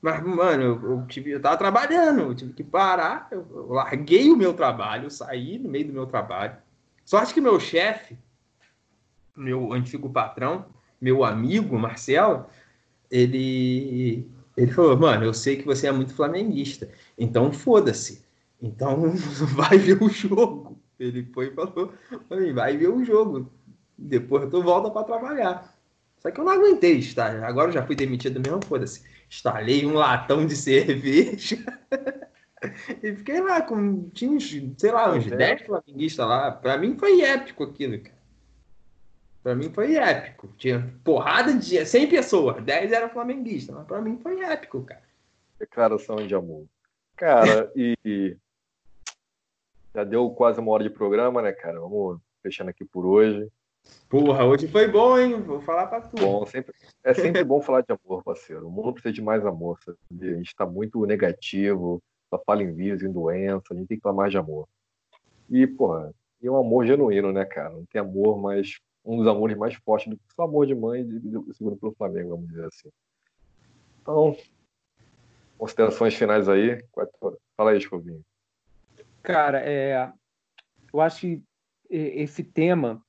Mas, 0.00 0.22
mano, 0.22 0.62
eu, 0.62 0.90
eu, 0.90 1.06
tive, 1.06 1.32
eu 1.32 1.40
tava 1.40 1.56
trabalhando, 1.58 2.20
eu 2.20 2.34
tive 2.34 2.54
que 2.54 2.64
parar, 2.64 3.28
eu, 3.30 3.46
eu 3.50 3.72
larguei 3.72 4.30
o 4.30 4.36
meu 4.36 4.54
trabalho, 4.54 5.10
saí 5.10 5.58
no 5.58 5.68
meio 5.68 5.88
do 5.88 5.92
meu 5.92 6.06
trabalho. 6.06 6.56
Sorte 7.04 7.34
que 7.34 7.40
meu 7.40 7.60
chefe, 7.60 8.16
meu 9.36 9.72
antigo 9.72 10.08
patrão, 10.08 10.64
meu 11.00 11.24
amigo 11.24 11.78
Marcelo, 11.78 12.46
ele, 13.10 14.28
ele 14.56 14.72
falou, 14.72 14.96
mano, 14.96 15.24
eu 15.24 15.34
sei 15.34 15.56
que 15.56 15.64
você 15.64 15.86
é 15.86 15.92
muito 15.92 16.14
flamenguista, 16.14 16.90
então 17.18 17.52
foda-se. 17.52 18.22
Então 18.60 19.12
vai 19.56 19.78
ver 19.78 20.02
o 20.02 20.08
jogo. 20.08 20.78
Ele 20.98 21.26
foi 21.32 21.48
e 21.48 21.50
falou, 21.52 21.94
vai 22.54 22.76
ver 22.76 22.88
o 22.88 23.04
jogo. 23.04 23.50
Depois 23.96 24.50
tu 24.50 24.62
volta 24.62 24.90
para 24.90 25.04
trabalhar. 25.04 25.80
Só 26.18 26.30
que 26.30 26.38
eu 26.38 26.44
não 26.44 26.52
aguentei 26.52 26.98
estar. 26.98 27.42
Agora 27.42 27.68
eu 27.68 27.72
já 27.72 27.86
fui 27.86 27.96
demitido 27.96 28.38
mesmo, 28.40 28.60
foda-se. 28.66 29.02
Instalei 29.28 29.86
um 29.86 29.94
latão 29.94 30.46
de 30.46 30.54
cerveja. 30.56 31.56
e 33.02 33.14
fiquei 33.16 33.40
lá 33.40 33.62
com. 33.62 34.10
Tinha 34.10 34.30
uns, 34.30 34.50
sei 34.76 34.92
lá, 34.92 35.12
uns 35.12 35.24
10 35.24 35.40
é. 35.40 35.64
flamenguistas 35.64 36.26
lá. 36.26 36.52
Pra 36.52 36.76
mim 36.76 36.96
foi 36.98 37.22
épico 37.22 37.64
aquilo, 37.64 37.98
cara. 37.98 38.19
Pra 39.42 39.54
mim 39.54 39.70
foi 39.70 39.96
épico. 39.96 40.48
Tinha 40.58 40.92
porrada 41.02 41.54
de 41.54 41.84
100 41.84 42.08
pessoas, 42.08 42.62
10 42.62 42.92
eram 42.92 43.08
flamenguistas, 43.08 43.74
mas 43.74 43.86
pra 43.86 44.00
mim 44.00 44.18
foi 44.18 44.40
épico, 44.40 44.82
cara. 44.82 45.02
Declaração 45.58 46.16
de 46.16 46.34
amor. 46.34 46.66
Cara, 47.16 47.70
e 47.74 48.36
já 49.94 50.04
deu 50.04 50.30
quase 50.30 50.60
uma 50.60 50.70
hora 50.72 50.82
de 50.82 50.90
programa, 50.90 51.42
né, 51.42 51.52
cara? 51.52 51.80
Vamos 51.80 52.18
fechando 52.42 52.70
aqui 52.70 52.84
por 52.84 53.04
hoje. 53.04 53.50
Porra, 54.08 54.44
hoje 54.44 54.68
foi 54.68 54.88
bom, 54.88 55.18
hein? 55.18 55.40
Vou 55.40 55.60
falar 55.60 55.86
pra 55.86 56.00
tu. 56.00 56.16
Bom, 56.16 56.44
sempre, 56.46 56.74
é 57.02 57.14
sempre 57.14 57.42
bom 57.44 57.60
falar 57.62 57.82
de 57.82 57.92
amor, 57.92 58.22
parceiro. 58.22 58.66
O 58.66 58.70
mundo 58.70 58.92
precisa 58.92 59.12
de 59.12 59.22
mais 59.22 59.44
amor, 59.44 59.78
sabe? 59.82 59.98
A 60.28 60.36
gente 60.36 60.54
tá 60.54 60.66
muito 60.66 61.04
negativo, 61.06 62.02
só 62.28 62.38
fala 62.44 62.62
em 62.62 62.72
vírus, 62.72 63.02
em 63.02 63.10
doença, 63.10 63.66
a 63.70 63.74
gente 63.74 63.88
tem 63.88 63.96
que 63.96 64.02
falar 64.02 64.16
mais 64.16 64.30
de 64.30 64.38
amor. 64.38 64.68
E, 65.48 65.66
porra, 65.66 66.12
e 66.40 66.48
um 66.48 66.56
amor 66.56 66.86
genuíno, 66.86 67.32
né, 67.32 67.44
cara? 67.44 67.70
Não 67.70 67.84
tem 67.86 68.00
amor, 68.00 68.38
mas 68.38 68.80
um 69.04 69.16
dos 69.16 69.26
amores 69.26 69.56
mais 69.56 69.74
fortes 69.74 70.08
do 70.08 70.16
que 70.16 70.22
o 70.36 70.42
amor 70.42 70.66
de 70.66 70.74
mãe, 70.74 71.06
segundo 71.52 71.76
pelo 71.76 71.94
Flamengo, 71.94 72.30
vamos 72.30 72.48
dizer 72.48 72.66
assim. 72.66 72.88
Então, 74.02 74.36
considerações 75.58 76.14
finais 76.14 76.48
aí. 76.48 76.82
Fala 77.56 77.70
aí, 77.70 77.78
Escovinho. 77.78 78.22
Cara, 79.22 79.60
é, 79.62 80.10
eu 80.92 81.00
acho 81.00 81.20
que 81.20 81.42
esse 81.90 82.42
tema 82.42 83.02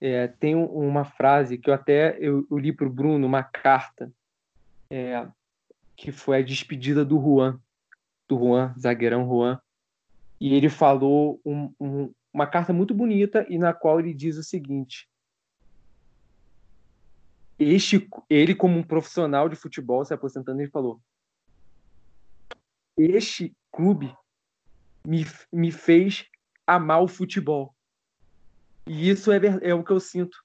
é, 0.00 0.26
tem 0.26 0.54
uma 0.56 1.04
frase 1.04 1.58
que 1.58 1.70
eu 1.70 1.74
até 1.74 2.16
eu, 2.18 2.46
eu 2.50 2.58
li 2.58 2.72
para 2.72 2.86
o 2.86 2.92
Bruno, 2.92 3.26
uma 3.26 3.42
carta, 3.42 4.12
é, 4.90 5.26
que 5.94 6.10
foi 6.10 6.38
a 6.38 6.42
despedida 6.42 7.04
do 7.04 7.20
Juan, 7.20 7.60
do 8.28 8.36
Juan, 8.36 8.74
zagueirão 8.78 9.26
Juan, 9.26 9.60
e 10.40 10.54
ele 10.54 10.68
falou 10.68 11.40
um, 11.44 11.72
um, 11.78 12.12
uma 12.32 12.48
carta 12.48 12.72
muito 12.72 12.92
bonita 12.92 13.46
e 13.48 13.58
na 13.58 13.72
qual 13.72 14.00
ele 14.00 14.12
diz 14.12 14.36
o 14.36 14.42
seguinte: 14.42 15.08
este, 17.62 18.08
ele 18.28 18.54
como 18.54 18.78
um 18.78 18.82
profissional 18.82 19.48
de 19.48 19.56
futebol 19.56 20.04
se 20.04 20.14
aposentando, 20.14 20.60
ele 20.60 20.70
falou: 20.70 21.00
este 22.96 23.54
clube 23.70 24.14
me, 25.06 25.26
me 25.52 25.72
fez 25.72 26.26
amar 26.66 27.02
o 27.02 27.08
futebol. 27.08 27.74
E 28.86 29.08
isso 29.08 29.30
é, 29.32 29.40
é 29.62 29.74
o 29.74 29.84
que 29.84 29.92
eu 29.92 30.00
sinto. 30.00 30.36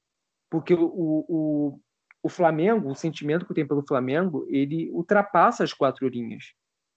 Porque 0.49 0.73
o, 0.73 1.25
o, 1.27 1.79
o 2.23 2.29
Flamengo, 2.29 2.89
o 2.89 2.95
sentimento 2.95 3.45
que 3.45 3.51
eu 3.51 3.55
tenho 3.55 3.67
pelo 3.67 3.85
Flamengo, 3.85 4.45
ele 4.49 4.89
ultrapassa 4.91 5.63
as 5.63 5.73
quatro 5.73 6.07
linhas. 6.07 6.53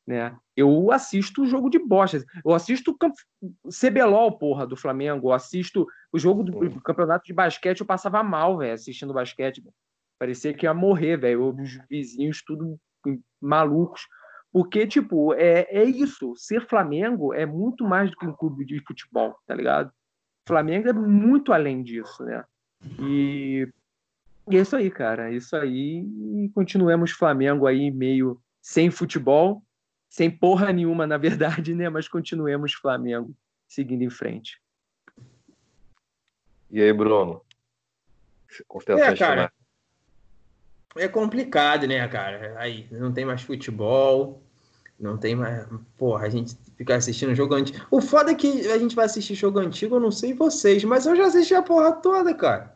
Né? 0.07 0.37
Eu 0.57 0.91
assisto 0.91 1.43
o 1.43 1.47
jogo 1.47 1.71
de 1.71 1.79
bosta. 1.79 2.25
Eu 2.45 2.53
assisto 2.53 2.97
o 3.01 3.71
CBLOL, 3.71 4.39
porra, 4.39 4.66
do 4.66 4.77
Flamengo. 4.77 5.29
Eu 5.29 5.33
assisto 5.33 5.87
o 6.12 6.18
jogo 6.18 6.43
do, 6.43 6.68
do 6.68 6.81
campeonato 6.81 7.25
de 7.25 7.33
basquete. 7.33 7.81
Eu 7.81 7.87
passava 7.87 8.23
mal, 8.23 8.59
velho, 8.59 8.75
assistindo 8.75 9.14
basquete. 9.14 9.62
Parecia 10.21 10.53
que 10.53 10.66
ia 10.66 10.75
morrer, 10.75 11.16
velho. 11.16 11.49
Os 11.49 11.79
vizinhos 11.89 12.43
tudo 12.43 12.79
malucos. 13.41 14.03
Porque, 14.53 14.87
tipo, 14.87 15.33
é, 15.33 15.66
é 15.71 15.83
isso. 15.83 16.35
Ser 16.37 16.66
Flamengo 16.68 17.33
é 17.33 17.47
muito 17.47 17.85
mais 17.85 18.11
do 18.11 18.16
que 18.18 18.27
um 18.27 18.35
clube 18.35 18.66
de 18.66 18.85
futebol, 18.85 19.35
tá 19.47 19.55
ligado? 19.55 19.91
Flamengo 20.47 20.91
é 20.91 20.93
muito 20.93 21.55
além 21.55 21.83
disso, 21.83 22.23
né? 22.23 22.45
E, 22.99 23.66
e 24.51 24.59
é 24.59 24.61
isso 24.61 24.77
aí, 24.77 24.91
cara. 24.91 25.31
É 25.31 25.35
isso 25.35 25.57
aí. 25.57 26.05
E 26.05 26.51
continuemos 26.51 27.12
Flamengo 27.12 27.66
aí 27.66 27.91
meio 27.91 28.39
sem 28.61 28.91
futebol, 28.91 29.62
sem 30.07 30.31
porra 30.31 30.71
nenhuma, 30.71 31.07
na 31.07 31.16
verdade, 31.16 31.75
né? 31.75 31.89
Mas 31.89 32.09
continuemos 32.09 32.75
Flamengo 32.75 33.35
seguindo 33.66 34.03
em 34.03 34.11
frente. 34.11 34.61
E 36.71 36.83
aí, 36.83 36.93
Bruno? 36.93 37.41
Considerações 38.68 39.14
é, 39.14 39.16
cara, 39.16 39.53
é 40.97 41.09
complicado, 41.09 41.86
né, 41.86 42.07
cara? 42.09 42.55
Aí 42.59 42.86
não 42.91 43.12
tem 43.12 43.24
mais 43.24 43.43
futebol, 43.43 44.43
não 44.99 45.16
tem 45.16 45.34
mais. 45.34 45.66
Porra, 45.97 46.26
a 46.26 46.28
gente 46.28 46.57
fica 46.76 46.97
assistindo 46.97 47.34
jogo 47.34 47.55
antigo. 47.55 47.86
O 47.91 48.01
foda 48.01 48.32
é 48.32 48.34
que 48.34 48.70
a 48.70 48.78
gente 48.78 48.97
vai 48.97 49.07
assistir 49.07 49.34
jogo 49.34 49.59
antigo, 49.59 49.97
eu 49.97 50.01
não 50.01 50.11
sei 50.11 50.34
vocês, 50.34 50.84
mas 50.84 51.07
eu 51.07 51.16
já 51.16 51.26
assisti 51.26 51.55
a 51.55 51.62
porra 51.62 51.93
toda, 51.93 52.34
cara. 52.34 52.74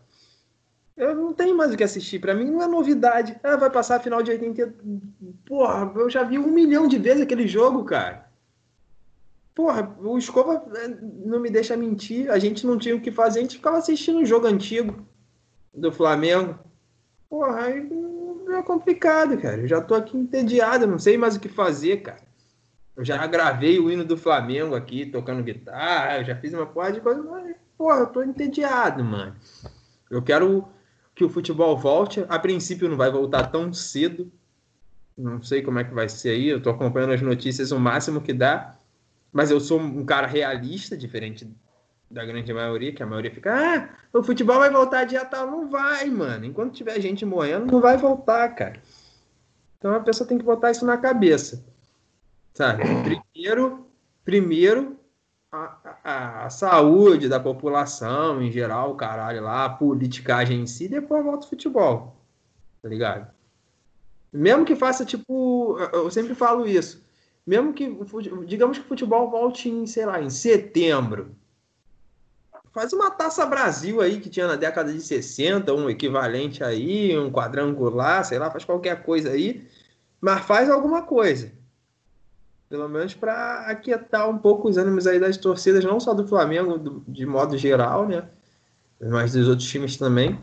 Eu 0.97 1.15
não 1.15 1.33
tenho 1.33 1.57
mais 1.57 1.73
o 1.73 1.77
que 1.77 1.83
assistir. 1.83 2.21
Pra 2.21 2.35
mim 2.35 2.45
não 2.45 2.63
é 2.63 2.69
novidade. 2.69 3.37
Ah, 3.43 3.57
vai 3.57 3.69
passar 3.69 3.97
a 3.97 4.01
final 4.01 4.23
de 4.23 4.31
80. 4.31 4.75
Porra, 5.45 5.93
eu 5.97 6.09
já 6.09 6.23
vi 6.23 6.39
um 6.39 6.53
milhão 6.53 6.87
de 6.87 6.99
vezes 6.99 7.23
aquele 7.23 7.49
jogo, 7.49 7.85
cara. 7.85 8.29
Porra, 9.55 9.95
o 10.01 10.17
Escova 10.17 10.65
é, 10.77 10.89
não 10.89 11.41
me 11.41 11.51
deixa 11.51 11.77
mentir. 11.77 12.31
A 12.31 12.39
gente 12.39 12.67
não 12.67 12.79
tinha 12.79 12.95
o 12.95 13.01
que 13.01 13.11
fazer, 13.11 13.41
a 13.41 13.43
gente 13.43 13.57
ficava 13.57 13.79
assistindo 13.79 14.21
o 14.21 14.27
jogo 14.27 14.47
antigo 14.47 15.05
do 15.73 15.91
Flamengo. 15.91 16.59
Porra, 17.35 17.65
aí 17.65 17.91
é 18.57 18.63
complicado, 18.63 19.37
cara. 19.39 19.57
Eu 19.57 19.67
já 19.67 19.81
tô 19.81 19.97
aqui 19.97 20.17
entediado, 20.17 20.87
não 20.87 21.01
sei 21.01 21.19
mais 21.19 21.35
o 21.35 21.41
que 21.41 21.49
fazer, 21.49 21.97
cara. 21.97 22.23
Eu 22.97 23.05
já 23.05 23.27
gravei 23.27 23.81
o 23.81 23.91
hino 23.91 24.05
do 24.05 24.17
Flamengo 24.17 24.77
aqui, 24.77 25.05
tocando 25.05 25.43
guitarra, 25.43 26.19
eu 26.19 26.25
já 26.25 26.37
fiz 26.37 26.55
uma 26.55 26.65
porra 26.65 26.93
de 26.93 27.01
coisa, 27.01 27.21
mas, 27.25 27.57
porra, 27.77 27.99
eu 27.99 28.07
tô 28.07 28.23
entediado, 28.23 29.03
mano. 29.03 29.35
Eu 30.09 30.23
quero 30.23 30.69
que 31.13 31.25
o 31.25 31.29
futebol 31.29 31.77
volte. 31.77 32.25
A 32.29 32.39
princípio 32.39 32.89
não 32.89 32.97
vai 32.97 33.11
voltar 33.11 33.49
tão 33.49 33.73
cedo. 33.73 34.31
Não 35.19 35.43
sei 35.43 35.61
como 35.61 35.81
é 35.81 35.85
que 35.85 35.93
vai 35.93 36.09
ser 36.09 36.31
aí. 36.31 36.47
Eu 36.47 36.63
tô 36.63 36.71
acompanhando 36.71 37.15
as 37.15 37.21
notícias 37.21 37.73
o 37.73 37.81
máximo 37.81 38.21
que 38.21 38.33
dá. 38.33 38.79
Mas 39.33 39.51
eu 39.51 39.59
sou 39.59 39.81
um 39.81 40.05
cara 40.05 40.29
realista, 40.29 40.97
diferente 40.97 41.45
da 42.15 42.25
grande 42.25 42.55
maioria, 42.55 42.93
que 42.93 43.03
a 43.03 43.07
maioria 43.07 43.31
fica, 43.31 43.53
ah, 43.53 43.89
o 44.13 44.23
futebol 44.23 44.59
vai 44.59 44.71
voltar 44.71 45.05
dia 45.05 45.25
tal. 45.25 45.51
Não 45.51 45.69
vai, 45.69 46.07
mano. 46.07 46.45
Enquanto 46.45 46.73
tiver 46.73 46.99
gente 47.01 47.27
morrendo, 47.27 47.71
não 47.71 47.81
vai 47.81 47.97
voltar, 47.97 48.49
cara. 48.55 48.81
Então 49.77 49.93
a 49.93 50.01
pessoa 50.01 50.27
tem 50.27 50.39
que 50.39 50.45
botar 50.45 50.71
isso 50.71 50.87
na 50.87 50.97
cabeça. 50.97 51.63
Sabe? 52.55 52.85
Primeiro, 53.03 53.87
primeiro 54.25 54.97
a, 55.51 55.77
a, 56.05 56.47
a 56.47 56.51
saúde 56.51 57.29
da 57.29 57.41
população 57.41 58.41
em 58.41 58.51
geral, 58.51 58.93
o 58.93 58.97
caralho 58.97 59.43
lá, 59.43 59.65
a 59.65 59.71
politicagem 59.71 60.61
em 60.61 60.67
si, 60.67 60.89
depois 60.89 61.25
volta 61.25 61.47
o 61.47 61.51
futebol. 61.51 62.17
Tá 62.81 62.89
ligado? 62.89 63.29
Mesmo 64.33 64.65
que 64.65 64.77
faça, 64.77 65.05
tipo, 65.05 65.77
eu 65.93 66.11
sempre 66.11 66.35
falo 66.35 66.67
isso. 66.67 67.05
Mesmo 67.47 67.73
que, 67.73 67.95
digamos 68.47 68.79
que 68.79 68.85
o 68.85 68.89
futebol 68.89 69.31
volte 69.31 69.69
em, 69.69 69.87
sei 69.87 70.07
lá, 70.07 70.23
em 70.23 70.31
setembro 70.31 71.35
Faz 72.75 72.93
uma 72.93 73.09
Taça 73.09 73.47
Brasil 73.47 74.01
aí 74.01 74.19
que 74.19 74.29
tinha 74.29 74.49
na 74.49 74.57
década 74.57 74.93
de 74.93 75.01
60, 75.01 75.73
um 75.73 75.89
equivalente 75.89 76.65
aí, 76.65 77.17
um 77.17 77.31
quadrangular, 77.31 78.25
sei 78.25 78.37
lá, 78.37 78.51
faz 78.51 78.65
qualquer 78.65 79.05
coisa 79.05 79.31
aí, 79.31 79.65
mas 80.21 80.45
faz 80.45 80.69
alguma 80.69 81.03
coisa. 81.03 81.53
Pelo 82.69 82.89
menos 82.89 83.15
para 83.15 83.61
aquietar 83.69 84.29
um 84.29 84.37
pouco 84.37 84.69
os 84.69 84.77
ânimos 84.77 85.07
aí 85.07 85.21
das 85.21 85.37
torcidas, 85.37 85.85
não 85.85 86.01
só 86.01 86.13
do 86.13 86.27
Flamengo, 86.27 86.77
do, 86.77 87.05
de 87.07 87.25
modo 87.25 87.57
geral, 87.57 88.09
né? 88.09 88.29
Mas 89.01 89.33
dos 89.33 89.47
outros 89.47 89.69
times 89.69 89.97
também. 89.97 90.41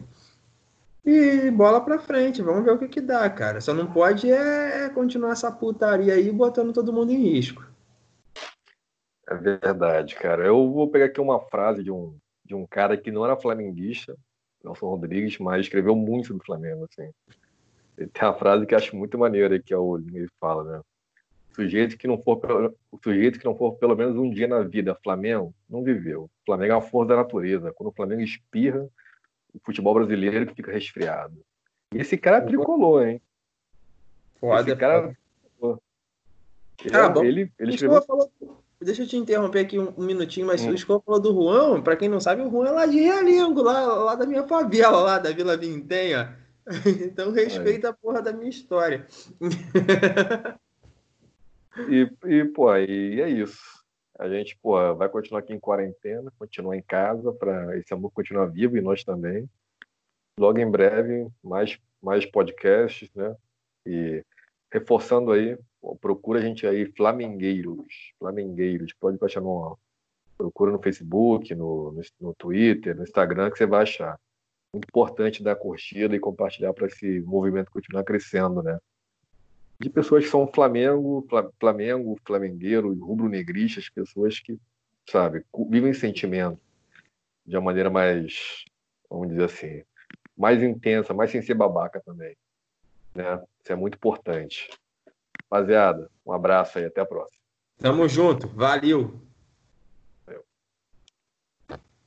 E 1.06 1.52
bola 1.52 1.82
pra 1.82 2.00
frente, 2.00 2.42
vamos 2.42 2.64
ver 2.64 2.72
o 2.72 2.78
que 2.78 2.88
que 2.88 3.02
dá, 3.02 3.30
cara. 3.30 3.60
Só 3.60 3.74
não 3.74 3.88
pode 3.88 4.32
é 4.32 4.88
continuar 4.94 5.34
essa 5.34 5.52
putaria 5.52 6.14
aí 6.14 6.32
botando 6.32 6.72
todo 6.72 6.94
mundo 6.94 7.12
em 7.12 7.18
risco. 7.18 7.71
É 9.32 9.36
verdade, 9.36 10.16
cara. 10.16 10.46
Eu 10.46 10.70
vou 10.70 10.90
pegar 10.90 11.06
aqui 11.06 11.22
uma 11.22 11.40
frase 11.40 11.82
de 11.82 11.90
um, 11.90 12.18
de 12.44 12.54
um 12.54 12.68
cara 12.68 12.98
que 12.98 13.10
não 13.10 13.24
era 13.24 13.38
flamenguista, 13.38 14.14
Nelson 14.62 14.88
Rodrigues, 14.88 15.38
mas 15.40 15.62
escreveu 15.62 15.96
muito 15.96 16.28
sobre 16.28 16.44
o 16.44 16.46
Flamengo, 16.46 16.86
assim. 16.92 17.10
Ele 17.98 18.10
tem 18.10 18.28
uma 18.28 18.34
frase 18.34 18.66
que 18.66 18.74
eu 18.74 18.78
acho 18.78 18.94
muito 18.94 19.18
maneira 19.18 19.58
que 19.58 19.74
é 19.74 19.78
o 19.78 19.98
ele 19.98 20.28
fala, 20.38 20.64
né? 20.66 20.82
O 21.50 21.56
sujeito 21.56 21.98
que 21.98 22.08
não 22.08 22.22
for 22.22 22.42
o 22.92 23.00
sujeito 23.02 23.40
que 23.40 23.46
não 23.46 23.56
for 23.56 23.74
pelo 23.76 23.96
menos 23.96 24.18
um 24.18 24.30
dia 24.30 24.50
na 24.50 24.64
vida 24.64 25.00
Flamengo 25.02 25.54
não 25.70 25.82
viveu. 25.82 26.24
O 26.24 26.46
Flamengo 26.46 26.74
é 26.74 26.76
uma 26.76 26.82
força 26.82 27.10
da 27.10 27.16
natureza. 27.18 27.72
Quando 27.72 27.90
o 27.90 27.96
Flamengo 27.96 28.22
espirra, 28.22 28.86
o 29.54 29.60
futebol 29.64 29.94
brasileiro 29.94 30.46
que 30.46 30.56
fica 30.56 30.74
resfriado. 30.74 31.42
E 31.94 32.00
esse 32.00 32.18
cara 32.18 32.38
é 32.38 32.42
tricolor, 32.42 33.08
hein? 33.08 33.22
Foda, 34.42 34.62
esse 34.62 34.76
cara. 34.76 35.16
Ele, 36.84 36.96
ah, 36.96 37.14
é, 37.16 37.26
ele, 37.26 37.52
ele 37.60 37.76
escreveu. 37.76 38.02
Falou, 38.02 38.30
Deixa 38.82 39.04
eu 39.04 39.08
te 39.08 39.16
interromper 39.16 39.60
aqui 39.60 39.78
um, 39.78 39.94
um 39.96 40.04
minutinho, 40.04 40.48
mas 40.48 40.64
hum. 40.66 40.72
o 40.72 40.74
Escola 40.74 41.02
falou 41.06 41.22
do 41.22 41.34
Juan, 41.34 41.82
para 41.82 41.96
quem 41.96 42.10
não 42.10 42.20
sabe, 42.20 42.42
o 42.42 42.50
Juan 42.50 42.68
é 42.68 42.72
lá 42.72 42.86
de 42.88 43.00
Realengo, 43.00 43.62
lá, 43.62 43.86
lá 43.86 44.16
da 44.16 44.26
minha 44.26 44.48
favela, 44.48 45.02
lá 45.02 45.20
da 45.20 45.32
Vila 45.32 45.56
Vintenha. 45.56 46.36
então 47.06 47.32
respeita 47.32 47.90
a 47.90 47.94
porra 47.94 48.22
da 48.22 48.34
minha 48.34 48.50
história. 48.50 49.06
e, 51.88 52.10
e, 52.26 52.46
pô, 52.46 52.76
e 52.76 53.22
é 53.22 53.30
isso. 53.30 53.82
A 54.18 54.28
gente, 54.28 54.58
pô, 54.62 54.96
vai 54.96 55.10
continuar 55.10 55.40
aqui 55.40 55.54
em 55.54 55.60
quarentena, 55.60 56.32
continuar 56.38 56.76
em 56.76 56.82
casa 56.82 57.32
para 57.34 57.78
esse 57.78 57.94
amor 57.94 58.12
continuar 58.12 58.46
vivo 58.48 58.78
e 58.78 58.82
nós 58.82 59.04
também. 59.04 59.48
Logo 60.40 60.60
em 60.60 60.70
breve, 60.70 61.28
mais, 61.44 61.80
mais 62.02 62.26
podcasts, 62.26 63.12
né? 63.14 63.36
E 63.86 64.24
reforçando 64.72 65.32
aí, 65.32 65.58
procura 66.00 66.40
a 66.40 66.42
gente 66.42 66.66
aí, 66.66 66.86
Flamengueiros. 66.96 68.14
Flamengueiros, 68.20 68.94
pode 68.94 69.18
baixar 69.18 69.42
no. 69.42 69.78
Procura 70.38 70.72
no 70.72 70.82
Facebook, 70.82 71.54
no, 71.54 71.92
no, 71.92 72.02
no 72.20 72.34
Twitter, 72.34 72.96
no 72.96 73.04
Instagram, 73.04 73.52
que 73.52 73.58
você 73.58 73.66
vai 73.66 73.84
achar 73.84 74.20
muito 74.74 74.88
importante 74.88 75.44
dar 75.44 75.56
curtida 75.56 76.16
e 76.16 76.20
compartilhar 76.20 76.74
para 76.74 76.88
esse 76.88 77.20
movimento 77.22 77.72
continuar 77.72 78.04
crescendo, 78.04 78.64
né? 78.64 78.80
De 79.80 79.90
pessoas 79.90 80.24
que 80.24 80.30
são 80.30 80.48
Flamengo, 80.48 81.28
Flamengo, 81.60 82.18
flamengueiro, 82.26 82.94
rubro-negristas, 82.94 83.90
pessoas 83.90 84.40
que, 84.40 84.58
sabe, 85.10 85.44
vivem 85.70 85.94
sentimento 85.94 86.60
de 87.46 87.56
uma 87.58 87.64
maneira 87.64 87.90
mais, 87.90 88.64
vamos 89.10 89.30
dizer 89.30 89.46
assim, 89.46 89.84
mais 90.38 90.64
intensa, 90.64 91.14
mais 91.14 91.32
sem 91.32 91.42
ser 91.42 91.56
babaca 91.56 92.02
também, 92.06 92.36
né? 93.14 93.44
Isso 93.62 93.74
é 93.74 93.76
muito 93.76 93.96
importante. 93.96 94.70
Rapaziada, 95.52 96.10
um 96.26 96.32
abraço 96.32 96.80
aí, 96.80 96.86
até 96.86 97.02
a 97.02 97.06
próxima. 97.06 97.42
Tamo 97.78 98.08
junto, 98.08 98.48
valeu! 98.48 99.22